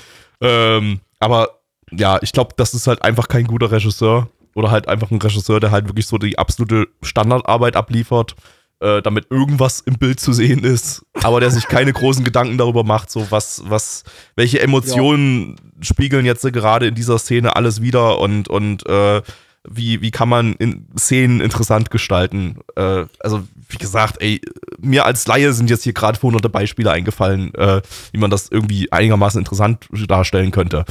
[0.41, 1.61] Ähm, aber
[1.91, 5.61] ja, ich glaube, das ist halt einfach kein guter Regisseur oder halt einfach ein Regisseur,
[5.61, 8.35] der halt wirklich so die absolute Standardarbeit abliefert,
[8.81, 12.83] äh, damit irgendwas im Bild zu sehen ist, aber der sich keine großen Gedanken darüber
[12.83, 14.05] macht, so was, was,
[14.37, 19.21] welche Emotionen spiegeln jetzt gerade in dieser Szene alles wieder und, und äh,
[19.69, 22.59] wie, wie kann man in Szenen interessant gestalten?
[22.77, 24.41] Äh, also, wie gesagt, ey,
[24.79, 27.83] mir als Laie sind jetzt hier gerade hunderte Beispiele eingefallen, äh,
[28.13, 30.85] wie man das irgendwie einigermaßen interessant darstellen könnte.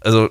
[0.00, 0.30] Also,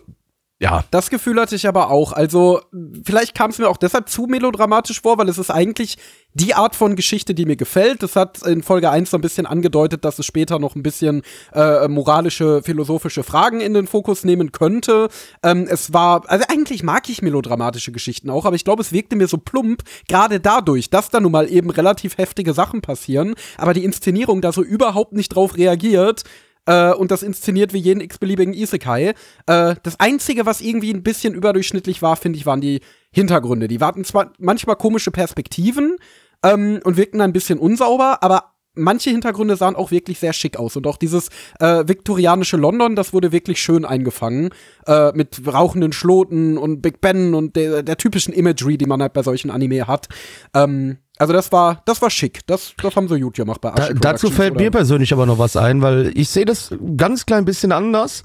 [0.60, 2.14] ja, Das Gefühl hatte ich aber auch.
[2.14, 2.62] Also,
[3.04, 5.98] vielleicht kam es mir auch deshalb zu melodramatisch vor, weil es ist eigentlich
[6.34, 8.02] die Art von Geschichte, die mir gefällt.
[8.02, 11.22] Das hat in Folge 1 so ein bisschen angedeutet, dass es später noch ein bisschen
[11.54, 15.10] äh, moralische, philosophische Fragen in den Fokus nehmen könnte.
[15.44, 19.16] Ähm, es war, also eigentlich mag ich melodramatische Geschichten auch, aber ich glaube, es wirkte
[19.16, 23.76] mir so plump, gerade dadurch, dass da nun mal eben relativ heftige Sachen passieren, aber
[23.76, 26.24] die Inszenierung da so überhaupt nicht drauf reagiert,
[26.68, 29.14] äh, und das inszeniert wie jeden x-beliebigen Isekai.
[29.48, 32.82] Äh, das Einzige, was irgendwie ein bisschen überdurchschnittlich war, finde ich, waren die
[33.12, 33.68] Hintergründe.
[33.68, 35.98] Die hatten zwar manchmal komische Perspektiven
[36.44, 40.76] ähm, und wirkten ein bisschen unsauber, aber manche Hintergründe sahen auch wirklich sehr schick aus.
[40.76, 41.30] Und auch dieses
[41.60, 44.50] äh, viktorianische London, das wurde wirklich schön eingefangen.
[44.86, 49.14] Äh, mit rauchenden Schloten und Big Ben und der, der typischen Imagery, die man halt
[49.14, 50.08] bei solchen Anime hat.
[50.54, 52.46] Ähm, also das war, das war schick.
[52.48, 54.62] Das, das haben sie gut gemacht bei Da, Ashi dazu fällt oder?
[54.64, 58.24] mir persönlich aber noch was ein, weil ich sehe das ganz klein bisschen anders.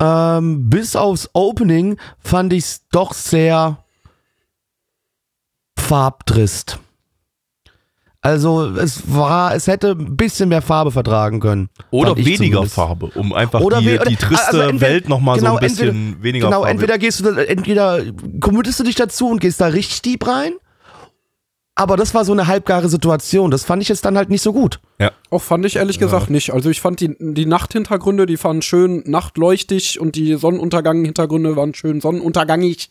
[0.00, 3.78] Ähm, bis aufs Opening fand ich es doch sehr
[5.78, 6.78] farbtrist.
[8.24, 11.70] Also es war, es hätte ein bisschen mehr Farbe vertragen können.
[11.90, 12.74] Oder weniger zumindest.
[12.74, 15.60] Farbe, um einfach Oder die, oder- die triste also entweder- Welt nochmal genau, so ein
[15.66, 16.70] bisschen entweder- weniger Genau, Farbe.
[16.70, 18.00] entweder gehst du, da- entweder
[18.40, 20.52] committest du dich dazu und gehst da richtig deep rein.
[21.82, 23.50] Aber das war so eine halbgare Situation.
[23.50, 24.78] Das fand ich jetzt dann halt nicht so gut.
[25.30, 26.52] Auch fand ich ehrlich gesagt nicht.
[26.52, 32.00] Also ich fand die, die Nachthintergründe, die waren schön nachtleuchtig und die Sonnenuntergang-Hintergründe waren schön
[32.00, 32.88] sonnenuntergangig.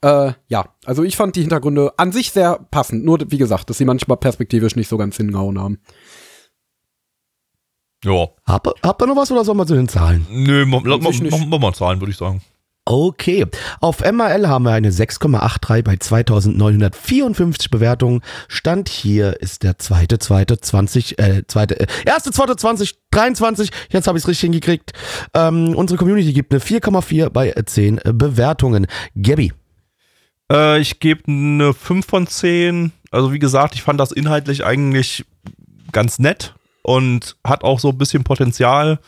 [0.00, 3.04] Äh, ja, also ich fand die Hintergründe an sich sehr passend.
[3.04, 5.78] Nur, wie gesagt, dass sie manchmal perspektivisch nicht so ganz hingehauen haben.
[8.04, 8.26] Ja.
[8.46, 10.26] Habt ihr- habt ihr noch was oder sollen wir zu den Zahlen?
[10.28, 11.30] Nö, mach, mach, ich nicht.
[11.30, 12.42] mach, mach mal Zahlen, würde ich sagen.
[12.86, 13.46] Okay,
[13.80, 18.20] auf MRL haben wir eine 6,83 bei 2954 Bewertungen.
[18.46, 23.70] Stand hier ist der zweite, zweite, 20, äh, zweite, äh, erste, zweite, 2023.
[23.88, 24.92] Jetzt habe ich es richtig hingekriegt.
[25.32, 28.86] Ähm, unsere Community gibt eine 4,4 bei äh, 10 äh, Bewertungen.
[29.14, 29.54] Gabby,
[30.52, 32.92] Äh, ich gebe eine 5 von 10.
[33.10, 35.24] Also wie gesagt, ich fand das inhaltlich eigentlich
[35.90, 38.98] ganz nett und hat auch so ein bisschen Potenzial,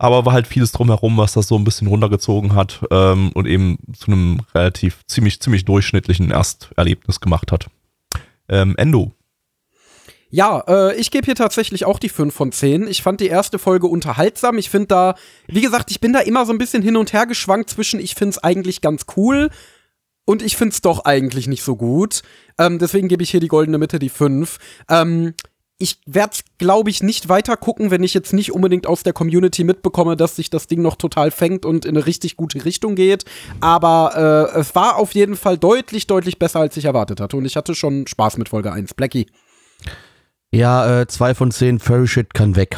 [0.00, 3.76] aber war halt vieles drumherum, was das so ein bisschen runtergezogen hat ähm, und eben
[3.92, 7.66] zu einem relativ ziemlich, ziemlich durchschnittlichen Ersterlebnis gemacht hat.
[8.48, 9.12] Ähm, Endo.
[10.30, 12.88] Ja, äh, ich gebe hier tatsächlich auch die 5 von 10.
[12.88, 14.56] Ich fand die erste Folge unterhaltsam.
[14.56, 15.14] Ich finde da,
[15.48, 18.14] wie gesagt, ich bin da immer so ein bisschen hin und her geschwankt zwischen, ich
[18.14, 19.50] finde es eigentlich ganz cool
[20.24, 22.22] und ich finde es doch eigentlich nicht so gut.
[22.56, 24.56] Ähm, deswegen gebe ich hier die goldene Mitte, die 5.
[24.88, 25.34] Ähm,
[25.80, 29.64] ich werde glaube ich, nicht weiter gucken, wenn ich jetzt nicht unbedingt aus der Community
[29.64, 33.24] mitbekomme, dass sich das Ding noch total fängt und in eine richtig gute Richtung geht.
[33.60, 37.36] Aber äh, es war auf jeden Fall deutlich, deutlich besser, als ich erwartet hatte.
[37.36, 38.94] Und ich hatte schon Spaß mit Folge 1.
[38.94, 39.26] Blackie.
[40.52, 42.76] ja, äh, 2 von 10, Furry Shit kann weg.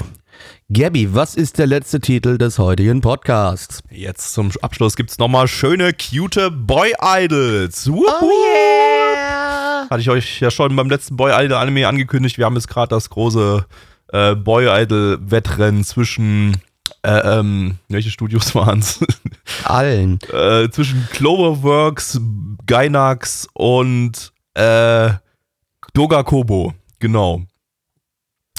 [0.73, 3.83] Gabby, was ist der letzte Titel des heutigen Podcasts?
[3.91, 7.91] Jetzt zum Abschluss gibt's nochmal schöne, cute Boy-Idols.
[7.91, 8.31] Wuhu!
[8.47, 9.61] yeah!
[9.91, 12.39] Hatte ich euch ja schon beim letzten Boy Idol Anime angekündigt.
[12.39, 13.67] Wir haben jetzt gerade das große
[14.13, 16.61] äh, Boy Idol Wettrennen zwischen
[17.03, 19.01] äh, ähm, welche Studios waren's?
[19.65, 20.19] Allen.
[20.33, 22.21] äh, zwischen Cloverworks,
[22.67, 25.11] Gainax und äh,
[25.95, 26.75] Doga Kobo.
[26.99, 27.43] Genau.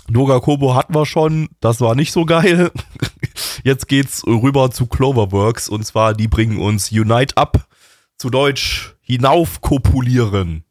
[0.09, 2.71] Doga Kobo hatten wir schon, das war nicht so geil.
[3.63, 7.67] Jetzt geht's rüber zu Cloverworks und zwar die bringen uns Unite Up,
[8.17, 10.65] zu Deutsch hinauf kopulieren.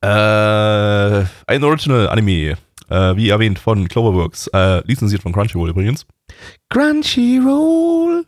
[0.00, 2.56] Äh, ein Original Anime,
[2.90, 6.06] äh, wie erwähnt von Cloverworks, äh, lizenziert von Crunchyroll übrigens.
[6.68, 8.24] Crunchyroll.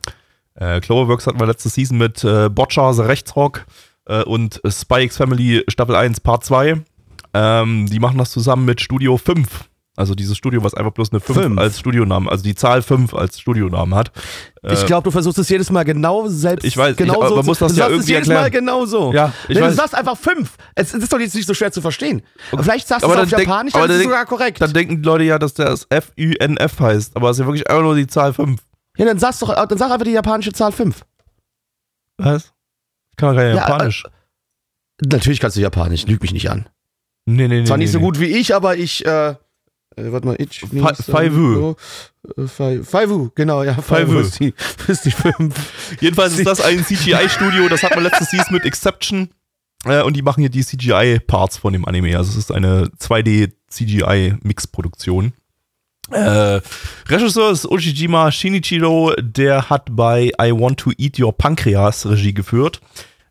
[0.55, 2.49] Äh, Cloverworks hatten wir letzte Season mit äh,
[2.95, 3.67] The Rechtsrock
[4.07, 4.61] äh, und
[5.05, 6.83] X Family Staffel 1 Part 2.
[7.35, 9.69] Ähm, die machen das zusammen mit Studio 5.
[9.99, 11.59] Also dieses Studio, was einfach bloß eine 5 Fünf.
[11.59, 14.13] als Studionamen, also die Zahl 5 als Studionamen hat.
[14.63, 16.65] Ich glaube, du versuchst es jedes Mal genau selbst.
[16.67, 18.29] Ich weiß, ich- genau aber so man muss das du ja sagst irgendwie es jedes
[18.29, 18.43] erklären.
[18.43, 19.13] Mal genau so.
[19.15, 19.71] Ja, ich weiß.
[19.71, 20.57] du sagst einfach fünf.
[20.75, 22.21] Es ist doch jetzt nicht so schwer zu verstehen.
[22.61, 24.61] Vielleicht sagst du es dann auf denk- Japanisch, aber dann ist es dann sogar korrekt.
[24.61, 27.83] Dann denken die Leute ja, dass das F-U-N-F heißt, aber es ist ja wirklich einfach
[27.83, 28.61] nur die Zahl 5.
[28.99, 31.05] ja, dann sagst doch, dann sag einfach die japanische Zahl fünf.
[32.19, 32.53] Was?
[33.13, 34.05] Ich kann doch kein Ja, Japanisch.
[35.05, 36.69] Natürlich kannst du Japanisch, lüg mich nicht an.
[37.27, 37.65] nee, nee, nee.
[37.65, 38.05] Zwar nee, nicht so nee.
[38.05, 39.35] gut wie ich, aber ich, äh,
[39.97, 40.37] äh warte mal.
[40.37, 41.75] Fi- Faivu.
[42.47, 43.75] Fai- Faivu, genau, ja.
[43.75, 44.19] Faivu.
[44.19, 44.55] ist die,
[44.89, 45.55] ist die fünf.
[46.01, 49.29] Jedenfalls ist das ein CGI-Studio, das hat man letzte Season mit Exception.
[49.85, 52.17] Äh, und die machen hier die CGI-Parts von dem Anime.
[52.17, 55.33] Also es ist eine 2D-CGI-Mix-Produktion.
[56.11, 56.61] Äh,
[57.09, 62.81] Regisseur ist Ushijima Shinichiro, der hat bei I Want to Eat Your Pancreas Regie geführt.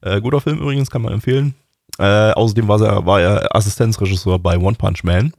[0.02, 1.56] Äh, guter Film übrigens, kann man empfehlen.
[1.98, 5.32] Äh, außerdem war er, war er Assistenzregisseur bei One Punch Man.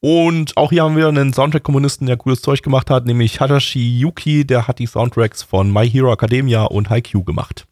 [0.00, 4.46] Und auch hier haben wir einen Soundtrack-Komponisten, der cooles Zeug gemacht hat, nämlich Hadashi Yuki,
[4.46, 7.66] der hat die Soundtracks von My Hero Academia und Haikyuu gemacht.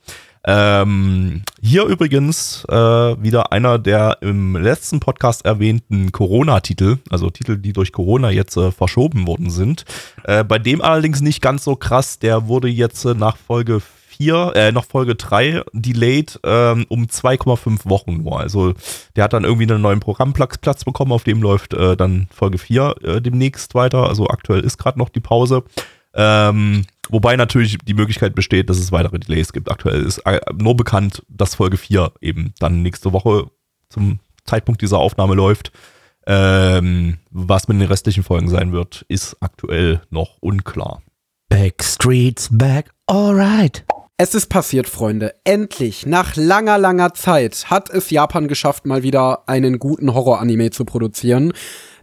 [0.48, 7.72] Ähm, hier übrigens äh, wieder einer der im letzten Podcast erwähnten Corona-Titel, also Titel, die
[7.72, 9.84] durch Corona jetzt äh, verschoben worden sind.
[10.22, 13.80] Äh, bei dem allerdings nicht ganz so krass, der wurde jetzt äh, nach Folge
[14.16, 18.40] 4, äh, noch Folge 3 delayed ähm, um 2,5 Wochen nur.
[18.40, 18.74] Also
[19.14, 22.58] der hat dann irgendwie einen neuen Programmplatz Platz bekommen, auf dem läuft äh, dann Folge
[22.58, 24.08] 4 äh, demnächst weiter.
[24.08, 25.64] Also aktuell ist gerade noch die Pause.
[26.14, 29.70] Ähm, wobei natürlich die Möglichkeit besteht, dass es weitere Delays gibt.
[29.70, 33.50] Aktuell ist äh, nur bekannt, dass Folge 4 eben dann nächste Woche
[33.90, 35.72] zum Zeitpunkt dieser Aufnahme läuft.
[36.26, 41.02] Ähm, was mit den restlichen Folgen sein wird, ist aktuell noch unklar.
[41.48, 43.84] Backstreet's back, alright.
[44.18, 45.34] Es ist passiert, Freunde.
[45.44, 50.86] Endlich, nach langer, langer Zeit, hat es Japan geschafft, mal wieder einen guten Horror-Anime zu
[50.86, 51.52] produzieren.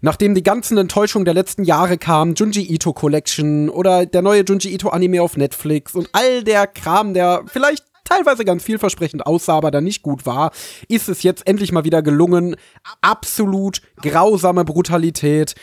[0.01, 4.71] Nachdem die ganzen Enttäuschungen der letzten Jahre kamen, Junji Ito Collection oder der neue Junji
[4.75, 9.71] Ito Anime auf Netflix und all der Kram, der vielleicht teilweise ganz vielversprechend aussah, aber
[9.71, 10.51] dann nicht gut war,
[10.87, 12.55] ist es jetzt endlich mal wieder gelungen.
[13.01, 15.55] Absolut grausame Brutalität,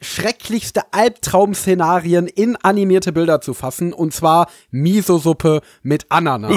[0.00, 6.50] schrecklichste Albtraum-Szenarien in animierte Bilder zu fassen und zwar Miso-Suppe mit Ananas.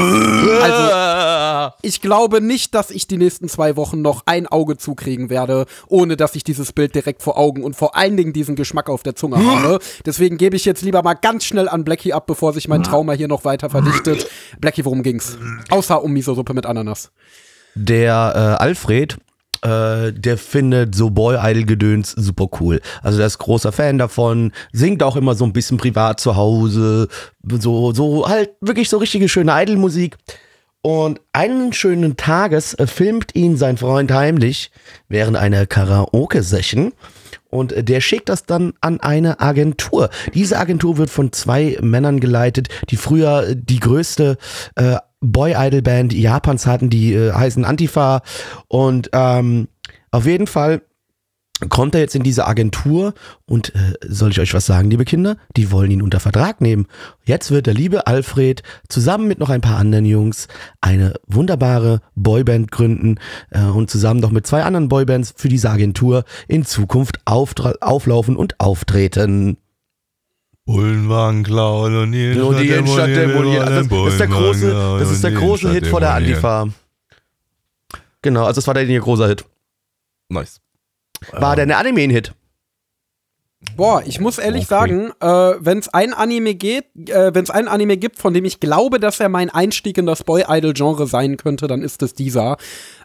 [0.62, 5.66] also ich glaube nicht, dass ich die nächsten zwei Wochen noch ein Auge zukriegen werde,
[5.88, 9.04] ohne dass ich dieses Bild direkt vor Augen und vor allen Dingen diesen Geschmack auf
[9.04, 9.80] der Zunge habe.
[10.06, 13.14] Deswegen gebe ich jetzt lieber mal ganz schnell an Blackie ab, bevor sich mein Trauma
[13.14, 14.28] hier noch weiter verdichtet.
[14.60, 15.38] Blackie, worum ging's?
[15.70, 17.12] Außer um Miso-Suppe mit Ananas.
[17.76, 19.18] Der äh, Alfred,
[19.64, 22.82] äh, der findet so Boy-Idol-Gedöns super cool.
[23.02, 27.08] Also der ist großer Fan davon, singt auch immer so ein bisschen privat zu Hause,
[27.60, 30.18] so, so halt wirklich so richtige schöne Idol-Musik.
[30.86, 34.70] Und einen schönen Tages filmt ihn sein Freund heimlich
[35.08, 36.92] während einer Karaoke-Session.
[37.50, 40.10] Und der schickt das dann an eine Agentur.
[40.34, 44.38] Diese Agentur wird von zwei Männern geleitet, die früher die größte
[44.76, 48.22] äh, Boy-Idol-Band Japans hatten, die äh, heißen Antifa.
[48.68, 49.68] Und ähm,
[50.12, 50.82] auf jeden Fall
[51.70, 53.14] kommt er jetzt in diese Agentur
[53.46, 55.38] und äh, soll ich euch was sagen, liebe Kinder?
[55.56, 56.88] Die wollen ihn unter Vertrag nehmen.
[57.26, 60.48] Jetzt wird der liebe Alfred zusammen mit noch ein paar anderen Jungs
[60.82, 63.20] eine wunderbare Boyband gründen
[63.52, 68.60] äh, und zusammen noch mit zwei anderen Boybands für diese Agentur in Zukunft auflaufen und
[68.60, 69.58] auftreten.
[70.66, 73.68] Bullenwagen klauen und die und die Innenstadt demolieren.
[73.68, 76.68] Also das, ist der große, das ist der große Hit vor der Antifa.
[78.22, 79.46] Genau, also das war der große Hit.
[80.30, 80.62] Nice.
[81.32, 82.34] War der eine Anime-Hit?
[83.76, 84.70] Boah, ich muss ehrlich okay.
[84.70, 88.46] sagen, äh, wenn es ein Anime geht, äh, wenn es einen Anime gibt, von dem
[88.46, 92.58] ich glaube, dass er mein Einstieg in das Boy-Idol-Genre sein könnte, dann ist es dieser.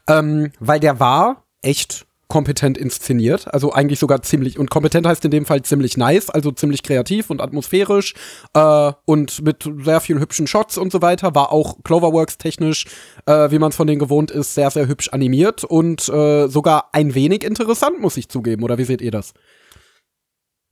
[0.09, 5.31] Ähm, weil der war echt kompetent inszeniert, also eigentlich sogar ziemlich, und kompetent heißt in
[5.31, 8.15] dem Fall ziemlich nice, also ziemlich kreativ und atmosphärisch
[8.53, 12.87] äh, und mit sehr vielen hübschen Shots und so weiter, war auch Cloverworks technisch,
[13.27, 16.91] äh, wie man es von denen gewohnt ist, sehr, sehr hübsch animiert und äh, sogar
[16.93, 19.33] ein wenig interessant, muss ich zugeben, oder wie seht ihr das?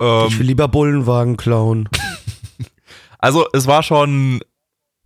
[0.01, 1.89] Ähm, ich will lieber Bullenwagen klauen.
[3.19, 4.41] also es war schon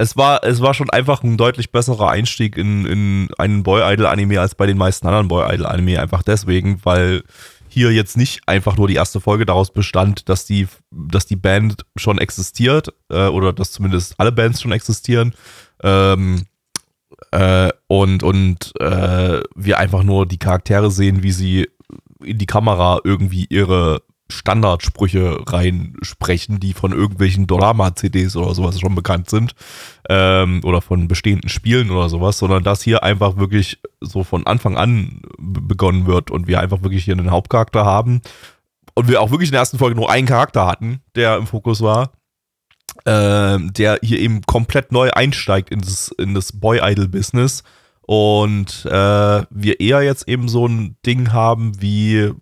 [0.01, 4.55] es war, es war schon einfach ein deutlich besserer Einstieg in, in einen Boy-Idol-Anime als
[4.55, 6.01] bei den meisten anderen Boy-Idol-Anime.
[6.01, 7.23] Einfach deswegen, weil
[7.69, 11.85] hier jetzt nicht einfach nur die erste Folge daraus bestand, dass die, dass die Band
[11.97, 15.35] schon existiert äh, oder dass zumindest alle Bands schon existieren.
[15.83, 16.47] Ähm,
[17.33, 21.69] äh, und und äh, wir einfach nur die Charaktere sehen, wie sie
[22.25, 24.01] in die Kamera irgendwie ihre
[24.31, 29.55] Standardsprüche reinsprechen, die von irgendwelchen Drama-CDs oder sowas schon bekannt sind
[30.09, 34.77] ähm, oder von bestehenden Spielen oder sowas, sondern dass hier einfach wirklich so von Anfang
[34.77, 38.21] an begonnen wird und wir einfach wirklich hier einen Hauptcharakter haben
[38.95, 41.81] und wir auch wirklich in der ersten Folge nur einen Charakter hatten, der im Fokus
[41.81, 42.13] war,
[43.05, 47.63] äh, der hier eben komplett neu einsteigt in das, in das Boy-Idol-Business
[48.03, 52.33] und äh, wir eher jetzt eben so ein Ding haben wie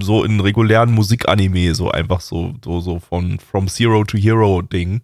[0.00, 5.02] so in regulären Musikanime, so einfach so, so, so von From Zero to Hero Ding.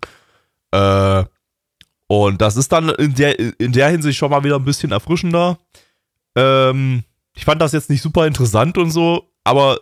[0.72, 1.24] Äh,
[2.06, 5.58] und das ist dann in der, in der Hinsicht schon mal wieder ein bisschen erfrischender.
[6.34, 7.04] Ähm,
[7.34, 9.80] ich fand das jetzt nicht super interessant und so, aber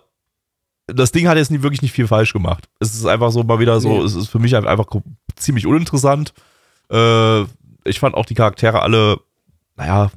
[0.87, 2.69] das Ding hat jetzt nicht, wirklich nicht viel falsch gemacht.
[2.81, 4.05] Es ist einfach so mal wieder so, nee.
[4.05, 4.87] es ist für mich einfach
[5.37, 6.33] ziemlich uninteressant.
[6.91, 7.43] Äh,
[7.85, 9.21] ich fand auch die Charaktere alle,
[9.77, 10.11] naja,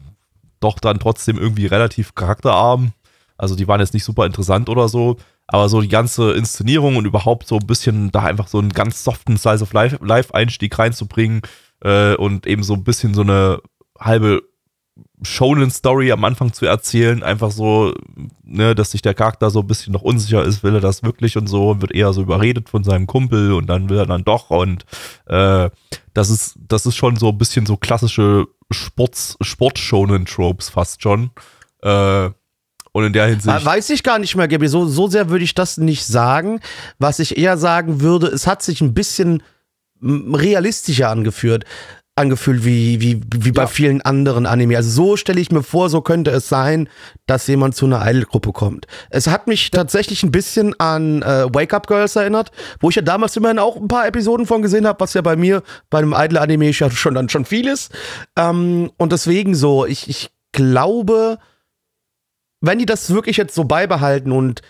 [0.59, 2.91] doch dann trotzdem irgendwie relativ charakterarm.
[3.39, 5.17] Also die waren jetzt nicht super interessant oder so,
[5.47, 9.03] aber so die ganze Inszenierung und überhaupt so ein bisschen da einfach so einen ganz
[9.03, 11.41] soften Slice of Life-Einstieg reinzubringen
[11.81, 13.61] äh, und eben so ein bisschen so eine
[13.97, 14.43] halbe
[15.21, 17.93] Shonen-Story am Anfang zu erzählen, einfach so,
[18.43, 21.37] ne, dass sich der Charakter so ein bisschen noch unsicher ist, will er das wirklich
[21.37, 24.25] und so und wird eher so überredet von seinem Kumpel und dann will er dann
[24.25, 24.85] doch und
[25.27, 25.69] äh,
[26.13, 31.31] das ist, das ist schon so ein bisschen so klassische Sports, Sport-Shonen-Tropes fast schon.
[31.81, 32.31] Äh,
[32.91, 33.65] und in der Hinsicht.
[33.65, 34.67] Weiß ich gar nicht mehr, Gabi.
[34.67, 36.59] So, so sehr würde ich das nicht sagen.
[36.97, 39.43] Was ich eher sagen würde, es hat sich ein bisschen
[40.01, 41.65] realistischer angeführt
[42.19, 43.67] angefühlt wie, wie, wie bei ja.
[43.67, 44.75] vielen anderen Anime.
[44.75, 46.89] Also so stelle ich mir vor, so könnte es sein,
[47.25, 48.87] dass jemand zu einer Idol-Gruppe kommt.
[49.09, 52.51] Es hat mich tatsächlich ein bisschen an äh, Wake Up Girls erinnert,
[52.81, 55.37] wo ich ja damals immerhin auch ein paar Episoden von gesehen habe, was ja bei
[55.37, 57.93] mir bei einem Idol-Anime schon dann schon viel ist.
[58.35, 61.39] Ähm, und deswegen so, ich, ich glaube,
[62.61, 64.61] wenn die das wirklich jetzt so beibehalten und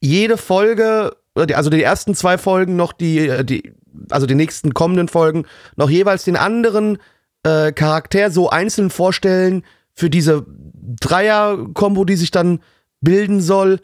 [0.00, 3.74] jede Folge, also die ersten zwei Folgen noch die, äh, die
[4.10, 5.46] also die nächsten kommenden Folgen,
[5.76, 6.98] noch jeweils den anderen
[7.42, 12.60] äh, Charakter so einzeln vorstellen für diese Dreier-Kombo, die sich dann
[13.00, 13.80] bilden soll,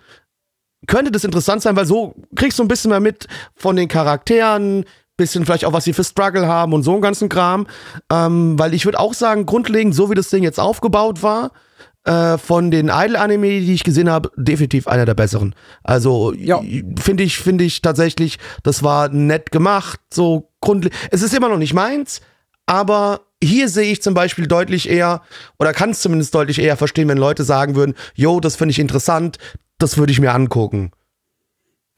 [0.87, 4.85] könnte das interessant sein, weil so kriegst du ein bisschen mehr mit von den Charakteren,
[5.17, 7.67] bisschen vielleicht auch, was sie für Struggle haben und so einen ganzen Kram.
[8.13, 11.53] Ähm, weil ich würde auch sagen, grundlegend, so wie das Ding jetzt aufgebaut war,
[12.07, 15.55] äh, von den Idol-Anime, die ich gesehen habe, definitiv einer der besseren.
[15.83, 16.63] Also ja.
[16.99, 20.99] finde ich, finde ich tatsächlich, das war nett gemacht, so grundlegend.
[21.11, 22.21] Es ist immer noch nicht meins,
[22.67, 25.23] aber hier sehe ich zum Beispiel deutlich eher,
[25.59, 28.79] oder kann es zumindest deutlich eher verstehen, wenn Leute sagen würden, yo, das finde ich
[28.79, 29.39] interessant,
[29.79, 30.93] das würde ich mir angucken.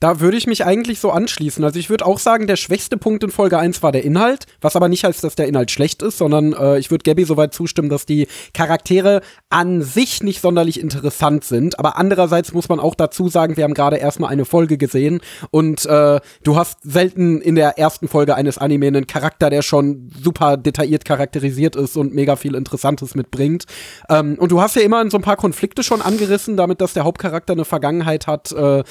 [0.00, 1.64] Da würde ich mich eigentlich so anschließen.
[1.64, 4.76] Also ich würde auch sagen, der schwächste Punkt in Folge 1 war der Inhalt, was
[4.76, 7.88] aber nicht heißt, dass der Inhalt schlecht ist, sondern äh, ich würde Gabby soweit zustimmen,
[7.88, 11.80] dass die Charaktere an sich nicht sonderlich interessant sind.
[11.80, 15.20] Aber andererseits muss man auch dazu sagen, wir haben gerade erstmal eine Folge gesehen
[15.50, 20.12] und äh, du hast selten in der ersten Folge eines Anime einen Charakter, der schon
[20.16, 23.64] super detailliert charakterisiert ist und mega viel Interessantes mitbringt.
[24.08, 27.02] Ähm, und du hast ja immer so ein paar Konflikte schon angerissen, damit dass der
[27.02, 28.84] Hauptcharakter eine Vergangenheit hat, äh,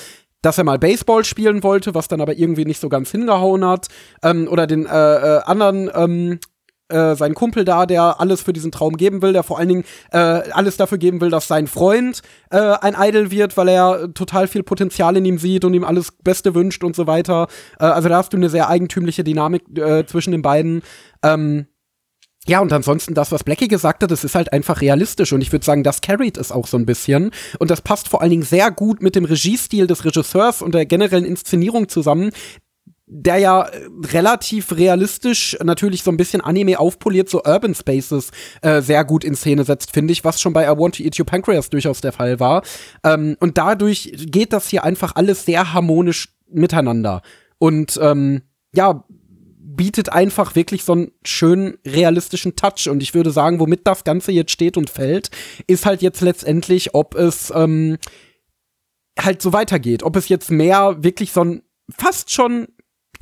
[0.48, 3.88] dass er mal Baseball spielen wollte, was dann aber irgendwie nicht so ganz hingehauen hat.
[4.24, 6.40] Ähm, oder den äh, äh, anderen, ähm,
[6.88, 9.84] äh, seinen Kumpel da, der alles für diesen Traum geben will, der vor allen Dingen
[10.14, 14.48] äh, alles dafür geben will, dass sein Freund äh, ein Idol wird, weil er total
[14.48, 17.48] viel Potenzial in ihm sieht und ihm alles Beste wünscht und so weiter.
[17.78, 20.82] Äh, also da hast du eine sehr eigentümliche Dynamik äh, zwischen den beiden.
[21.24, 21.68] Ähm,
[22.48, 25.52] ja, und ansonsten das, was Blackie gesagt hat, das ist halt einfach realistisch und ich
[25.52, 28.44] würde sagen, das carried es auch so ein bisschen und das passt vor allen Dingen
[28.44, 32.32] sehr gut mit dem Regiestil des Regisseurs und der generellen Inszenierung zusammen,
[33.08, 38.82] der ja äh, relativ realistisch natürlich so ein bisschen Anime aufpoliert, so Urban Spaces äh,
[38.82, 41.26] sehr gut in Szene setzt, finde ich, was schon bei I Want to Eat Your
[41.26, 42.64] Pancreas durchaus der Fall war.
[43.04, 47.22] Ähm, und dadurch geht das hier einfach alles sehr harmonisch miteinander.
[47.60, 48.42] Und ähm,
[48.76, 49.06] ja,
[49.78, 52.90] bietet einfach wirklich so einen schönen realistischen Touch.
[52.90, 55.30] Und ich würde sagen, womit das Ganze jetzt steht und fällt,
[55.68, 57.98] ist halt jetzt letztendlich, ob es ähm,
[59.18, 60.04] halt so weitergeht.
[60.04, 62.68] Ob es jetzt mehr wirklich so ein fast schon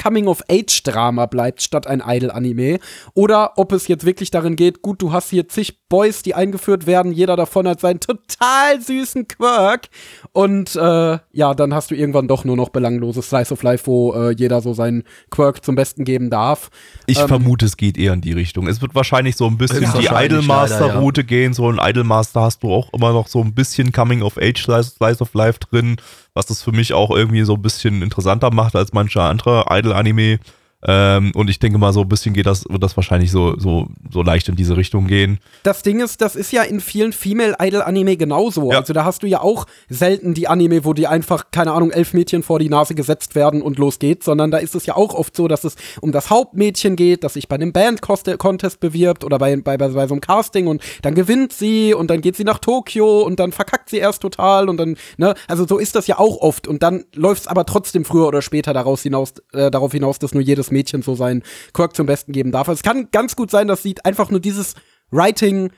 [0.01, 2.80] Coming-of-Age-Drama bleibt, statt ein Idol-Anime.
[3.13, 6.88] Oder ob es jetzt wirklich darin geht, gut, du hast hier zig Boys, die eingeführt
[6.88, 9.88] werden, jeder davon hat seinen total süßen Quirk.
[10.31, 14.13] Und äh, ja, dann hast du irgendwann doch nur noch belangloses Slice of Life, wo
[14.13, 16.69] äh, jeder so seinen Quirk zum Besten geben darf.
[17.05, 18.67] Ich ähm, vermute, es geht eher in die Richtung.
[18.67, 21.27] Es wird wahrscheinlich so ein bisschen die Idolmaster-Route ja.
[21.27, 21.53] gehen.
[21.53, 25.59] So ein Idolmaster hast du auch immer noch so ein bisschen Coming-of-Age Slice of Life
[25.59, 25.97] drin
[26.36, 30.40] was das für mich auch irgendwie so ein bisschen interessanter macht als manche andere Idol-Anime.
[30.88, 33.88] Ähm, und ich denke mal, so ein bisschen geht das, wird das wahrscheinlich so, so,
[34.12, 35.40] so leicht in diese Richtung gehen.
[35.64, 38.72] Das Ding ist, das ist ja in vielen Female-Idol-Anime genauso.
[38.72, 38.80] Ja.
[38.80, 42.14] Also da hast du ja auch selten die Anime, wo die einfach, keine Ahnung, elf
[42.14, 45.16] Mädchen vor die Nase gesetzt werden und los geht's, sondern da ist es ja auch
[45.16, 49.40] oft so, dass es um das Hauptmädchen geht, das sich bei einem Band-Contest bewirbt oder
[49.40, 52.44] bei, bei, bei, bei so einem Casting und dann gewinnt sie und dann geht sie
[52.44, 56.06] nach Tokio und dann verkackt sie erst total und dann, ne, also so ist das
[56.06, 59.91] ja auch oft und dann läuft's aber trotzdem früher oder später daraus hinaus, äh, darauf
[59.91, 61.43] hinaus, dass nur jedes Mädchen so seinen
[61.73, 62.68] Quirk zum Besten geben darf.
[62.69, 64.76] Also es kann ganz gut sein, dass sie einfach nur dieses
[65.11, 65.72] Writing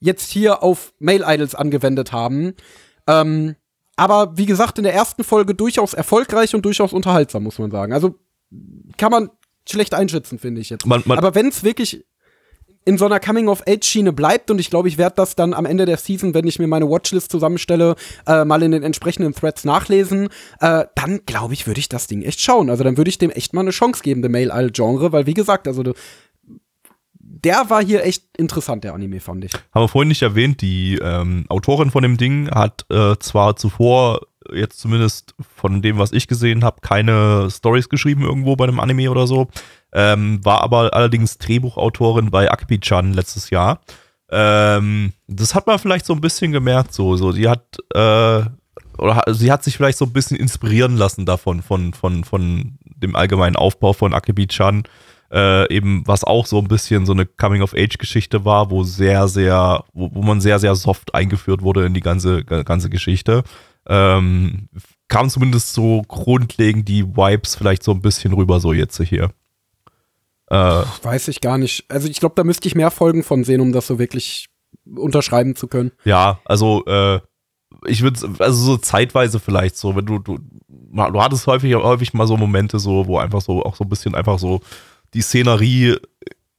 [0.00, 2.54] jetzt hier auf Male Idols angewendet haben.
[3.06, 3.56] Ähm,
[3.96, 7.92] aber wie gesagt, in der ersten Folge durchaus erfolgreich und durchaus unterhaltsam, muss man sagen.
[7.92, 8.18] Also
[8.96, 9.30] kann man
[9.68, 10.86] schlecht einschätzen, finde ich jetzt.
[10.86, 12.04] Man, man aber wenn es wirklich
[12.84, 15.98] in so einer Coming-of-Age-Schiene bleibt und ich glaube, ich werde das dann am Ende der
[15.98, 17.94] Season, wenn ich mir meine Watchlist zusammenstelle,
[18.26, 20.28] äh, mal in den entsprechenden Threads nachlesen,
[20.60, 22.70] äh, dann glaube ich, würde ich das Ding echt schauen.
[22.70, 25.68] Also dann würde ich dem echt mal eine Chance geben, dem Male-All-Genre, weil wie gesagt,
[25.68, 25.82] also
[27.42, 29.52] der war hier echt interessant, der Anime, fand ich.
[29.52, 34.20] Haben wir vorhin nicht erwähnt, die ähm, Autorin von dem Ding hat äh, zwar zuvor
[34.52, 39.10] jetzt zumindest von dem, was ich gesehen habe, keine Stories geschrieben irgendwo bei einem Anime
[39.10, 39.48] oder so.
[39.92, 43.80] Ähm, war aber allerdings Drehbuchautorin bei Akpi-chan letztes Jahr.
[44.30, 48.42] Ähm, das hat man vielleicht so ein bisschen gemerkt, so, so, sie hat, äh,
[48.98, 53.16] oder sie hat sich vielleicht so ein bisschen inspirieren lassen davon, von, von, von dem
[53.16, 54.84] allgemeinen Aufbau von Akebi-chan,
[55.32, 60.10] äh, eben, was auch so ein bisschen so eine Coming-of-Age-Geschichte war, wo sehr, sehr, wo,
[60.12, 63.42] wo man sehr, sehr soft eingeführt wurde in die ganze, ganze Geschichte.
[63.88, 64.68] Ähm,
[65.08, 69.30] kam zumindest so grundlegend die Vibes vielleicht so ein bisschen rüber, so jetzt hier.
[70.50, 71.84] Äh, Weiß ich gar nicht.
[71.88, 74.48] Also ich glaube, da müsste ich mehr Folgen von sehen, um das so wirklich
[74.96, 75.92] unterschreiben zu können.
[76.04, 77.20] Ja, also äh,
[77.86, 82.26] ich würde, also so zeitweise vielleicht so, wenn du, du, du hattest häufig, häufig mal
[82.26, 84.60] so Momente so, wo einfach so, auch so ein bisschen einfach so
[85.14, 85.96] die Szenerie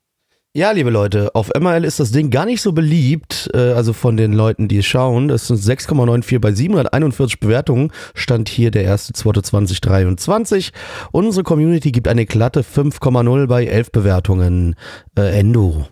[0.52, 4.16] Ja, liebe Leute, auf MRL ist das Ding gar nicht so beliebt, äh, also von
[4.16, 5.28] den Leuten, die es schauen.
[5.28, 7.92] Das sind 6,94 bei 741 Bewertungen.
[8.14, 10.72] Stand hier der 1.2.2023.
[11.12, 14.74] Unsere Community gibt eine glatte 5,0 bei 11 Bewertungen.
[15.16, 15.86] Äh, Endo.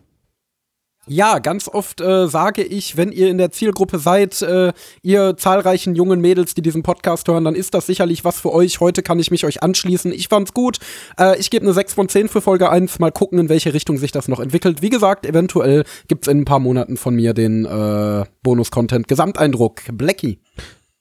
[1.09, 4.73] Ja, ganz oft äh, sage ich, wenn ihr in der Zielgruppe seid, äh,
[5.03, 8.81] ihr zahlreichen jungen Mädels, die diesen Podcast hören, dann ist das sicherlich was für euch.
[8.81, 10.13] Heute kann ich mich euch anschließen.
[10.13, 10.79] Ich fand's gut.
[11.19, 12.99] Äh, ich gebe eine 6 von 10 für Folge 1.
[12.99, 14.83] Mal gucken, in welche Richtung sich das noch entwickelt.
[14.83, 19.83] Wie gesagt, eventuell gibt's in ein paar Monaten von mir den äh, Bonus-Content Gesamteindruck.
[19.93, 20.39] Blackie.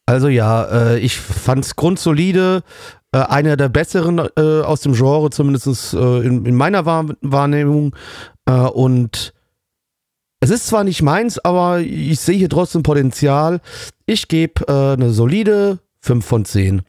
[0.05, 0.63] Also ja,
[0.93, 2.63] äh, ich fand's grundsolide.
[3.11, 7.95] Äh, einer der besseren äh, aus dem Genre, zumindest äh, in, in meiner Wahr Wahrnehmung.
[8.45, 9.33] Äh, und
[10.39, 13.59] es ist zwar nicht meins, aber ich sehe hier trotzdem Potenzial.
[14.05, 16.83] Ich gebe äh, eine solide 5 von 10.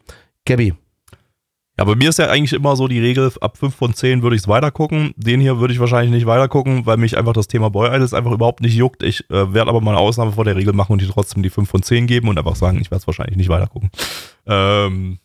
[0.44, 0.74] Gabby.
[1.78, 4.34] Ja, bei mir ist ja eigentlich immer so die Regel, ab 5 von 10 würde
[4.34, 5.14] ich es weitergucken.
[5.16, 8.32] Den hier würde ich wahrscheinlich nicht weitergucken, weil mich einfach das Thema Boy Idols einfach
[8.32, 9.04] überhaupt nicht juckt.
[9.04, 11.50] Ich äh, werde aber mal eine Ausnahme vor der Regel machen und die trotzdem die
[11.50, 13.90] 5 von 10 geben und einfach sagen, ich werde es wahrscheinlich nicht weitergucken.
[14.46, 15.18] Ähm,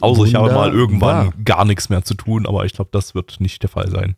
[0.00, 3.40] außer ich habe mal irgendwann gar nichts mehr zu tun, aber ich glaube, das wird
[3.40, 4.16] nicht der Fall sein.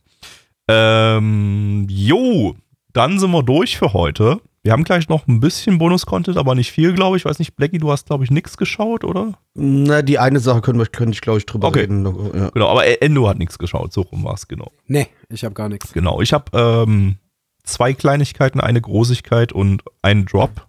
[0.69, 2.57] Ähm, jo,
[2.97, 4.41] dann sind wir durch für heute.
[4.63, 7.25] Wir haben gleich noch ein bisschen Bonus-Content, aber nicht viel, glaube ich.
[7.25, 9.35] Weiß nicht, Blackie, du hast, glaube ich, nichts geschaut, oder?
[9.55, 11.81] Na, die eine Sache können wir, könnte ich, glaube ich, drüber Okay.
[11.83, 12.05] reden.
[12.35, 12.51] Ja.
[12.51, 14.73] Genau, aber Endo hat nichts geschaut, so rum war es, genau.
[14.89, 15.93] Nee, ich habe gar nichts.
[15.93, 17.17] Genau, ich habe ähm,
[17.63, 20.67] zwei Kleinigkeiten, eine Großigkeit und einen Drop.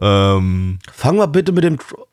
[0.00, 2.06] Ähm, Fangen wir bitte mit dem Dro-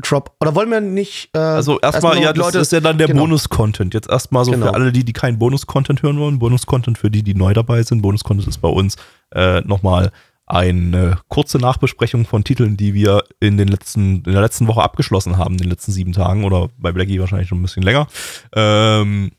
[0.00, 0.34] Drop.
[0.40, 1.30] Oder wollen wir nicht.
[1.34, 3.22] Äh, also erstmal, noch ja, das ist ja dann der genau.
[3.22, 3.94] Bonus-Content.
[3.94, 4.66] Jetzt erstmal so Genau.
[4.66, 6.38] für alle, die, die keinen Bonus-Content hören wollen.
[6.38, 8.02] Bonus-Content für die, die neu dabei sind.
[8.02, 8.96] Bonus-Content ist bei uns
[9.34, 10.10] äh, nochmal
[10.46, 15.38] eine kurze Nachbesprechung von Titeln, die wir in den letzten, in der letzten Woche abgeschlossen
[15.38, 18.08] haben, in den letzten sieben Tagen oder bei Blackie wahrscheinlich schon ein bisschen länger.
[18.56, 19.30] Ähm,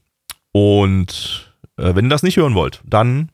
[0.54, 3.30] und äh, wenn ihr das nicht hören wollt, dann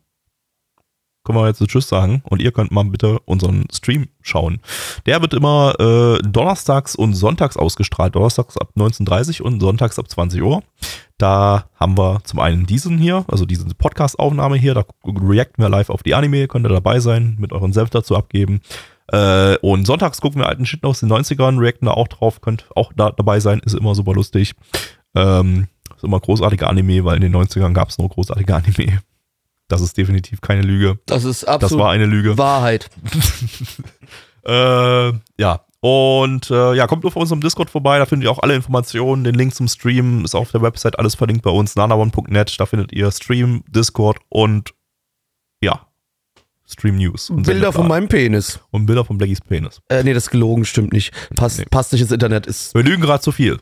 [1.27, 4.61] können wir jetzt Tschüss sagen und ihr könnt mal bitte unseren Stream schauen.
[5.05, 8.15] Der wird immer äh, donnerstags und sonntags ausgestrahlt.
[8.15, 10.63] Donnerstags ab 19.30 Uhr und sonntags ab 20 Uhr.
[11.17, 14.73] Da haben wir zum einen diesen hier, also diese Podcast-Aufnahme hier.
[14.73, 16.47] Da reacten wir live auf die Anime.
[16.47, 18.61] Könnt ihr dabei sein, mit euren Senf dazu abgeben.
[19.11, 22.39] Äh, und sonntags gucken wir alten Shit aus den 90ern, reacten da auch drauf.
[22.39, 24.53] Könnt auch da dabei sein, ist immer super lustig.
[25.13, 29.01] Ähm, ist immer großartige Anime, weil in den 90ern gab es nur großartige Anime.
[29.69, 30.99] Das ist definitiv keine Lüge.
[31.05, 32.37] Das ist Das absolut war eine Lüge.
[32.37, 32.89] Wahrheit.
[34.45, 35.61] Äh, ja.
[35.79, 39.35] Und äh, ja, kommt auf unserem Discord vorbei, da findet ihr auch alle Informationen, den
[39.35, 43.11] Link zum Stream ist auf der Website, alles verlinkt bei uns, nanaone.net, da findet ihr
[43.11, 44.73] Stream, Discord und
[45.61, 45.85] ja,
[46.65, 47.29] Stream News.
[47.29, 48.59] und Bilder von meinem Penis.
[48.71, 49.81] Und Bilder von Blackies Penis.
[49.89, 51.13] Äh, nee, das ist gelogen, stimmt nicht.
[51.35, 51.65] Passt, Nee.
[51.69, 52.47] passt nicht ins Internet.
[52.47, 53.59] Ist Wir lügen gerade zu viel.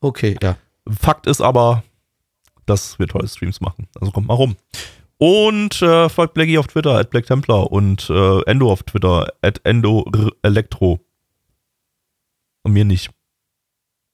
[0.00, 0.56] okay, ja.
[1.00, 1.82] Fakt ist aber,
[2.66, 3.88] dass wir tolle Streams machen.
[3.98, 4.56] Also kommt mal rum.
[5.18, 9.60] Und äh, folgt Blackie auf Twitter, at Black Templar und äh, Endo auf Twitter, at
[9.64, 10.04] Endo
[10.42, 11.00] Elektro.
[12.62, 13.10] Und mir nicht.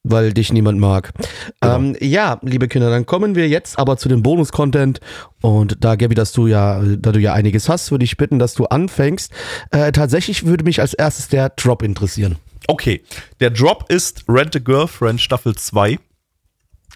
[0.03, 1.13] Weil dich niemand mag.
[1.61, 1.77] Genau.
[1.77, 5.01] Ähm, ja, liebe Kinder, dann kommen wir jetzt aber zu dem Bonus-Content.
[5.43, 8.55] Und da, Gabby, dass du ja, da du ja einiges hast, würde ich bitten, dass
[8.55, 9.31] du anfängst.
[9.71, 12.37] Äh, tatsächlich würde mich als erstes der Drop interessieren.
[12.67, 13.03] Okay,
[13.41, 15.99] der Drop ist Rent a Girlfriend Staffel 2.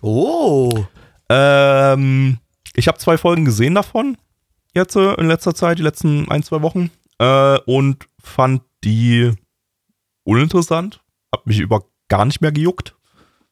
[0.00, 0.84] Oh.
[1.28, 2.38] Ähm,
[2.76, 4.16] ich habe zwei Folgen gesehen davon,
[4.74, 9.32] jetzt äh, in letzter Zeit, die letzten ein, zwei Wochen, äh, und fand die
[10.24, 11.00] uninteressant.
[11.32, 12.94] Hab mich über gar nicht mehr gejuckt.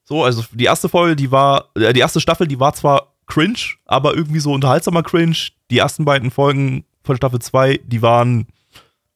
[0.05, 3.59] So, also die erste Folge, die war, äh, die erste Staffel, die war zwar cringe,
[3.87, 5.37] aber irgendwie so unterhaltsamer cringe.
[5.71, 8.47] Die ersten beiden Folgen von Staffel 2, die waren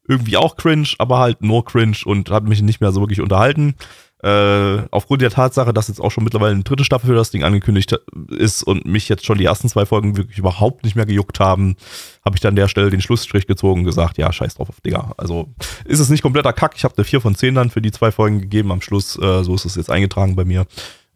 [0.09, 3.75] irgendwie auch cringe, aber halt nur cringe und hat mich nicht mehr so wirklich unterhalten.
[4.23, 7.45] Äh, aufgrund der Tatsache, dass jetzt auch schon mittlerweile eine dritte Staffel für das Ding
[7.45, 7.95] angekündigt
[8.31, 11.77] ist und mich jetzt schon die ersten zwei Folgen wirklich überhaupt nicht mehr gejuckt haben,
[12.25, 14.81] habe ich dann an der Stelle den Schlussstrich gezogen und gesagt, ja, scheiß drauf auf
[14.81, 15.13] Digga.
[15.19, 15.49] Also
[15.85, 16.73] ist es nicht kompletter Kack.
[16.77, 19.19] Ich habe eine 4 von 10 dann für die zwei Folgen gegeben am Schluss.
[19.19, 20.67] Äh, so ist es jetzt eingetragen bei mir.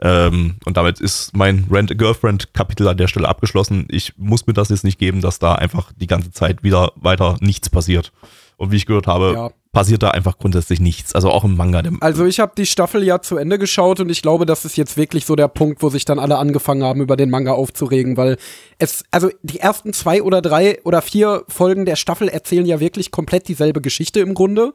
[0.02, 3.86] Ähm, und damit ist mein Rent a Girlfriend Kapitel an der Stelle abgeschlossen.
[3.90, 7.36] Ich muss mir das jetzt nicht geben, dass da einfach die ganze Zeit wieder weiter
[7.40, 8.12] nichts passiert.
[8.56, 9.50] Und wie ich gehört habe, Ja.
[9.72, 11.14] Passiert da einfach grundsätzlich nichts.
[11.14, 11.82] Also auch im Manga.
[12.00, 14.96] Also ich habe die Staffel ja zu Ende geschaut und ich glaube, das ist jetzt
[14.96, 18.36] wirklich so der Punkt, wo sich dann alle angefangen haben, über den Manga aufzuregen, weil
[18.78, 23.10] es, also die ersten zwei oder drei oder vier Folgen der Staffel erzählen ja wirklich
[23.10, 24.74] komplett dieselbe Geschichte im Grunde.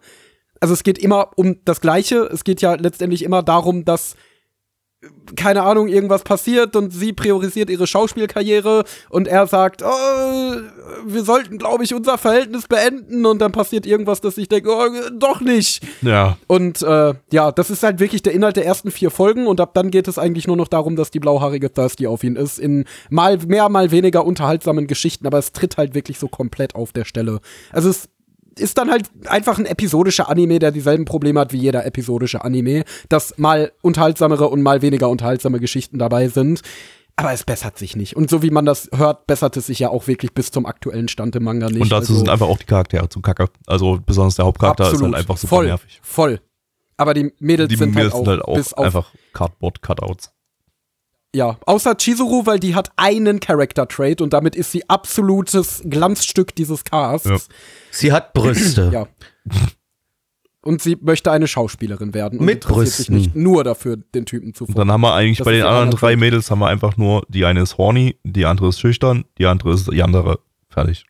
[0.61, 2.29] Also es geht immer um das Gleiche.
[2.31, 4.15] Es geht ja letztendlich immer darum, dass
[5.35, 10.55] keine Ahnung, irgendwas passiert und sie priorisiert ihre Schauspielkarriere und er sagt, oh,
[11.05, 14.87] wir sollten, glaube ich, unser Verhältnis beenden und dann passiert irgendwas, dass ich denke, oh,
[15.17, 15.83] doch nicht.
[16.01, 16.37] ja.
[16.47, 19.73] Und äh, ja, das ist halt wirklich der Inhalt der ersten vier Folgen und ab
[19.73, 22.85] dann geht es eigentlich nur noch darum, dass die blauhaarige Thirsty auf ihn ist, in
[23.09, 27.05] mal mehr, mal weniger unterhaltsamen Geschichten, aber es tritt halt wirklich so komplett auf der
[27.05, 27.39] Stelle.
[27.71, 28.09] Also es
[28.57, 32.83] ist dann halt einfach ein episodischer Anime, der dieselben Probleme hat wie jeder episodische Anime,
[33.09, 36.61] dass mal unterhaltsamere und mal weniger unterhaltsame Geschichten dabei sind.
[37.17, 38.15] Aber es bessert sich nicht.
[38.17, 41.07] Und so wie man das hört, bessert es sich ja auch wirklich bis zum aktuellen
[41.07, 41.81] Stand im Manga nicht.
[41.81, 43.47] Und dazu Also- sind einfach auch die Charaktere zu kacke.
[43.67, 45.99] Also besonders der Hauptcharakter ist halt einfach super voll, nervig.
[46.01, 46.41] Voll.
[46.97, 50.31] Aber die Mädels, Die sind, Mädels halt auch, sind halt auch bis auf einfach Cardboard-Cutouts.
[51.35, 56.85] Ja, außer Chizuru, weil die hat einen Character-Trait und damit ist sie absolutes Glanzstück dieses
[56.85, 57.27] Casts.
[57.27, 57.37] Ja.
[57.91, 58.89] Sie hat Brüste.
[58.93, 59.07] Ja.
[60.61, 62.39] Und sie möchte eine Schauspielerin werden.
[62.39, 63.15] Und Mit interessiert sich Brüsten.
[63.17, 64.79] nicht nur dafür, den Typen zu folgen.
[64.79, 66.15] dann haben wir eigentlich Das bei den der anderen andere drei.
[66.15, 69.73] Mädels haben wir einfach nur, die eine ist horny, die andere ist schüchtern, die andere
[69.73, 70.39] ist die andere.
[70.69, 71.05] Fertig.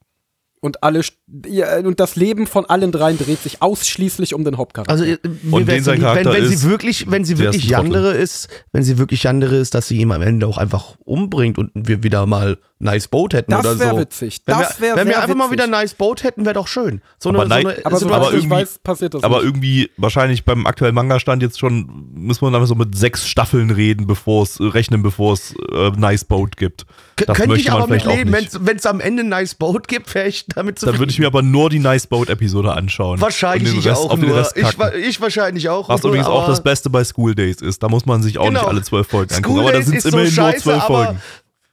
[0.61, 1.01] Und alle
[1.47, 4.91] ja, und das Leben von allen dreien dreht sich ausschließlich um den Hauptcharakter.
[4.91, 7.65] Also äh, mir Und den sein wenn, wenn ist, sie wirklich, wenn sie wirklich.
[7.65, 11.57] Yandere ist, wenn sie wirklich Yandere ist, dass sie ihn am Ende auch einfach umbringt
[11.57, 13.97] und wir wieder mal Nice Boat hätten Das oder so.
[13.99, 14.41] witzig.
[14.45, 15.51] Wenn Das wir, wär wenn wir einfach mal witzig.
[15.53, 17.01] wieder Nice Boat hätten, wäre doch schön.
[17.19, 19.37] So Aber eine, nein- so eine, aber so aber ich irgendwie- weiß, passiert das Aber
[19.37, 19.45] nicht.
[19.45, 24.07] irgendwie, wahrscheinlich beim aktuellen Manga-Stand jetzt schon, müssen wir dann so mit sechs Staffeln reden,
[24.07, 26.85] bevor es, rechnen, bevor es äh, Nice Boat gibt.
[27.15, 28.57] Das könnte ich aber mit vielleicht auch leben, nicht.
[28.65, 30.95] wenn es am Ende Nice Boat gibt, wäre ich damit zufrieden.
[30.95, 33.21] Dann würde ich mir aber nur die Nice Boat-Episode anschauen.
[33.21, 34.37] wahrscheinlich und ich den Rest auch auf den nur.
[34.37, 35.87] Rest Ich, ich wahrscheinlich auch.
[35.87, 37.81] Was nur, übrigens auch das Beste bei School Days ist.
[37.83, 38.59] Da muss man sich auch Genau.
[38.59, 39.59] nicht alle zwölf Folgen angucken.
[39.61, 41.21] Aber da sind es so immerhin nur zwölf Folgen.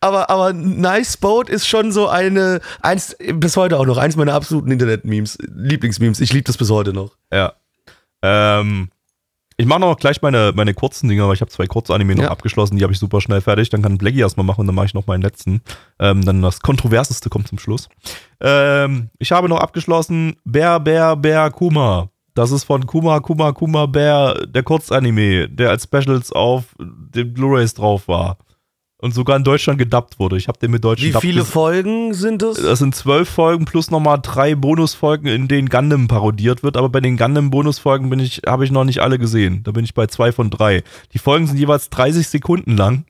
[0.02, 4.34] Aber, aber Nice Boat ist schon so eine, eins, bis heute auch noch, eins meiner
[4.34, 6.20] absoluten Internet-Memes, Lieblingsmemes.
[6.20, 7.16] Ich liebe das bis heute noch.
[7.32, 7.54] Ja.
[8.22, 8.90] Ähm,
[9.56, 12.30] ich mache noch gleich meine, meine kurzen Dinger, weil ich habe zwei Kurzanime noch Ja.
[12.30, 13.70] abgeschlossen, die habe ich super schnell fertig.
[13.70, 15.60] Dann kann Blackie erstmal machen und dann mache ich noch meinen letzten.
[15.98, 17.88] Ähm, dann das Kontroverseste kommt zum Schluss.
[18.40, 22.08] Ähm, ich habe noch abgeschlossen Bär, Bär, Bär, Kuma.
[22.34, 27.74] Das ist von Kuma, Kuma, Kuma, Bär, der Kurzanime, der als Specials auf den Blu-Rays
[27.74, 28.38] drauf war.
[29.02, 30.36] Und sogar in Deutschland gedubbt wurde.
[30.36, 32.56] Ich habe den mit deutschen Wie Dub viele Folgen sind es?
[32.62, 36.76] das sind zwölf Folgen plus nochmal drei Bonusfolgen, in denen Gundam parodiert wird.
[36.76, 39.64] Aber bei den Gundam-Bonusfolgen bin ich, habe ich noch nicht alle gesehen.
[39.64, 40.84] Da bin ich bei zwei von drei.
[41.14, 43.04] Die Folgen sind jeweils 30 Sekunden lang.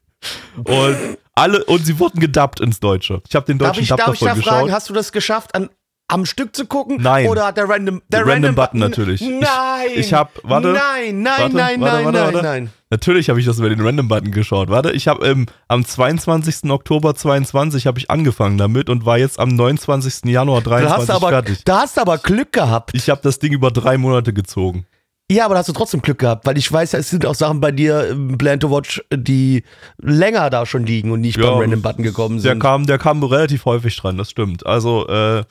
[0.56, 0.96] und
[1.34, 3.20] alle, und sie wurden gedubbt ins Deutsche.
[3.28, 5.12] Ich habe den Darf deutschen ich, Dub darf ich davon da fragen, hast du das
[5.12, 5.68] geschafft, an,
[6.08, 6.96] am Stück zu gucken?
[7.02, 7.26] Nein.
[7.28, 9.20] Oder hat der Random, der Random Random, Button natürlich.
[9.20, 9.90] Ich- Nein.
[9.96, 10.68] ich hab- warte.
[10.68, 12.70] Nein, nein, Warte, nein, warte, nein, warte, nein, nein.
[12.90, 14.68] Natürlich habe ich das über den Random-Button geschaut.
[14.68, 16.70] Warte, ich habe ähm, am 22.
[16.70, 20.30] Oktober 22 habe ich angefangen damit und war jetzt am 29.
[20.30, 21.64] Januar Da 23 hast, du aber, fertig.
[21.64, 22.90] da hast du aber Glück gehabt.
[22.94, 24.86] Ich habe das Ding über drei Monate gezogen.
[25.28, 27.34] Ja, aber da hast du trotzdem Glück gehabt, weil ich weiß ja, es sind auch
[27.34, 29.64] Sachen bei dir im Plan to Watch, die
[30.00, 32.60] länger da schon liegen und nicht Ja, beim Random Button gekommen Der sind.
[32.62, 34.64] kam, der kam relativ häufig dran, das stimmt.
[34.64, 35.42] Also, äh,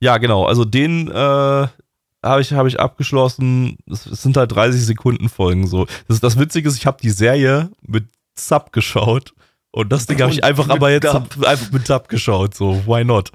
[0.00, 0.46] ja, genau.
[0.46, 1.66] Also den äh,
[2.22, 3.78] habe ich, hab ich abgeschlossen.
[3.90, 5.86] Es sind halt 30 Sekunden Folgen so.
[6.08, 9.34] Das, das Witzige ist, ich habe die Serie mit Sub geschaut
[9.70, 11.28] und das Ding habe ich einfach aber jetzt Dub.
[11.44, 12.54] einfach mit Sub geschaut.
[12.54, 13.30] So, why not?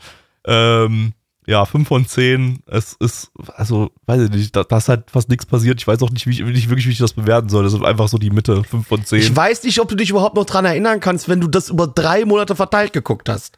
[0.46, 1.14] Ähm,
[1.48, 2.64] ja, 5 von 10.
[2.66, 5.80] Es ist, also, weiß ich nicht, da, da ist halt fast nichts passiert.
[5.80, 7.64] Ich weiß auch nicht, wie ich, nicht wirklich, wie ich das bewerten soll.
[7.64, 9.20] Das ist einfach so die Mitte, 5 von 10.
[9.20, 11.88] Ich weiß nicht, ob du dich überhaupt noch dran erinnern kannst, wenn du das über
[11.88, 13.58] drei Monate verteilt geguckt hast.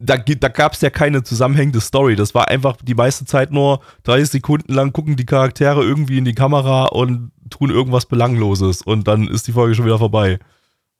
[0.00, 2.16] Da, da gab es ja keine zusammenhängende Story.
[2.16, 6.24] Das war einfach die meiste Zeit nur 30 Sekunden lang gucken die Charaktere irgendwie in
[6.24, 10.38] die Kamera und tun irgendwas Belangloses und dann ist die Folge schon wieder vorbei.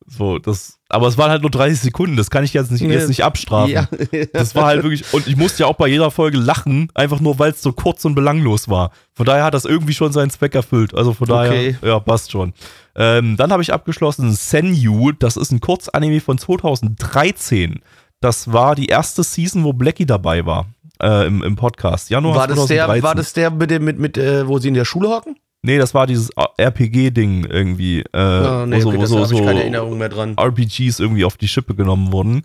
[0.06, 3.08] So, das, aber es waren halt nur 30 Sekunden, das kann ich jetzt nicht, jetzt
[3.08, 3.70] nicht abstrafen.
[3.72, 3.86] Ja.
[4.32, 7.38] Das war halt wirklich, und ich musste ja auch bei jeder Folge lachen, einfach nur
[7.38, 8.90] weil es so kurz und belanglos war.
[9.12, 10.94] Von daher hat das irgendwie schon seinen Zweck erfüllt.
[10.94, 11.76] Also von daher, Okay.
[11.82, 12.54] ja, passt schon.
[12.96, 17.80] Ähm, dann habe ich abgeschlossen Senyu, das ist ein Kurzanime von 2013.
[18.20, 20.66] Das war die erste Season, wo Blackie dabei war.
[21.02, 22.10] Äh, im, im Podcast.
[22.10, 22.76] Januar War das, 2013.
[22.94, 25.38] der, war das der mit dem, mit, mit, äh, wo sie in der Schule hocken?
[25.62, 28.00] Nee, das war dieses RPG-Ding irgendwie.
[28.00, 30.36] Äh, Ah, nee, wo okay, so, das so, habe ich so keine Erinnerung mehr dran.
[30.38, 32.42] RPGs irgendwie auf die Schippe genommen wurden.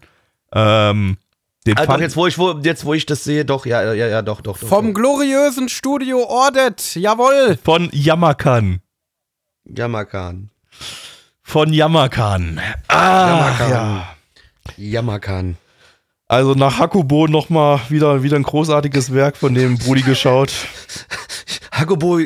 [0.53, 1.17] Ähm,
[1.67, 4.07] den Also fand- jetzt wo, ich, wo, jetzt, wo ich das sehe, doch, ja, ja,
[4.07, 4.57] ja, doch, doch.
[4.57, 5.01] doch Vom doch.
[5.01, 7.57] gloriösen Studio Ordet, jawohl.
[7.61, 8.79] von Yamakan.
[9.65, 10.49] Yamakan.
[11.41, 12.61] Von Yamakan.
[12.87, 13.69] Ah, Yamakan.
[13.71, 14.07] ja.
[14.77, 15.57] Yamakan.
[16.27, 20.51] Also nach Hakubo nochmal wieder, wieder ein großartiges Werk von dem Brudi geschaut.
[21.71, 22.19] Hakubo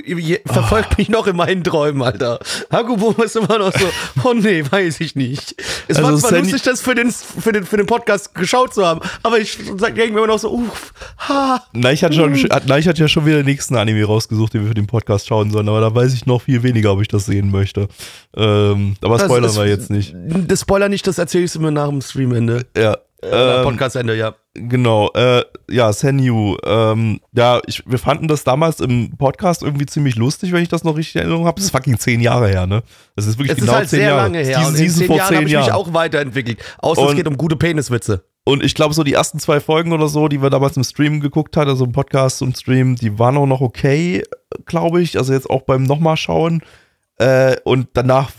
[0.46, 2.40] verfolgt mich noch in meinen Träumen, Alter.
[2.72, 3.86] Hakubo ist immer noch so,
[4.24, 5.56] oh nee, weiß ich nicht.
[5.90, 8.74] Es Also war zwar Sandy- lustig, das für den, für, den, für den Podcast geschaut
[8.74, 10.94] zu haben, aber ich denke mir immer noch so, uff,
[11.28, 11.62] ha.
[11.74, 12.32] Neich hat, schon,
[12.68, 15.52] Neich hat ja schon wieder den nächsten Anime rausgesucht, den wir für den Podcast schauen
[15.52, 17.90] sollen, aber da weiß ich noch viel weniger, ob ich das sehen möchte.
[18.38, 20.16] Ähm, aber Das spoilern wir jetzt nicht.
[20.48, 22.66] Das Spoiler nicht, das erzählst du mir nach dem Streamende.
[22.78, 22.98] Ja.
[23.22, 24.34] Äh, Ähm, Podcastende, ja.
[24.54, 26.56] Genau, äh, ja, Senyu.
[26.66, 30.84] Ähm, ja, ich, wir fanden das damals im Podcast irgendwie ziemlich lustig, wenn ich das
[30.86, 31.56] noch richtig in Erinnerung habe.
[31.56, 32.82] Das ist fucking zehn Jahre her, ne?
[33.16, 34.22] Das ist wirklich Es genau ist halt zehn sehr Jahre.
[34.24, 34.58] lange her.
[34.60, 36.60] Diese Und in zehn vor Jahren habe ich mich auch weiterentwickelt.
[36.80, 38.24] Außer es Und- geht um gute Peniswitze.
[38.46, 41.20] Und ich glaube, so die ersten zwei Folgen oder so, die wir damals im Stream
[41.20, 44.24] geguckt hatten, also im Podcast und Stream, die waren auch noch okay,
[44.66, 45.18] glaube ich.
[45.18, 46.64] Also jetzt auch beim nochmal schauen.
[47.18, 48.32] Äh, und danach,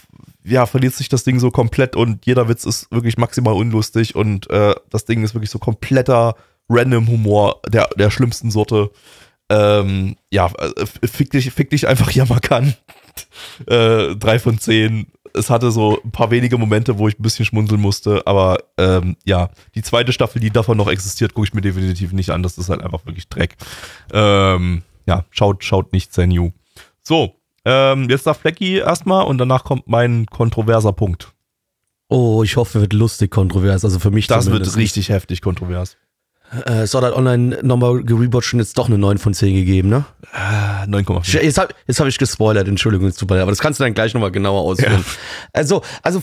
[0.44, 4.48] ja, verliert sich das Ding so komplett und jeder Witz ist wirklich maximal unlustig und
[4.50, 6.34] äh, das Ding ist wirklich so kompletter
[6.68, 8.90] random Humor der, der schlimmsten Sorte.
[9.50, 12.74] Ähm, ja, äh, fick dich, fick dich einfach Yamakan.
[13.66, 15.08] äh, drei von zehn.
[15.34, 19.16] Es hatte so ein paar wenige Momente, wo ich ein bisschen schmunzeln musste, aber ähm,
[19.24, 22.42] ja, die zweite Staffel, die davon noch existiert, gucke ich mir definitiv nicht an.
[22.42, 23.56] Das ist halt einfach wirklich Dreck.
[24.12, 26.50] Ähm, ja, schaut, schaut nicht Senyu.
[27.02, 31.32] So, ähm, jetzt darf Flecky erstmal und danach kommt mein kontroverser Punkt.
[32.09, 33.85] Oh, ich hoffe, wird lustig kontrovers.
[33.85, 34.73] Also für mich Das zumindest.
[34.73, 35.97] wird richtig heftig kontrovers.
[36.66, 40.05] Äh, Sword Art Online nochmal gerewatcht schon jetzt doch eine 9 von 10 gegeben, ne?
[40.32, 41.43] Ah, 9,4.
[41.43, 43.95] Jetzt habe hab ich gespoilert, Entschuldigung, es tut mir leid, aber das kannst du dann
[43.95, 45.05] gleich nochmal genauer ausführen.
[45.53, 46.20] Also, also,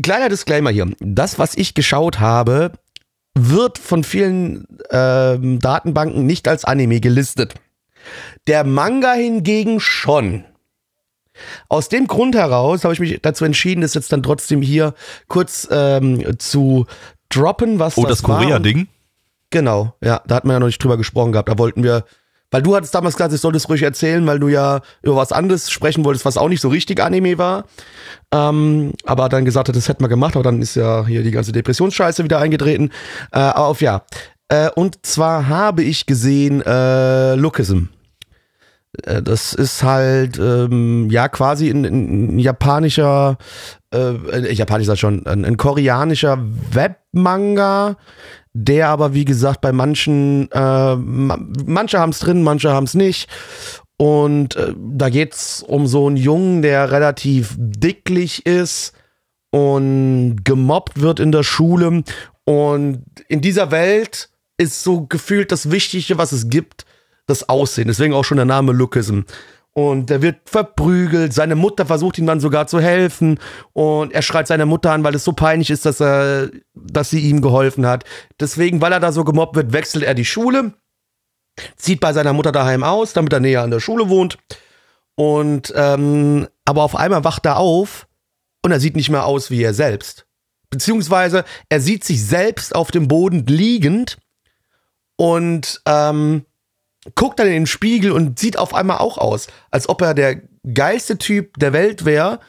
[0.00, 0.86] kleiner Disclaimer hier.
[1.00, 2.70] Das, was ich geschaut habe,
[3.34, 7.54] wird von vielen ähm, Datenbanken nicht als Anime gelistet.
[8.46, 10.44] Der Manga hingegen schon.
[11.68, 14.94] Aus dem Grund heraus habe ich mich dazu entschieden, das jetzt dann trotzdem hier
[15.28, 16.86] kurz ähm, zu
[17.28, 18.40] droppen, was Oh, das, war.
[18.40, 18.88] Korea-Ding?
[19.50, 21.48] Genau, ja, da hatten wir ja noch nicht drüber gesprochen gehabt.
[21.48, 22.04] Da wollten wir,
[22.50, 25.32] weil du hattest damals gesagt, ich sollte es ruhig erzählen, weil du ja über was
[25.32, 27.64] anderes sprechen wolltest, was auch nicht so richtig Anime war.
[28.32, 31.30] Ähm, aber dann gesagt hat, das hätten wir gemacht, aber dann ist ja hier die
[31.30, 32.90] ganze Depressionsscheiße wieder eingetreten.
[33.32, 34.02] Äh, auf ja.
[34.50, 37.84] Äh, und zwar habe ich gesehen äh, Lookism.
[39.04, 43.38] Äh, Das ist halt, ähm, ja, quasi ein, ein japanischer,
[43.92, 46.38] äh, äh, japanisch sag ich schon, ein, ein koreanischer
[46.72, 47.96] Webmanga,
[48.52, 52.94] der aber, wie gesagt, bei manchen, äh, ma manche haben es drin, manche haben es
[52.94, 53.28] nicht.
[53.96, 58.92] Und äh, da geht's um so einen Jungen, der relativ dicklich ist
[59.50, 62.02] und gemobbt wird in der Schule.
[62.44, 66.84] Und in dieser Welt ist so gefühlt das Wichtige, was es gibt,
[67.28, 67.88] das Aussehen.
[67.88, 69.20] Deswegen auch schon der Name Lookism.
[69.72, 71.32] Und der wird verprügelt.
[71.32, 73.38] Seine Mutter versucht ihm dann sogar zu helfen.
[73.72, 77.20] Und er schreit seine Mutter an, weil es so peinlich ist, dass er, dass sie
[77.20, 78.04] ihm geholfen hat.
[78.40, 80.72] Deswegen, weil er da so gemobbt wird, wechselt er die Schule.
[81.76, 84.38] Zieht bei seiner Mutter daheim aus, damit er näher an der Schule wohnt.
[85.14, 88.06] Und, ähm, aber auf einmal wacht er auf
[88.64, 90.26] und er sieht nicht mehr aus wie er selbst.
[90.70, 94.18] Beziehungsweise er sieht sich selbst auf dem Boden liegend
[95.16, 96.44] und ähm,
[97.14, 100.42] guckt dann in den Spiegel und sieht auf einmal auch aus, als ob er der
[100.72, 102.40] geilste Typ der Welt wäre.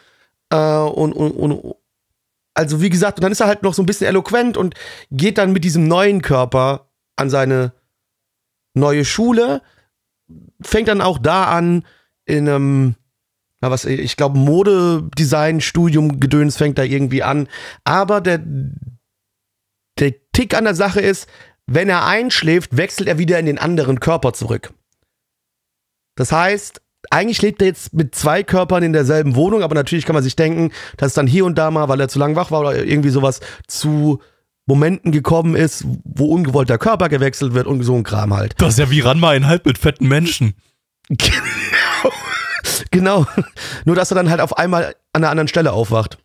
[0.50, 1.76] Äh, und, und, und
[2.54, 4.76] also wie gesagt, und dann ist er halt noch so ein bisschen eloquent und
[5.12, 7.74] geht dann mit diesem neuen Körper an seine
[8.74, 9.62] neue Schule,
[10.62, 11.86] fängt dann auch da an
[12.26, 12.96] in einem
[13.62, 17.50] na was, ich glaube, Modedesign-Studium Gedöns fängt da irgendwie an.
[17.84, 18.42] Aber der,
[20.00, 21.28] der Tick an der Sache ist,
[21.70, 24.74] wenn er einschläft, wechselt er wieder in den anderen Körper zurück.
[26.16, 26.82] Das heißt,
[27.12, 30.36] eigentlich lebt er jetzt mit zwei Körpern in derselben Wohnung, aber natürlich kann man sich
[30.36, 33.10] denken, dass dann hier und da mal, weil er zu lang wach war oder irgendwie
[33.10, 34.20] sowas, zu
[34.66, 38.56] Momenten gekommen ist, wo ungewollt der Körper gewechselt wird und so ein Kram halt.
[38.58, 40.56] Das ist ja wie Ranma in halb mit fetten Menschen.
[41.08, 42.14] Genau.
[42.92, 43.26] genau.
[43.86, 46.18] Nur, dass er dann halt auf einmal an einer anderen Stelle aufwacht.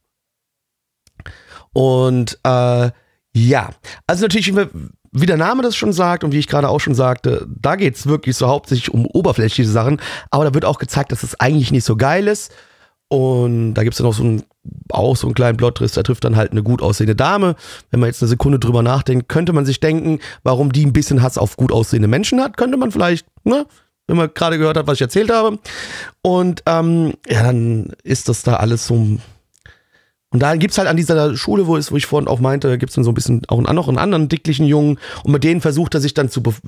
[1.72, 2.90] Und äh,
[3.36, 3.70] ja,
[4.06, 4.52] also natürlich,
[5.14, 7.94] wie der Name das schon sagt und wie ich gerade auch schon sagte, da geht
[7.94, 10.00] es wirklich so hauptsächlich um oberflächliche Sachen,
[10.30, 12.52] aber da wird auch gezeigt, dass es eigentlich nicht so geil ist.
[13.08, 14.42] Und da gibt es dann auch so, ein,
[14.90, 17.54] auch so einen kleinen Plot-Twist, da trifft dann halt eine gut aussehende Dame.
[17.90, 21.22] Wenn man jetzt eine Sekunde drüber nachdenkt, könnte man sich denken, warum die ein bisschen
[21.22, 23.66] Hass auf gut aussehende Menschen hat, könnte man vielleicht, ne?
[24.08, 25.58] wenn man gerade gehört hat, was ich erzählt habe.
[26.22, 29.18] Und ähm, ja, dann ist das da alles so.
[30.34, 32.96] Und da gibt's halt an dieser Schule, wo, es, wo ich vorhin auch meinte, gibt's
[32.96, 34.98] dann so ein bisschen auch noch einen anderen dicklichen Jungen.
[35.22, 36.60] Und mit denen versucht er sich dann zu, bef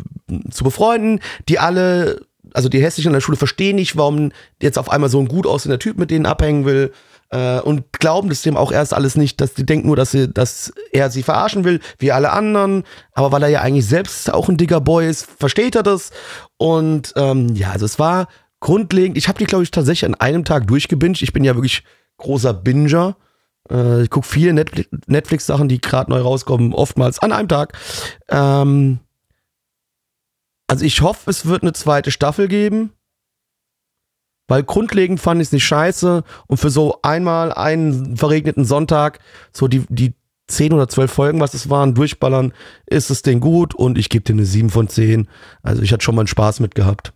[0.52, 1.18] zu befreunden.
[1.48, 2.20] Die alle,
[2.54, 4.30] also die Hässlichen an der Schule verstehen nicht, warum
[4.62, 6.92] jetzt auf einmal so ein gut aussehender Typ mit denen abhängen will.
[7.30, 10.32] äh, und glauben das dem auch erst alles nicht, dass die denken nur, dass, sie,
[10.32, 12.84] dass er sie verarschen will, wie alle anderen.
[13.14, 16.12] Aber weil er ja eigentlich selbst auch ein dicker Boy ist, versteht er das.
[16.56, 18.28] Und ähm, ja, also es war
[18.60, 19.18] grundlegend.
[19.18, 21.22] Ich habe die, glaube ich, tatsächlich an einem Tag durchgebinged.
[21.22, 21.82] Ich bin ja wirklich
[22.18, 23.16] großer Binger.
[23.70, 27.72] Äh, ich gucke viele Netflix-Sachen, die gerade neu rauskommen, oftmals an einem Tag.
[28.28, 29.00] Ähm,
[30.68, 32.92] also ich hoffe, es wird eine zweite Staffel geben.
[34.48, 39.18] Weil grundlegend fand ich es nicht scheiße und für so einmal einen verregneten Sonntag
[39.52, 40.14] so die, die
[40.48, 42.52] 10 oder 12 Folgen, was es waren, durchballern,
[42.86, 45.28] ist es denn gut und ich gebe dir eine 7 von 10.
[45.62, 47.12] Also ich hatte schon mal einen Spaß mit gehabt.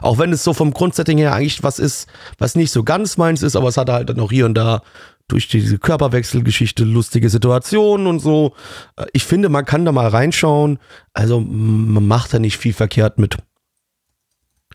[0.00, 2.08] Auch wenn es so vom Grundsetting her eigentlich was ist,
[2.38, 4.82] was nicht so ganz meins ist, aber es hatte halt dann auch hier und da
[5.28, 8.54] durch diese Körperwechselgeschichte lustige Situationen und so.
[8.96, 10.78] Äh, ich finde, man kann da mal reinschauen.
[11.12, 13.36] Also man macht da nicht viel verkehrt mit.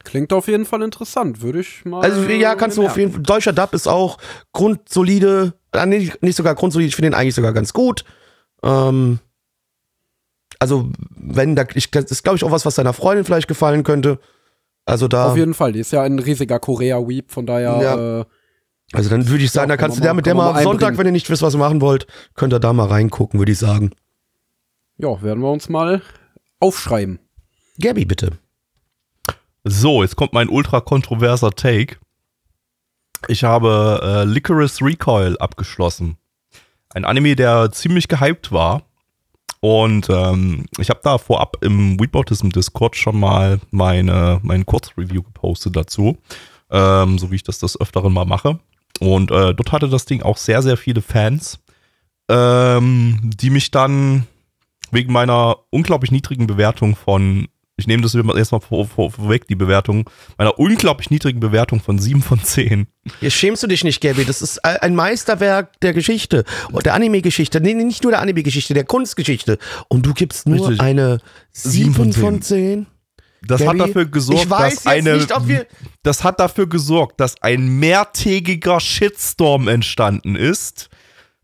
[0.03, 2.01] Klingt auf jeden Fall interessant, würde ich mal.
[2.01, 3.23] Also ja, kannst du auf jeden Fall.
[3.23, 4.17] Deutscher Dub ist auch
[4.53, 8.05] grundsolide, äh, nicht, nicht sogar grundsolide, ich finde ihn eigentlich sogar ganz gut.
[8.63, 9.19] Ähm,
[10.59, 13.83] also wenn da, ich, das ist glaube ich auch was, was deiner Freundin vielleicht gefallen
[13.83, 14.19] könnte.
[14.85, 15.31] Also da.
[15.31, 17.79] Auf jeden Fall, die ist ja ein riesiger Korea-Weep, von daher.
[17.81, 18.19] Ja.
[18.19, 18.25] Äh,
[18.93, 20.97] also dann würde ich sagen, ja, da kannst du der mit der mal am Sonntag,
[20.97, 22.05] wenn ihr nicht wisst, was ihr machen wollt,
[22.35, 23.91] könnt ihr da mal reingucken, würde ich sagen.
[24.97, 26.01] Ja, werden wir uns mal
[26.59, 27.19] aufschreiben.
[27.79, 28.31] Gabby, bitte.
[29.63, 31.97] So, jetzt kommt mein ultra kontroverser Take.
[33.27, 36.17] Ich habe äh, Licorice Recoil abgeschlossen.
[36.89, 38.83] Ein Anime, der ziemlich gehypt war.
[39.67, 45.75] Und ähm, ich habe da vorab im Weebautism Discord schon mal meine, mein Kurzreview gepostet
[45.75, 46.19] dazu.
[46.69, 48.59] Ähm, so wie ich das das öfteren mal mache.
[48.99, 51.57] Und äh, dort hatte das Ding auch sehr, sehr viele Fans,
[52.29, 54.27] ähm, die mich dann
[54.91, 60.09] wegen meiner unglaublich niedrigen Bewertung von ich nehme das erstmal vor, vor, vorweg, die Bewertung,
[60.37, 62.87] meiner unglaublich niedrigen Bewertung von 7 von 10.
[63.19, 64.23] Jetzt schämst du dich nicht, Gabby.
[64.23, 66.45] Das ist ein Meisterwerk der Geschichte.
[66.85, 67.59] Der Anime-Geschichte.
[67.59, 69.57] Nee, nicht nur der Anime-Geschichte, der Kunstgeschichte.
[69.89, 70.79] Und du gibst nur Richtig.
[70.79, 71.19] eine
[71.51, 72.21] 7 von 10.
[72.21, 72.85] Von 10?
[73.41, 75.17] Das Gabby, hat dafür gesorgt, dass eine.
[75.17, 75.67] Nicht,
[76.01, 80.89] das hat dafür gesorgt, dass ein mehrtägiger Shitstorm entstanden ist,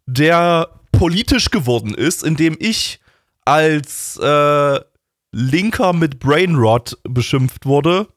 [0.06, 3.00] der politisch geworden ist, indem ich
[3.46, 4.80] als äh,
[5.32, 8.08] Linker mit Brainrot beschimpft wurde.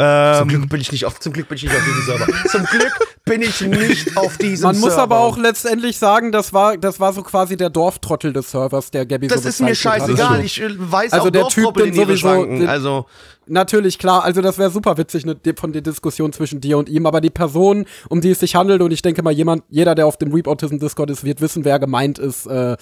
[0.00, 2.48] Ähm, zum Glück bin ich nicht auf, zum Glück bin ich nicht auf diesem Server.
[2.48, 2.92] zum Glück
[3.24, 4.86] bin ich nicht auf diesem Man Server.
[4.86, 8.92] muss aber auch letztendlich sagen, das war, das war so quasi der Dorftrottel des Servers,
[8.92, 11.74] der Gabby das so Das ist mir scheißegal, ich äh, weiß also auch der Typ,
[11.74, 13.06] den sowieso, den, also
[13.48, 17.06] Natürlich, klar, also das wäre super witzig ne, von der Diskussion zwischen dir und ihm,
[17.06, 20.06] aber die Person, um die es sich handelt, und ich denke mal, jemand, jeder, der
[20.06, 22.46] auf dem Reap Autism Discord ist, wird wissen, wer gemeint ist.
[22.46, 22.76] Äh,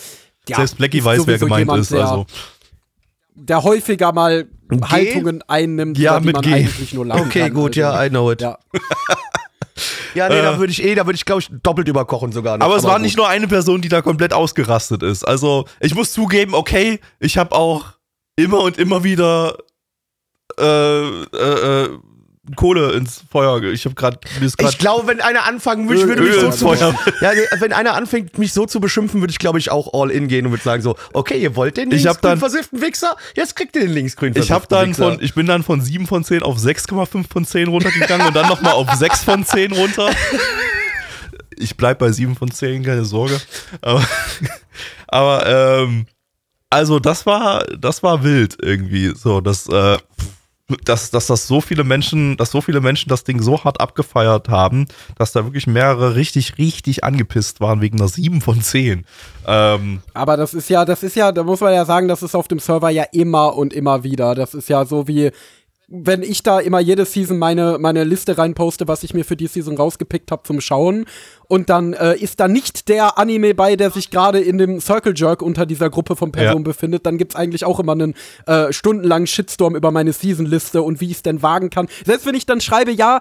[0.48, 2.26] ja, Selbst Blackie weiß, wer gemeint jemand, ist, also
[3.37, 4.81] der häufiger mal G?
[4.83, 6.53] Haltungen einnimmt, ja, mit man G.
[6.53, 7.55] eigentlich nur lachen Okay, kann.
[7.55, 8.41] gut, also, ja, I know it.
[8.41, 8.59] Ja.
[10.15, 12.57] Ja, nee, äh, da würde ich eh, da würde ich, glaube ich, doppelt überkochen sogar.
[12.57, 12.65] Noch.
[12.65, 13.05] Aber es aber war gut.
[13.05, 15.25] nicht nur eine Person, die da komplett ausgerastet ist.
[15.25, 17.85] Also, ich muss zugeben, okay, ich habe auch
[18.37, 19.59] immer und immer wieder
[20.59, 21.99] äh, äh, äh
[22.55, 23.62] Kohle ins Feuer.
[23.64, 26.74] Ich habe gerade Ich glaube, wenn einer anfangen würde, würde mich so zu
[27.20, 30.28] ja, wenn einer anfängt mich so zu beschimpfen, würde ich glaube ich auch all in
[30.28, 33.82] gehen und würde sagen so, okay, ihr wollt den linksgrün versifften Wichser, jetzt kriegt ihr
[33.82, 35.12] den linksgrün Ich habe dann Wichser.
[35.12, 38.48] von ich bin dann von 7 von 10 auf 6,5 von 10 runtergegangen und dann
[38.48, 40.10] nochmal auf 6 von 10 runter.
[41.59, 43.40] Ich bleib bei 7 von 10, keine Sorge.
[43.81, 44.06] Aber,
[45.09, 46.06] aber ähm,
[46.70, 49.98] also das war das war wild irgendwie so, das äh,
[50.84, 54.48] dass, dass das so viele Menschen, dass so viele Menschen das Ding so hart abgefeiert
[54.48, 54.86] haben,
[55.16, 59.05] dass da wirklich mehrere richtig, richtig angepisst waren wegen einer 7 von 10.
[59.47, 62.34] Ähm, Aber das ist ja, das ist ja, da muss man ja sagen, das ist
[62.34, 64.34] auf dem Server ja immer und immer wieder.
[64.34, 65.30] Das ist ja so wie,
[65.89, 69.47] wenn ich da immer jede Season meine, meine Liste reinposte, was ich mir für die
[69.47, 71.07] Season rausgepickt habe zum Schauen.
[71.47, 75.15] Und dann äh, ist da nicht der Anime bei, der sich gerade in dem Circle
[75.15, 76.71] Jerk unter dieser Gruppe von Personen ja.
[76.71, 77.07] befindet.
[77.07, 78.15] Dann gibt's eigentlich auch immer einen
[78.47, 81.87] äh, stundenlangen Shitstorm über meine Season-Liste und wie ich es denn wagen kann.
[82.05, 83.21] Selbst wenn ich dann schreibe, ja,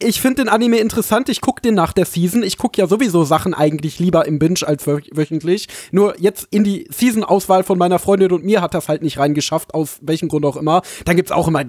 [0.00, 2.44] ich finde den Anime interessant, ich gucke den nach der Season.
[2.44, 5.66] Ich gucke ja sowieso Sachen eigentlich lieber im Binge als wöchentlich.
[5.90, 9.74] Nur jetzt in die Season-Auswahl von meiner Freundin und mir hat das halt nicht reingeschafft,
[9.74, 10.82] aus welchem Grund auch immer.
[11.04, 11.64] Dann gibt's auch immer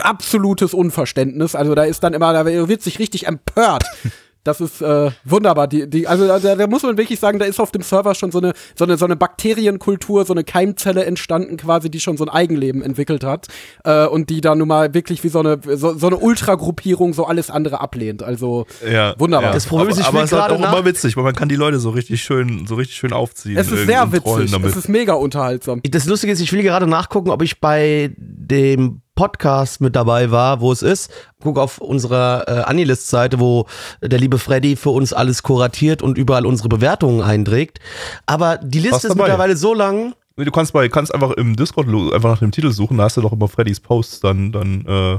[0.00, 1.54] absolutes Unverständnis.
[1.54, 3.84] Also da ist dann immer, da wird sich richtig empört.
[4.42, 5.68] Das ist äh, wunderbar.
[5.68, 8.32] Die, die, also da, da muss man wirklich sagen, da ist auf dem Server schon
[8.32, 12.24] so eine, so eine, so eine Bakterienkultur, so eine Keimzelle entstanden, quasi, die schon so
[12.24, 13.48] ein Eigenleben entwickelt hat.
[13.84, 17.26] Äh, und die dann nun mal wirklich wie so eine, so, so eine Ultragruppierung so
[17.26, 18.22] alles andere ablehnt.
[18.22, 19.50] Also ja, wunderbar.
[19.50, 19.54] Ja.
[19.54, 21.56] Das Problem ist, ich aber, aber es ist auch immer witzig, weil man kann die
[21.56, 23.58] Leute so richtig schön, so richtig schön aufziehen.
[23.58, 24.54] Es ist sehr witzig.
[24.64, 25.80] Es ist mega unterhaltsam.
[25.84, 30.62] Das Lustige ist, ich will gerade nachgucken, ob ich bei dem Podcast mit dabei war,
[30.62, 31.10] wo es ist.
[31.42, 33.66] Guck auf unserer äh, Anilist-Seite, wo
[34.00, 37.80] der liebe Freddy für uns alles kuratiert und überall unsere Bewertungen einträgt.
[38.24, 40.14] Aber die Liste ist mittlerweile so lang.
[40.38, 43.20] Du kannst bei, kannst einfach im Discord einfach nach dem Titel suchen, da hast du
[43.20, 45.18] doch immer Freddys Posts dann, dann äh,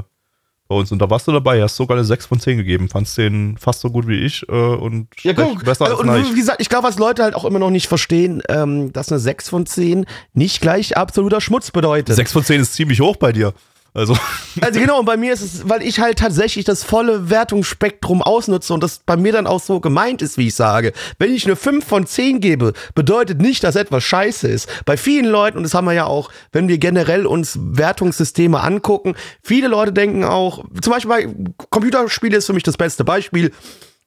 [0.68, 0.91] bei uns.
[0.91, 2.90] Und da warst du dabei, hast sogar eine 6 von 10 gegeben.
[2.90, 5.64] Fandst den fast so gut wie ich äh, und Ja, guck.
[5.64, 6.32] besser Äh, als und Neich.
[6.34, 9.19] wie gesagt, ich glaube, was Leute halt auch immer noch nicht verstehen, ähm, dass eine
[9.19, 12.15] 6 von 10 nicht gleich absoluter Schmutz bedeutet.
[12.15, 13.53] 6 von 10 ist ziemlich hoch bei dir.
[13.93, 14.18] Also,
[14.61, 18.73] Also genau, und bei mir ist es, weil ich halt tatsächlich das volle Wertungsspektrum ausnutze
[18.73, 20.93] und das bei mir dann auch so gemeint ist, wie ich sage.
[21.19, 24.68] Wenn ich eine 5 von 10 gebe, bedeutet nicht, dass etwas scheiße ist.
[24.85, 29.15] Bei vielen Leuten, und das haben wir ja auch, wenn wir generell uns Wertungssysteme angucken,
[29.41, 31.35] viele Leute denken auch, zum Beispiel bei
[31.69, 33.51] Computerspiele ist für mich das beste Beispiel.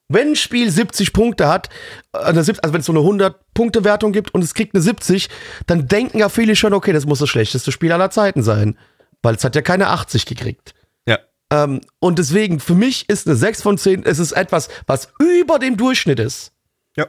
[0.07, 1.69] Wenn ein Spiel 70 Punkte hat,
[2.13, 5.29] äh, also wenn es so eine 100-Punkte-Wertung gibt und es kriegt eine 70,
[5.65, 8.77] dann denken ja viele schon, okay, das muss das schlechteste Spiel aller Zeiten sein.
[9.25, 10.73] Weil es hat ja keine 80 gekriegt.
[11.07, 11.17] ja.
[11.51, 15.59] Ähm, und deswegen, für mich ist eine 6 von 10, es ist etwas, was über
[15.59, 16.51] dem Durchschnitt ist.
[16.97, 17.05] Ja.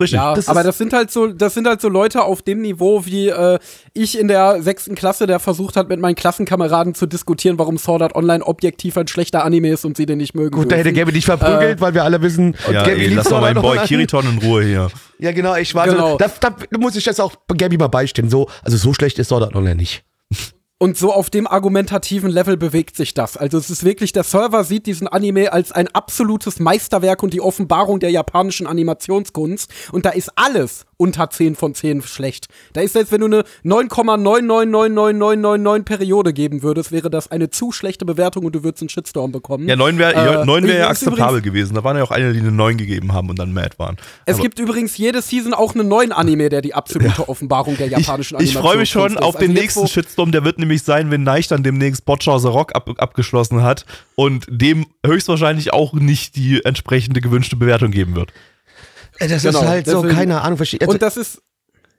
[0.00, 0.16] Richtig.
[0.16, 3.04] Ja, Das aber das sind halt so, das sind halt so Leute auf dem Niveau,
[3.04, 3.58] wie äh,
[3.94, 8.02] ich in der sechsten Klasse, der versucht hat, mit meinen Klassenkameraden zu diskutieren, warum Sword
[8.02, 10.56] Art Online objektiv ein schlechter Anime ist und sie den nicht mögen.
[10.56, 10.92] Gut, da hätte.
[10.92, 13.78] Gabi dich verprügelt, weil wir alle wissen, ja, Gabi ey, lass doch meinen Boy.
[13.86, 14.88] Kiriton in Ruhe hier.
[15.18, 16.12] Ja, genau, ich war Genau.
[16.12, 18.30] so, da, da muss ich jetzt auch Gabi mal beistehen.
[18.30, 20.04] So, also so schlecht ist Sword Art Online nicht.
[20.80, 23.36] Und so auf dem argumentativen Level bewegt sich das.
[23.36, 27.40] Also es ist wirklich, der Server sieht diesen Anime als ein absolutes Meisterwerk und die
[27.40, 29.68] Offenbarung der japanischen Animationskunst.
[29.90, 32.48] Und da ist alles unter 10 von 10 schlecht.
[32.74, 38.04] Da ist selbst, wenn du eine 9,999999 Periode geben würdest, wäre das eine zu schlechte
[38.04, 39.68] Bewertung und du würdest einen Shitstorm bekommen.
[39.68, 41.74] Ja, 9 wäre Äh, wär ja ist akzeptabel gewesen.
[41.74, 43.96] Da waren ja auch einige, die eine 9 gegeben haben und dann mad waren.
[44.26, 47.86] Es Aber gibt übrigens jede Season auch einen neuen Anime, der die absolute Offenbarung der
[47.86, 49.40] japanischen ich freue mich schon auf ist.
[49.40, 50.32] den Also jetzt, nächsten Shitstorm.
[50.32, 54.46] Der wird nämlich sein, wenn Neich dann demnächst Boccia the Rock ab, abgeschlossen hat und
[54.50, 58.32] dem höchstwahrscheinlich auch nicht die entsprechende gewünschte Bewertung geben wird.
[59.18, 60.58] Äh, Das Genau, ist halt so, deswegen- keine Ahnung.
[60.60, 61.42] Also, Und das ist,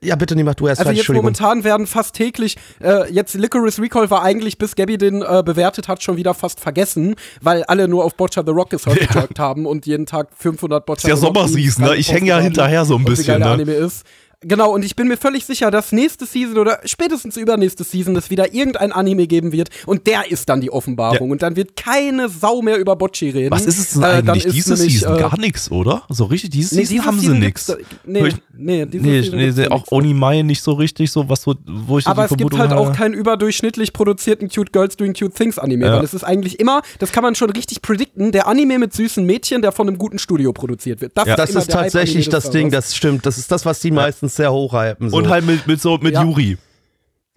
[0.01, 3.81] ja, bitte, nee, mach du erst Also jetzt momentan werden fast täglich, äh, jetzt Licorice
[3.81, 7.87] Recall war eigentlich, bis Gabby den äh, bewertet hat, schon wieder fast vergessen, weil alle
[7.89, 8.99] nur auf Boccia the Rock gesurft
[9.39, 11.99] haben und jeden Tag 500 Boccia Ist ja the Rock Sommerseason, Memes ne?
[11.99, 13.53] Ich häng ja hinterher so ein und wie bisschen, geil der ne?
[13.55, 14.05] Anime ist.
[14.41, 18.29] Genau, und ich bin mir völlig sicher, dass nächste Season oder spätestens übernächste Season es
[18.29, 21.31] wieder irgendein Anime geben wird und der ist dann die Offenbarung Ja.
[21.33, 23.51] und dann wird keine Sau mehr über Bocci reden.
[23.51, 24.45] Was ist es denn Äh, eigentlich?
[24.45, 26.03] ist Diese nämlich, Season äh, gar nichts, oder?
[26.07, 27.75] So richtig, diese Nee, Season haben sie nichts.
[28.05, 29.03] Nee, nee, diese
[29.35, 29.85] Nee, nee, da auch.
[29.91, 32.71] Onimai nicht so richtig, so was, wo, wo ich so Aber die es gibt halt
[32.73, 32.95] auch habe.
[32.97, 35.93] keinen überdurchschnittlich produzierten Cute Girls Doing Cute Things Anime, Ja.
[35.97, 39.25] weil es ist eigentlich immer, das kann man schon richtig predikten, der Anime mit süßen
[39.25, 41.13] Mädchen, der von einem guten Studio produziert wird.
[41.17, 41.35] Ja.
[41.35, 42.85] das immer ist der tatsächlich Hype-Anime des das Ding, Servers.
[42.87, 43.25] das stimmt.
[43.25, 45.09] Das ist das, was die meistens sehr hochhypen.
[45.09, 45.17] So.
[45.17, 46.23] Und halt mit, mit so mit Ja.
[46.23, 46.57] Yuri.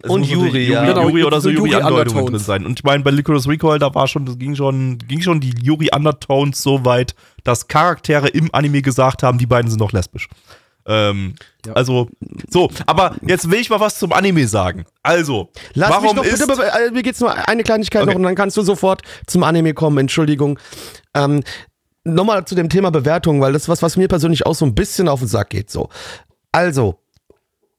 [0.05, 0.83] Es Und Yuri, ja.
[0.83, 2.65] Yuri, Genau, Yuri oder so so Yuri-Andeutungen drin sein.
[2.65, 5.53] Und ich meine, bei Licorice Recall, da war schon, das ging schon, ging schon die
[5.61, 10.27] Yuri-Undertones so weit, dass Charaktere im Anime gesagt haben, die beiden sind doch lesbisch.
[10.85, 11.35] Ähm,
[11.65, 11.73] Ja.
[11.73, 12.09] Also,
[12.49, 14.83] so, aber jetzt will ich mal was zum Anime sagen.
[15.01, 16.45] Also, Lass warum mich noch ist.
[16.47, 18.11] bitte, äh, mir geht's nur eine Kleinigkeit Okay.
[18.11, 20.59] noch und dann kannst du sofort zum Anime kommen, Entschuldigung.
[21.13, 21.43] Ähm,
[22.05, 24.75] Nochmal zu dem Thema Bewertung, weil das ist was, was mir persönlich auch so ein
[24.75, 25.71] bisschen auf den Sack geht.
[25.71, 25.87] So.
[26.51, 26.99] Also,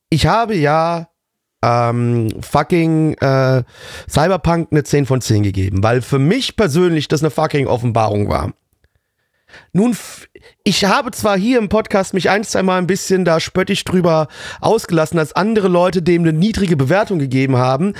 [0.09, 1.09] ich habe ja
[1.62, 3.62] ähm, fucking äh,
[4.09, 8.55] Cyberpunk eine 10 von 10 gegeben, weil für mich persönlich das eine fucking Offenbarung war.
[9.72, 9.97] Nun,
[10.62, 14.28] ich habe zwar hier im Podcast mich ein, zwei Mal ein bisschen da spöttisch drüber
[14.60, 17.94] ausgelassen, dass andere Leute dem eine niedrige Bewertung gegeben haben.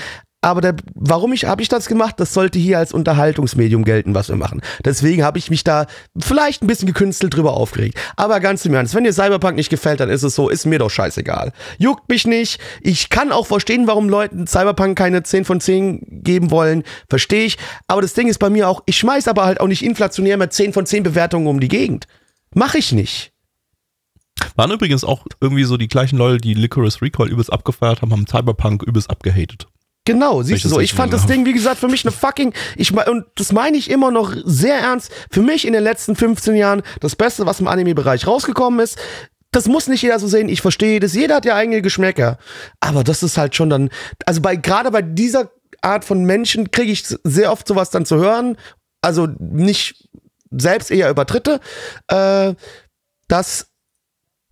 [0.45, 2.19] Aber der, warum ich, habe ich das gemacht?
[2.19, 4.61] Das sollte hier als Unterhaltungsmedium gelten, was wir machen.
[4.85, 7.97] Deswegen habe ich mich da vielleicht ein bisschen gekünstelt drüber aufgeregt.
[8.15, 10.77] Aber ganz im Ernst, wenn dir Cyberpunk nicht gefällt, dann ist es so, ist mir
[10.77, 11.51] doch scheißegal.
[11.79, 12.59] Juckt mich nicht.
[12.81, 16.83] Ich kann auch verstehen, warum Leuten Cyberpunk keine 10 von 10 geben wollen.
[17.09, 17.57] Verstehe ich.
[17.87, 20.53] Aber das Ding ist bei mir auch, ich schmeiß aber halt auch nicht inflationär mit
[20.53, 22.05] 10 von 10 Bewertungen um die Gegend.
[22.53, 23.31] Mach ich nicht.
[24.55, 28.27] Waren übrigens auch irgendwie so die gleichen Leute, die Licorice Recall übelst abgefeiert haben, haben
[28.27, 29.65] Cyberpunk übelst abgehatet.
[30.05, 30.79] Genau, siehst du so.
[30.79, 31.25] ich fand das.
[31.25, 34.77] Ding, wie gesagt, für mich eine fucking, ich und das meine ich immer noch sehr
[34.77, 38.97] ernst, für mich in den letzten 15 Jahren das Beste, was im Anime-Bereich rausgekommen ist.
[39.51, 42.37] Das muss nicht jeder so sehen, ich verstehe das, jeder hat ja eigene Geschmäcker.
[42.79, 43.89] Aber das ist halt schon dann,
[44.25, 45.49] also bei, gerade bei dieser
[45.81, 48.57] Art von Menschen kriege ich sehr oft sowas dann zu hören,
[49.01, 50.09] also nicht
[50.51, 51.59] selbst eher über Dritte,
[52.07, 52.53] äh,
[53.27, 53.71] dass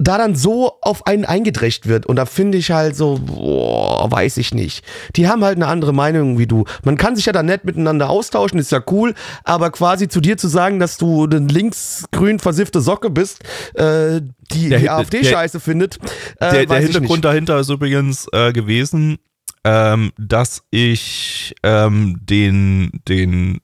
[0.03, 2.05] da dann so auf einen eingedrecht wird.
[2.05, 4.83] Und da finde ich halt so, boah, weiß ich nicht.
[5.15, 6.65] Die haben halt eine andere Meinung wie du.
[6.83, 9.13] Man kann sich ja da nett miteinander austauschen, ist ja cool,
[9.43, 13.43] aber quasi zu dir zu sagen, dass du eine linksgrün versiffte Socke bist,
[13.75, 14.21] äh,
[14.51, 15.97] die Der die AfD der- scheiße findet.
[16.39, 19.17] Äh, der, der ich Hintergrund dahinter ist übrigens äh, gewesen,
[19.63, 23.61] ähm, dass ich ähm, den, den,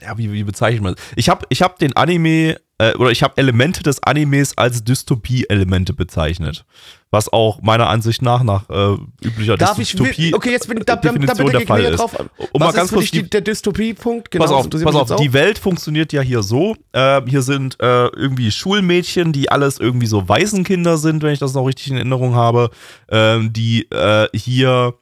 [0.00, 1.04] ja, wie, wie bezeichnet man das?
[1.16, 5.92] Ich habe ich hab den Anime, äh, oder ich habe Elemente des Animes als Dystopie-Elemente
[5.92, 6.64] bezeichnet.
[7.10, 10.96] Was auch meiner Ansicht nach nach äh, üblicher Darf ich, Dystopie okay, jetzt bin da,
[10.96, 11.98] da, da der Fall ist.
[11.98, 12.18] drauf.
[12.18, 14.30] Um Was mal ganz kurz die, der Dystopie-Punkt?
[14.30, 16.74] Genau, pass auf, pass auf, die Welt funktioniert ja hier so.
[16.92, 21.54] Äh, hier sind äh, irgendwie Schulmädchen, die alles irgendwie so Waisenkinder sind, wenn ich das
[21.54, 22.70] noch richtig in Erinnerung habe,
[23.10, 24.94] ähm, die äh, hier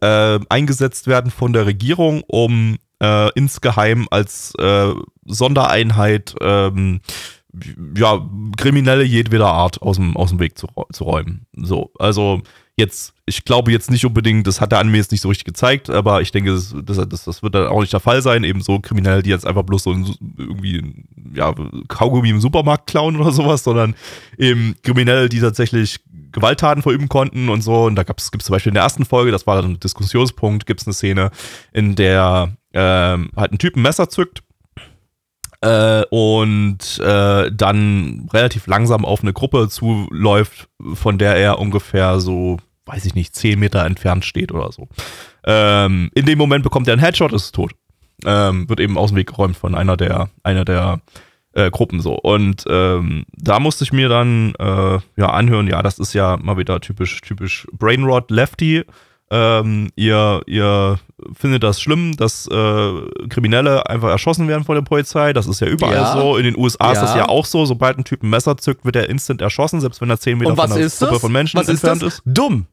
[0.00, 4.92] äh, eingesetzt werden von der Regierung, um äh, insgeheim als äh,
[5.26, 7.00] Sondereinheit ähm,
[7.96, 11.46] ja, Kriminelle jedweder Art aus dem, aus dem Weg zu, zu räumen.
[11.56, 12.42] So, also
[12.76, 15.90] jetzt, ich glaube jetzt nicht unbedingt, das hat der Anime jetzt nicht so richtig gezeigt,
[15.90, 18.42] aber ich denke, das, das, das, wird dann auch nicht der Fall sein.
[18.42, 21.04] Eben so Kriminelle, die jetzt einfach bloß so irgendwie,
[21.34, 21.54] ja,
[21.88, 23.94] Kaugummi im Supermarkt klauen oder sowas, sondern
[24.36, 26.00] eben Kriminelle, die tatsächlich
[26.32, 27.84] Gewalttaten verüben konnten und so.
[27.84, 30.66] Und da gab es zum Beispiel in der ersten Folge, das war dann ein Diskussionspunkt,
[30.66, 31.30] gibt es eine Szene,
[31.72, 34.42] in der ähm, halt ein Typ ein Messer zückt
[35.60, 42.58] äh, und äh, dann relativ langsam auf eine Gruppe zuläuft, von der er ungefähr so,
[42.86, 44.88] weiß ich nicht, 10 Meter entfernt steht oder so.
[45.46, 47.72] Ähm, in dem Moment bekommt er einen Headshot, ist tot.
[48.24, 51.00] Ähm, wird eben aus dem Weg geräumt von einer der, einer der
[51.52, 52.14] äh, Gruppen so.
[52.14, 56.58] Und ähm, da musste ich mir dann äh, ja anhören, ja, das ist ja mal
[56.58, 58.84] wieder typisch, typisch Brainrot Lefty.
[59.30, 60.98] Ähm, ihr, ihr
[61.34, 62.92] findet das schlimm, dass äh,
[63.30, 65.32] Kriminelle einfach erschossen werden von der Polizei.
[65.32, 66.12] Das ist ja überall Ja.
[66.12, 66.36] so.
[66.36, 67.18] In den USA ist das Ja.
[67.22, 67.64] ja auch so.
[67.64, 70.54] Sobald ein Typ ein Messer zückt, wird er instant erschossen, selbst wenn er 10 Meter
[70.54, 72.14] von einer ist Gruppe von Menschen was ist entfernt das?
[72.14, 72.22] ist.
[72.26, 72.66] Dumm.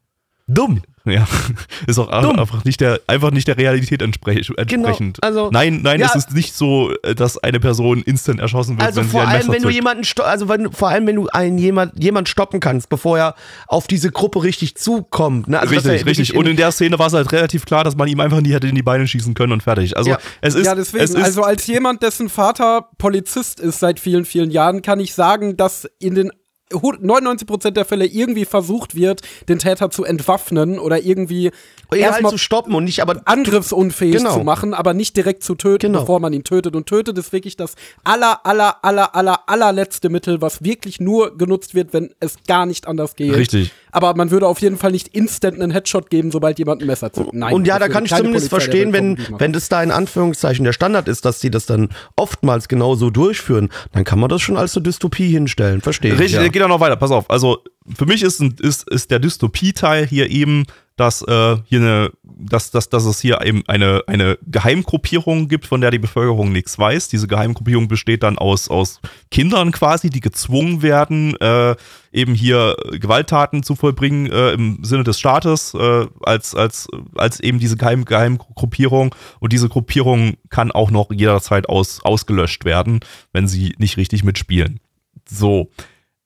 [0.48, 0.82] Dumm.
[1.04, 1.26] Ja,
[1.88, 2.38] ist auch Dumm.
[2.38, 5.18] einfach nicht der, einfach nicht der Realität entsprech entsprechend.
[5.22, 6.06] also- nein, nein, Ja.
[6.06, 9.22] es ist nicht so, äh, dass eine Person instant erschossen wird, Also wenn sie vor
[9.22, 12.28] ein allem, Messer wenn du jemanden, also wenn, vor allem, wenn du einen jemand, jemand
[12.28, 13.34] stoppen kannst, bevor er
[13.66, 15.48] auf diese Gruppe richtig zukommt.
[15.48, 15.58] Ne?
[15.58, 16.36] Also, richtig, richtig.
[16.36, 18.68] Und in- der Szene war es halt relativ klar, dass man ihm einfach nie hätte
[18.68, 19.96] in die Beine schießen können und fertig.
[19.96, 20.18] Also Ja.
[20.40, 21.02] es ist, ja, deswegen.
[21.02, 25.14] es ist also als jemand, dessen Vater Polizist ist seit vielen, vielen Jahren, kann ich
[25.14, 26.30] sagen, dass in den
[26.72, 31.50] 99% der Fälle irgendwie versucht wird, den Täter zu entwaffnen oder irgendwie
[31.90, 34.34] halt erstmal zu stoppen und nicht aber angriffsunfähig Genau.
[34.38, 36.00] zu machen, aber nicht direkt zu töten, Genau.
[36.00, 36.74] bevor man ihn tötet.
[36.74, 37.74] Und tötet ist wirklich das
[38.04, 42.86] aller, aller, aller, aller, allerletzte Mittel, was wirklich nur genutzt wird, wenn es gar nicht
[42.86, 43.34] anders geht.
[43.34, 43.72] Richtig.
[43.92, 47.12] Aber man würde auf jeden Fall nicht instant einen Headshot geben, sobald jemand ein Messer
[47.12, 47.32] zückt.
[47.34, 47.52] Nein.
[47.52, 50.72] und ja, da kann ich zumindest Polizei verstehen, wenn, wenn das da in Anführungszeichen der
[50.72, 54.74] Standard ist, dass die das dann oftmals genauso durchführen, dann kann man das schon als
[54.76, 55.82] eine Dystopie hinstellen.
[55.82, 56.18] Verstehe ich.
[56.18, 56.48] Richtig, ja.
[56.48, 56.96] geht auch noch weiter.
[56.96, 57.28] Pass auf.
[57.30, 57.58] Also
[57.96, 60.64] für mich ist, ein, ist, ist der Dystopie-Teil hier eben,
[60.96, 65.80] dass äh, hier eine, dass, dass, dass es hier eben eine, eine Geheimgruppierung gibt, von
[65.80, 67.08] der die Bevölkerung nichts weiß.
[67.08, 69.00] Diese Geheimgruppierung besteht dann aus, aus
[69.30, 71.76] Kindern quasi, die gezwungen werden, äh,
[72.12, 77.58] eben hier Gewalttaten zu vollbringen äh, im Sinne des Staates, äh, als, als, als eben
[77.58, 79.14] diese Geheim, Geheimgruppierung.
[79.40, 83.00] Und diese Gruppierung kann auch noch jederzeit aus, ausgelöscht werden,
[83.32, 84.80] wenn sie nicht richtig mitspielen.
[85.26, 85.70] So.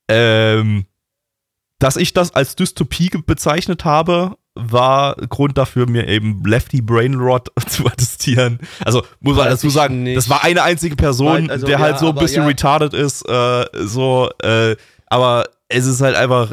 [0.09, 0.85] Ähm,
[1.79, 7.85] dass ich das als Dystopie bezeichnet habe, war Grund dafür, mir eben Lefty Brainrot zu
[7.85, 8.59] attestieren.
[8.83, 10.17] Also muss man dazu sagen, nicht.
[10.17, 12.47] das war eine einzige Person, also, der halt ja, so ein bisschen ja.
[12.47, 14.75] retarded ist, äh, so, äh,
[15.07, 16.51] aber es ist halt einfach,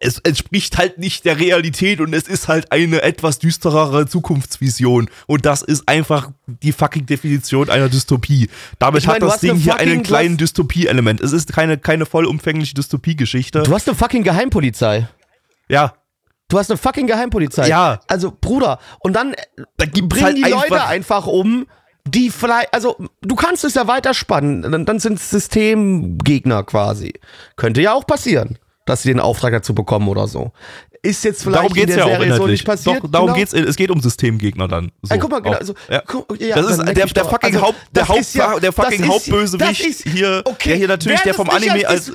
[0.00, 5.08] es entspricht halt nicht der Realität und es ist halt eine etwas düsterere Zukunftsvision.
[5.26, 8.48] Und das ist einfach die fucking Definition einer Dystopie.
[8.78, 11.20] Damit Ich mein, hat das Ding hier einen kleinen Dystopie-Element.
[11.20, 13.62] Es ist keine, keine vollumfängliche Dystopie-Geschichte.
[13.62, 15.08] Du hast eine fucking Geheimpolizei.
[15.68, 15.94] Ja,
[16.48, 17.66] Du hast eine fucking Geheimpolizei.
[17.68, 18.00] Ja.
[18.06, 19.36] Also, Bruder, und dann äh,
[19.78, 21.66] Da bringen halt die Leute einfach- einfach um,
[22.08, 27.14] die vielleicht, also, du kannst es ja weiterspannen, dann, dann sind es Systemgegner quasi.
[27.56, 30.52] Könnte ja auch passieren, dass sie den Auftrag dazu bekommen oder so.
[31.02, 32.50] Ist jetzt vielleicht darum in geht's der ja auch Serie so inhaltlich.
[32.60, 33.02] nicht passiert.
[33.04, 33.38] Doch, darum genau.
[33.38, 34.92] geht's, es geht um Systemgegner dann.
[35.02, 35.60] So, Ey, guck mal, genau, auch.
[35.60, 36.02] also, ja.
[36.06, 39.84] guck, ja, das ist der, der fucking, Also, Haupt, der, Haupt, ja- der fucking Hauptbösewicht
[39.86, 42.12] ist- hier, okay, der hier natürlich, wer der das vom Anime als als,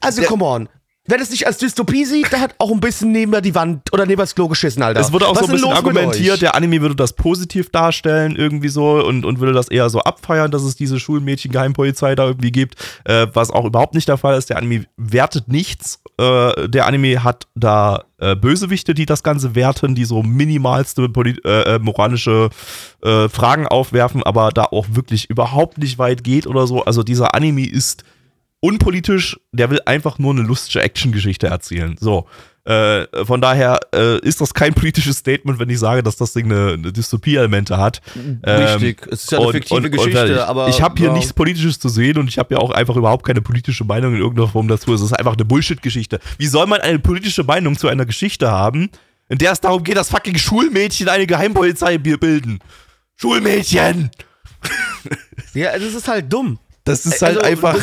[0.00, 0.68] Also, der- come on.
[1.08, 4.06] Wer das nicht als Dystopie sieht, der hat auch ein bisschen neben die Wand oder
[4.06, 5.00] neben das Klo geschissen, Alter.
[5.00, 8.68] Es wurde auch Was so ein bisschen argumentiert, der Anime würde das positiv darstellen, irgendwie
[8.68, 12.76] so, und, und würde das eher so abfeiern, dass es diese Schulmädchen-Geheimpolizei da irgendwie gibt,
[13.04, 14.50] äh, was auch überhaupt nicht der Fall ist.
[14.50, 16.00] Der Anime wertet nichts.
[16.18, 21.10] Äh, der Anime hat da äh, Bösewichte, die das Ganze werten, die so minimalste
[21.44, 22.50] äh, äh, moralische
[23.02, 26.82] äh, Fragen aufwerfen, aber da auch wirklich überhaupt nicht weit geht oder so.
[26.84, 28.04] Also dieser Anime ist
[28.60, 31.96] unpolitisch, der will einfach nur eine lustige Actiongeschichte erzählen.
[32.00, 32.26] So.
[32.64, 36.46] Äh, von daher äh, ist das kein politisches Statement, wenn ich sage, dass das Ding
[36.46, 38.00] eine, eine Dystopie-Elemente hat.
[38.44, 39.06] Richtig.
[39.06, 40.38] Es ist ja eine fiktive Geschichte, fertig.
[40.40, 41.12] aber- Ich habe hier ja.
[41.12, 44.20] nichts Politisches zu sehen und ich habe ja auch einfach überhaupt keine politische Meinung in
[44.20, 44.92] irgendeiner Form dazu.
[44.94, 46.18] Es ist einfach eine Bullshit-Geschichte.
[46.38, 48.90] Wie soll man eine politische Meinung zu einer Geschichte haben,
[49.28, 52.58] in der es darum geht, dass fucking Schulmädchen eine Geheimpolizei bilden.
[53.14, 54.10] Schulmädchen!
[55.54, 56.58] Ja, das ist halt dumm.
[56.86, 57.78] Das ist halt Also, einfach.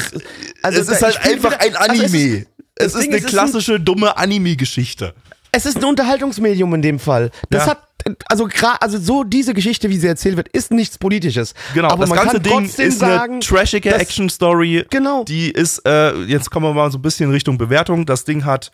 [0.63, 2.38] also es ist halt einfach ein also es Anime.
[2.38, 5.13] ist- es das ist Ding eine es ist klassische, dumme Anime-Geschichte.
[5.51, 7.30] Es ist ein Unterhaltungsmedium in dem Fall.
[7.51, 7.71] Das Ja.
[7.71, 7.84] hat,
[8.27, 11.53] also gerade, also so diese Geschichte, wie sie erzählt wird, ist nichts Politisches.
[11.75, 14.85] Genau, aber das man ganze kann Ding trotzdem ist sagen, eine trashige Action-Story.
[14.89, 15.23] Genau.
[15.25, 18.07] Die ist, äh, jetzt kommen wir mal so ein bisschen Richtung Bewertung.
[18.07, 18.71] Das Ding hat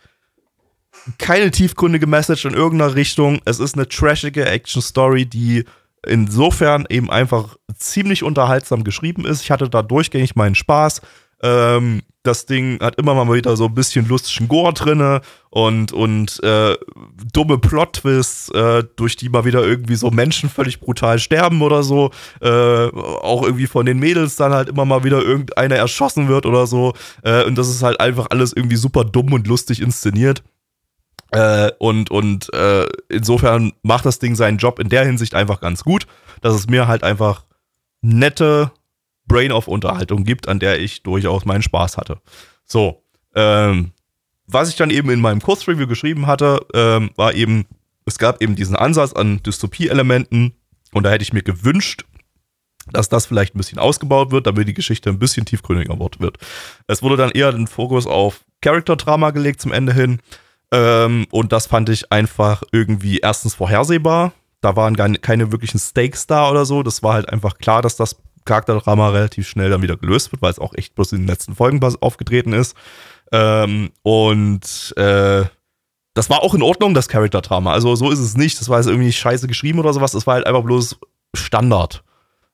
[1.18, 3.40] keine tiefgründige Message in irgendeiner Richtung.
[3.44, 5.64] Es ist eine trashige Action-Story, die
[6.06, 9.42] insofern eben einfach ziemlich unterhaltsam geschrieben ist.
[9.42, 11.02] Ich hatte da durchgängig meinen Spaß.
[11.42, 16.42] Ähm, das Ding hat immer mal wieder so ein bisschen lustigen Gore drinne und, und
[16.42, 16.76] äh,
[17.32, 22.10] dumme Plot-Twists, äh, durch die mal wieder irgendwie so Menschen völlig brutal sterben oder so.
[22.42, 26.66] Äh, auch irgendwie von den Mädels dann halt immer mal wieder irgendeiner erschossen wird oder
[26.66, 26.92] so.
[27.22, 30.42] Äh, und das ist halt einfach alles irgendwie super dumm und lustig inszeniert.
[31.32, 35.84] Äh, und und äh, insofern macht das Ding seinen Job in der Hinsicht einfach ganz
[35.84, 36.06] gut,
[36.40, 37.44] dass es mir halt einfach
[38.02, 38.72] nette
[39.26, 42.20] Brain-of-Unterhaltung gibt, an der ich durchaus meinen Spaß hatte.
[42.64, 43.04] So,
[43.34, 43.92] ähm,
[44.46, 47.66] was ich dann eben in meinem Kurzreview geschrieben hatte, ähm, war eben,
[48.04, 50.54] es gab eben diesen Ansatz an Dystopie-Elementen
[50.92, 52.04] und da hätte ich mir gewünscht,
[52.90, 56.38] dass das vielleicht ein bisschen ausgebaut wird, damit die Geschichte ein bisschen tiefgründiger wird.
[56.88, 60.20] Es wurde dann eher den Fokus auf Character-Drama gelegt zum Ende hin.
[60.72, 64.32] Ähm, und das fand ich einfach irgendwie erstens vorhersehbar.
[64.60, 66.82] Da waren gar keine wirklichen Stakes da oder so.
[66.82, 70.50] Das war halt einfach klar, dass das Charakterdrama relativ schnell dann wieder gelöst wird, weil
[70.50, 72.76] es auch echt bloß in den letzten Folgen aufgetreten ist.
[73.32, 75.44] Ähm, und äh,
[76.14, 77.72] das war auch in Ordnung, das Charakterdrama.
[77.72, 78.60] Also so ist es nicht.
[78.60, 80.12] Das war jetzt irgendwie nicht scheiße geschrieben oder sowas.
[80.12, 80.98] Das war halt einfach bloß
[81.34, 82.02] Standard.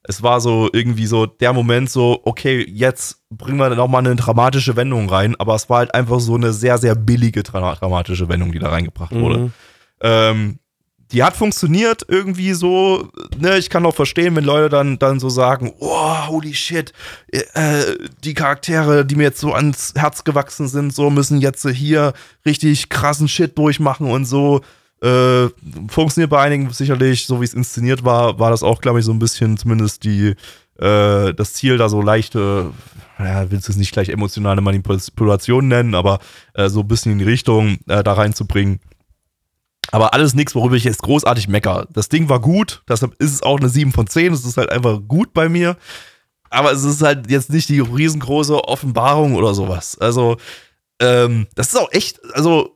[0.09, 4.15] Es war so irgendwie so der Moment so, okay, jetzt bringen wir noch mal eine
[4.17, 8.29] dramatische Wendung rein, aber es war halt einfach so eine sehr, sehr billige dra dramatische
[8.29, 9.39] Wendung, die da reingebracht wurde.
[9.39, 9.53] Mhm.
[10.01, 10.59] Ähm,
[11.13, 13.09] die hat funktioniert irgendwie so,
[13.39, 16.93] ne, ich kann auch verstehen, wenn Leute dann, dann so sagen, oh, holy shit,
[17.29, 22.13] äh, die Charaktere, die mir jetzt so ans Herz gewachsen sind, so müssen jetzt hier
[22.45, 24.63] richtig krassen Shit durchmachen und so.
[25.03, 25.49] Äh,
[25.89, 29.13] funktioniert bei einigen sicherlich, so wie es inszeniert war, war das auch, glaube ich, so
[29.13, 30.35] ein bisschen zumindest die,
[30.79, 32.73] äh, das Ziel, da so leichte,
[33.19, 36.19] ja, willst du es nicht gleich emotionale Manipulation nennen, aber
[36.55, 38.81] äh, so ein bisschen in die Richtung äh, da reinzubringen.
[39.93, 41.87] Aber alles nichts, worüber ich jetzt großartig mecker.
[41.93, 44.33] Das Ding war gut, deshalb ist es auch eine 7 von 10.
[44.33, 45.77] Es ist halt einfach gut bei mir.
[46.51, 49.99] Aber es ist halt jetzt nicht die riesengroße Offenbarung oder sowas.
[49.99, 50.37] Also,
[51.01, 52.76] ähm, das ist auch echt, also,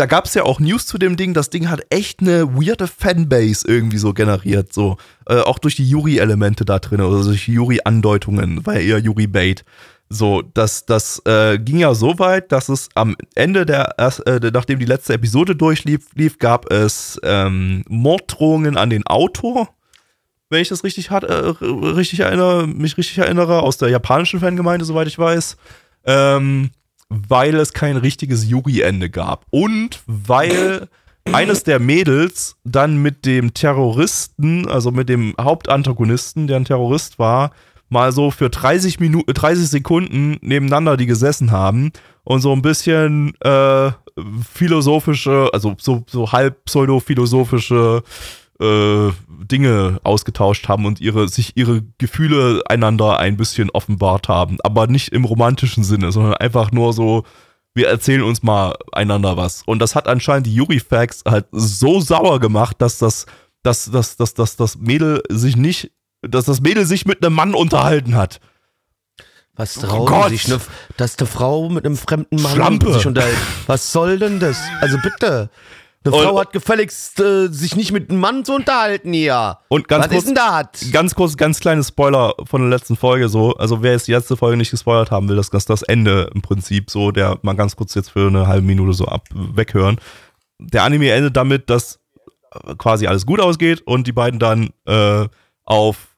[0.00, 1.34] da gab es ja auch News zu dem Ding.
[1.34, 4.72] Das Ding hat echt eine weirde Fanbase irgendwie so generiert.
[4.72, 4.96] So,
[5.26, 9.62] äh, auch durch die Yuri-Elemente da drin oder durch die Yuri-Andeutungen, ja eher Yuri-Bait.
[10.08, 14.78] So, das, das äh, ging ja so weit, dass es am Ende der, äh, nachdem
[14.78, 19.68] die letzte Episode durchlief, lief, gab es ähm, Morddrohungen an den Autor,
[20.48, 24.86] wenn ich das richtig hat, äh, richtig erinnere, mich richtig erinnere, aus der japanischen Fangemeinde,
[24.86, 25.58] soweit ich weiß,
[26.06, 26.70] ähm,
[27.10, 30.88] weil es kein richtiges Yuri-Ende gab und weil
[31.24, 37.50] eines der Mädels dann mit dem Terroristen, also mit dem Hauptantagonisten, der ein Terrorist war,
[37.88, 41.92] mal so für 30 Minuten, 30 Sekunden nebeneinander die gesessen haben
[42.24, 43.90] und so ein bisschen äh,
[44.52, 48.02] philosophische, also so, so halb pseudo-philosophische
[48.60, 54.58] äh, Dinge ausgetauscht haben und ihre, sich ihre Gefühle einander ein bisschen offenbart haben.
[54.62, 57.24] Aber nicht im romantischen Sinne, sondern einfach nur so,
[57.74, 59.62] wir erzählen uns mal einander was.
[59.66, 63.26] Und das hat anscheinend die Yuri-Facts halt so sauer gemacht, dass das,
[63.62, 65.90] dass, dass, dass, dass das Mädel sich nicht,
[66.22, 68.40] dass das Mädel sich mit einem Mann unterhalten hat.
[69.54, 70.28] Was Oh trauen Gott.
[70.30, 70.60] sich, ne,
[70.96, 72.92] dass eine Frau mit einem fremden Mann Schlampe.
[72.94, 73.36] sich unterhält?
[73.66, 74.58] Was soll denn das?
[74.80, 75.50] Also bitte.
[76.02, 79.58] Eine Und- Frau hat gefälligst äh, sich nicht mit einem Mann zu unterhalten hier.
[79.68, 80.92] Und ganz Was kurz, ist denn das?
[80.92, 83.54] ganz kurz, ganz kleines Spoiler von der letzten Folge so.
[83.56, 86.40] Also wer jetzt die letzte Folge nicht gespoilert haben will, das ist das Ende im
[86.40, 89.98] Prinzip so, der mal ganz kurz jetzt für eine halbe Minute so ab weghören.
[90.58, 92.00] Der Anime endet damit, dass
[92.64, 95.28] äh, quasi alles gut ausgeht und die beiden dann äh,
[95.64, 96.16] auf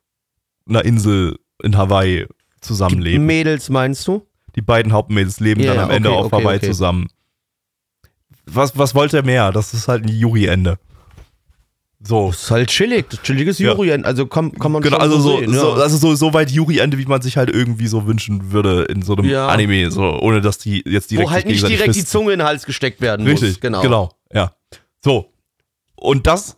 [0.69, 2.29] einer Insel in Hawaii
[2.61, 3.27] zusammenleben.
[3.27, 4.25] Mädels meinst du?
[4.55, 6.67] Die beiden Hauptmädels leben Ja, dann am Ende okay, auf okay, Hawaii okay.
[6.69, 7.09] zusammen.
[8.47, 9.53] Was, was wollte er mehr?
[9.53, 10.79] Das ist halt ein Yuri-Ende.
[12.05, 12.29] So.
[12.31, 13.73] Das ist halt chillig, das chilliges Ja.
[13.73, 14.05] Jurien.
[14.05, 15.83] Also kann, kann man Genau, schon also so, sehen, so, ja.
[15.83, 19.15] also so, so weit Yuri-Ende, wie man sich halt irgendwie so wünschen würde in so
[19.15, 19.47] einem Ja.
[19.47, 22.05] Anime, so, ohne dass die jetzt direkt Wo halt nicht direkt die.
[22.05, 23.61] Zunge in den Hals gesteckt werden Richtig, muss.
[23.61, 23.83] Genau.
[23.83, 24.53] genau, ja.
[25.05, 25.33] So.
[25.95, 26.57] Und das,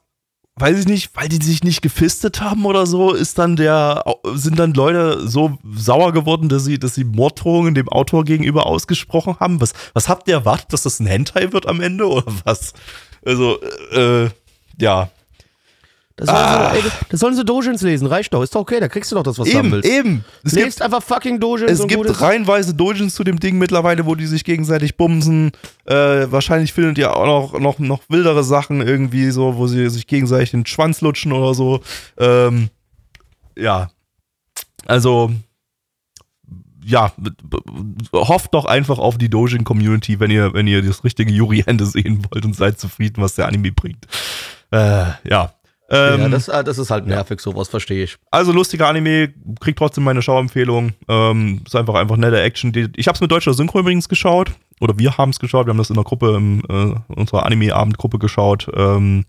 [0.57, 4.05] weiß ich nicht, weil die sich nicht gefistet haben oder so, ist dann der,
[4.35, 9.37] sind dann Leute so sauer geworden, dass sie, dass sie Morddrohungen dem Autor gegenüber ausgesprochen
[9.41, 9.61] haben.
[9.61, 12.73] Was, was habt ihr erwartet, dass das ein Hentai wird am Ende oder was?
[13.25, 13.61] Also,
[13.93, 14.29] äh,
[14.79, 15.11] ja.
[16.17, 18.43] Das sollen, sie, ey, das sollen sie Dojins lesen, reicht doch.
[18.43, 19.91] Ist doch okay, da kriegst du doch das, was du haben Eben, willst.
[19.91, 20.25] eben.
[20.45, 22.21] Es Lest gibt, einfach fucking Dojins es und gibt gut ist.
[22.21, 25.51] reihenweise Dojins zu dem Ding mittlerweile, wo die sich gegenseitig bumsen.
[25.87, 25.95] Äh,
[26.31, 30.53] wahrscheinlich findet ihr auch noch, noch, noch wildere Sachen irgendwie so, wo sie sich gegenseitig
[30.53, 31.81] den Schwanz lutschen oder so.
[32.17, 32.69] Ähm,
[33.59, 33.91] ja.
[34.87, 35.33] Also,
[36.85, 37.13] ja,
[38.13, 42.45] hofft doch einfach auf die Dojin-Community, wenn ihr, wenn ihr das richtige Yuri-Ende sehen wollt
[42.45, 44.07] und seid zufrieden, was der Anime bringt.
[44.71, 45.53] Äh, ja.
[45.91, 48.17] Ähm, ja, das, äh, das ist halt nervig, sowas verstehe ich.
[48.31, 50.93] also lustiger Anime, kriegt trotzdem meine Schauempfehlung.
[51.09, 52.73] Ähm, ist einfach einfach nette Action.
[52.97, 54.53] Ich habe es mit deutscher Synchro übrigens geschaut.
[54.81, 55.67] Oder wir haben es geschaut.
[55.67, 58.67] Wir haben das in der Gruppe, in äh, unserer Anime-Abendgruppe geschaut.
[58.75, 59.25] Ähm,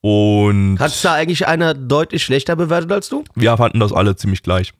[0.00, 3.24] und Hat da eigentlich einer deutlich schlechter bewertet als du?
[3.34, 4.72] wir fanden das alle ziemlich gleich.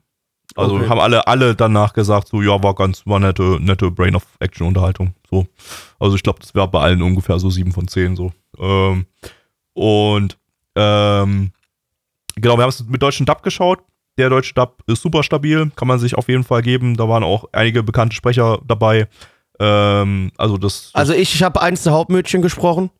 [0.55, 0.89] Also Okay.
[0.89, 4.67] haben alle, alle danach gesagt, so ja, war ganz, war nette, nette Brain of Action
[4.67, 5.13] Unterhaltung.
[5.29, 5.47] So.
[5.99, 8.31] Also ich glaube, das wäre bei allen ungefähr so 7 von 10 so.
[8.59, 9.05] Ähm,
[9.73, 10.37] und
[10.75, 11.51] ähm,
[12.35, 13.79] genau, wir haben es mit deutschen Dub geschaut.
[14.17, 16.95] Der deutsche Dub ist super stabil, kann man sich auf jeden Fall geben.
[16.97, 19.07] Da waren auch einige bekannte Sprecher dabei.
[19.59, 22.91] Ähm, also das, Also ich, ich habe eins der Hauptmädchen gesprochen.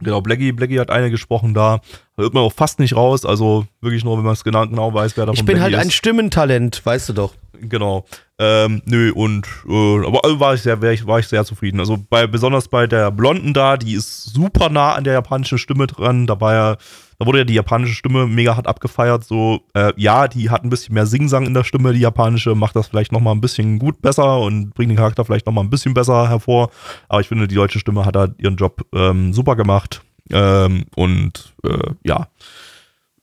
[0.00, 1.80] Genau, Blackie, Blackie hat eine gesprochen da.
[2.16, 3.24] Da hört man auch fast nicht raus.
[3.24, 5.82] Also wirklich nur, wenn man es genau, genau weiß, wer davon Ich bin halt Blackie
[5.82, 5.94] ein ist.
[5.94, 7.34] Stimmentalent, weißt du doch.
[7.60, 8.04] Genau.
[8.38, 11.78] Ähm, nö, und äh, aber also war ich sehr, war ich, war ich sehr zufrieden.
[11.78, 15.86] Also bei, besonders bei der Blonden da, die ist super nah an der japanischen Stimme
[15.86, 16.26] dran.
[16.26, 16.76] Da war ja,
[17.24, 19.24] da wurde ja die japanische Stimme mega hart abgefeiert.
[19.24, 22.76] So, äh, ja, die hat ein bisschen mehr Singsang in der Stimme, die japanische, macht
[22.76, 25.94] das vielleicht nochmal ein bisschen gut besser und bringt den Charakter vielleicht nochmal ein bisschen
[25.94, 26.70] besser hervor.
[27.08, 30.02] Aber ich finde, die deutsche Stimme hat da ihren Job ähm, super gemacht.
[30.30, 32.28] Ähm, und äh, ja,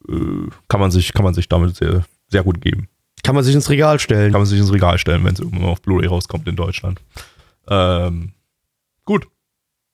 [0.09, 2.87] äh, kann man sich, kann man sich damit sehr, sehr gut geben
[3.23, 4.31] Kann man sich ins Regal stellen.
[4.31, 7.01] kann man sich ins Regal stellen, wenn es irgendwann auf Blu-ray rauskommt in Deutschland.
[7.67, 8.33] Ähm,
[9.05, 9.27] gut.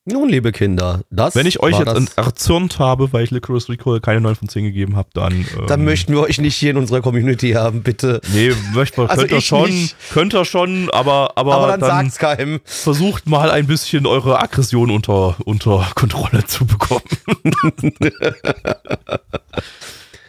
[0.10, 4.22] Nun, liebe Kinder, das Wenn ich euch jetzt erzürnt habe, weil ich Licorice Recall keine
[4.22, 5.34] 9 von 10 gegeben habe, dann.
[5.34, 8.22] Ähm, Dann möchten wir euch nicht hier in unserer Community haben, bitte.
[8.34, 9.96] Nee, möchte man, Also könnt ihr schon, nicht.
[10.14, 12.62] könnt ihr schon, aber, aber, Aber dann, dann, sagt's keinem.
[12.64, 17.02] versucht mal ein bisschen eure Aggression unter, unter Kontrolle zu bekommen.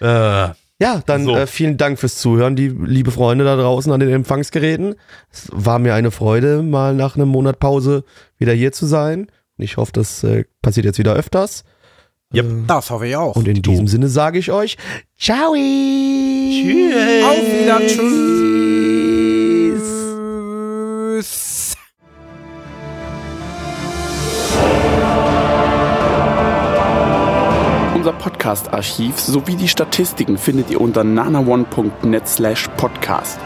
[0.00, 0.48] äh,
[0.80, 1.36] Ja, dann So.
[1.36, 4.94] äh, vielen Dank fürs Zuhören, die liebe Freunde da draußen an den Empfangsgeräten.
[5.32, 8.04] Es war mir eine Freude, mal nach einem Monat Pause
[8.38, 9.28] wieder hier zu sein.
[9.58, 11.64] Ich hoffe, das äh, passiert jetzt wieder öfters.
[12.34, 12.44] Yep.
[12.46, 13.36] Äh, Das hoffe ich auch.
[13.36, 14.76] und in diesem Sinne sage ich euch,
[15.18, 15.54] ciao.
[15.54, 17.24] Tschüss.
[17.24, 17.78] Auf wieder.
[17.86, 17.96] Tschüss.
[21.18, 21.74] Tschüss.
[27.94, 33.38] Unser Podcast-Archiv sowie die Statistiken findet ihr unter nanaone.net slash podcast.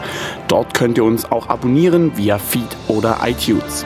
[0.47, 3.85] Dort könnt ihr uns auch abonnieren via Feed oder iTunes.